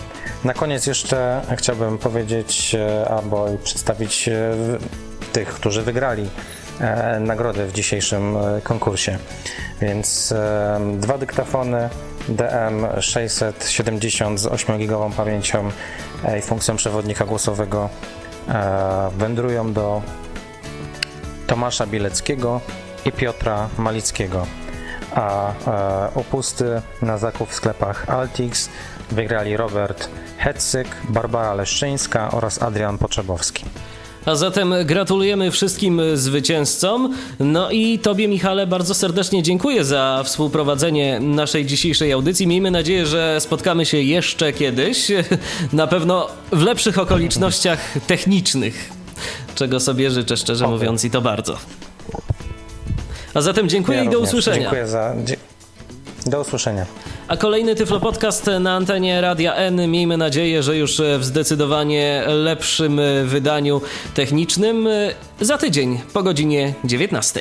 Na 0.45 0.55
koniec 0.55 0.87
jeszcze 0.87 1.41
chciałbym 1.57 1.99
powiedzieć 1.99 2.77
albo 3.11 3.47
przedstawić 3.65 4.31
tych, 5.33 5.49
którzy 5.49 5.83
wygrali 5.83 6.23
e, 6.23 6.29
nagrody 7.21 7.67
w 7.67 7.73
dzisiejszym 7.73 8.37
e, 8.37 8.61
konkursie. 8.61 9.19
Więc 9.81 10.33
e, 10.33 10.81
dwa 11.01 11.19
dyktafony 11.19 11.89
DM670 12.29 14.39
z 14.39 14.47
8 14.47 14.79
GB 14.79 15.11
pamięcią 15.17 15.71
i 16.39 16.43
funkcją 16.43 16.77
przewodnika 16.77 17.25
głosowego 17.25 17.89
wędrują 19.17 19.73
do 19.73 20.03
Tomasza 21.47 21.87
Bieleckiego 21.87 22.61
i 23.05 23.13
Piotra 23.13 23.69
Malickiego, 23.79 24.47
a 25.15 25.53
opusty 26.15 26.83
na 27.03 27.19
zakup 27.19 27.51
w 27.51 27.55
sklepach 27.55 28.11
Altix 28.11 28.69
wygrali 29.11 29.57
Robert 29.57 30.09
Hetzyk, 30.39 30.89
Barbara 31.09 31.55
Leszczyńska 31.55 32.31
oraz 32.31 32.63
Adrian 32.63 32.99
Potrzebowski. 32.99 33.65
A 34.27 34.35
zatem 34.35 34.75
gratulujemy 34.85 35.51
wszystkim 35.51 36.01
zwycięzcom. 36.15 37.15
No 37.41 37.71
i 37.71 37.99
Tobie, 37.99 38.29
Michale, 38.29 38.67
bardzo 38.67 38.95
serdecznie 38.95 39.43
dziękuję 39.43 39.85
za 39.85 40.23
współprowadzenie 40.25 41.21
naszej 41.21 41.67
dzisiejszej 41.67 42.13
audycji. 42.13 42.47
Miejmy 42.47 42.71
nadzieję, 42.71 43.07
że 43.07 43.41
spotkamy 43.41 43.87
się 43.87 43.99
jeszcze 43.99 44.53
kiedyś. 44.53 45.09
Na 45.73 45.87
pewno 45.87 46.29
w 46.53 46.63
lepszych 46.63 46.99
okolicznościach 46.99 47.79
technicznych, 48.07 48.91
czego 49.55 49.81
sobie 49.81 50.11
życzę, 50.11 50.37
szczerze 50.37 50.69
mówiąc, 50.69 51.05
i 51.05 51.11
to 51.11 51.21
bardzo. 51.21 51.59
A 53.35 53.41
zatem 53.41 53.69
dziękuję 53.69 53.99
ja 53.99 54.05
i 54.05 54.09
do 54.09 54.21
usłyszenia. 54.21 54.61
Dziękuję 54.61 54.87
za. 54.87 55.15
Do 56.27 56.41
usłyszenia. 56.41 56.87
A 57.29 57.37
kolejny 57.37 57.75
Tyflo 57.75 58.01
Podcast 58.01 58.51
na 58.61 58.75
antenie 58.75 59.21
Radia 59.21 59.55
N. 59.55 59.91
Miejmy 59.91 60.17
nadzieję, 60.17 60.63
że 60.63 60.77
już 60.77 61.03
w 61.19 61.25
zdecydowanie 61.25 62.25
lepszym 62.27 63.01
wydaniu 63.25 63.81
technicznym 64.15 64.89
za 65.41 65.59
tydzień 65.59 66.01
po 66.13 66.23
godzinie 66.23 66.75
19. 66.85 67.41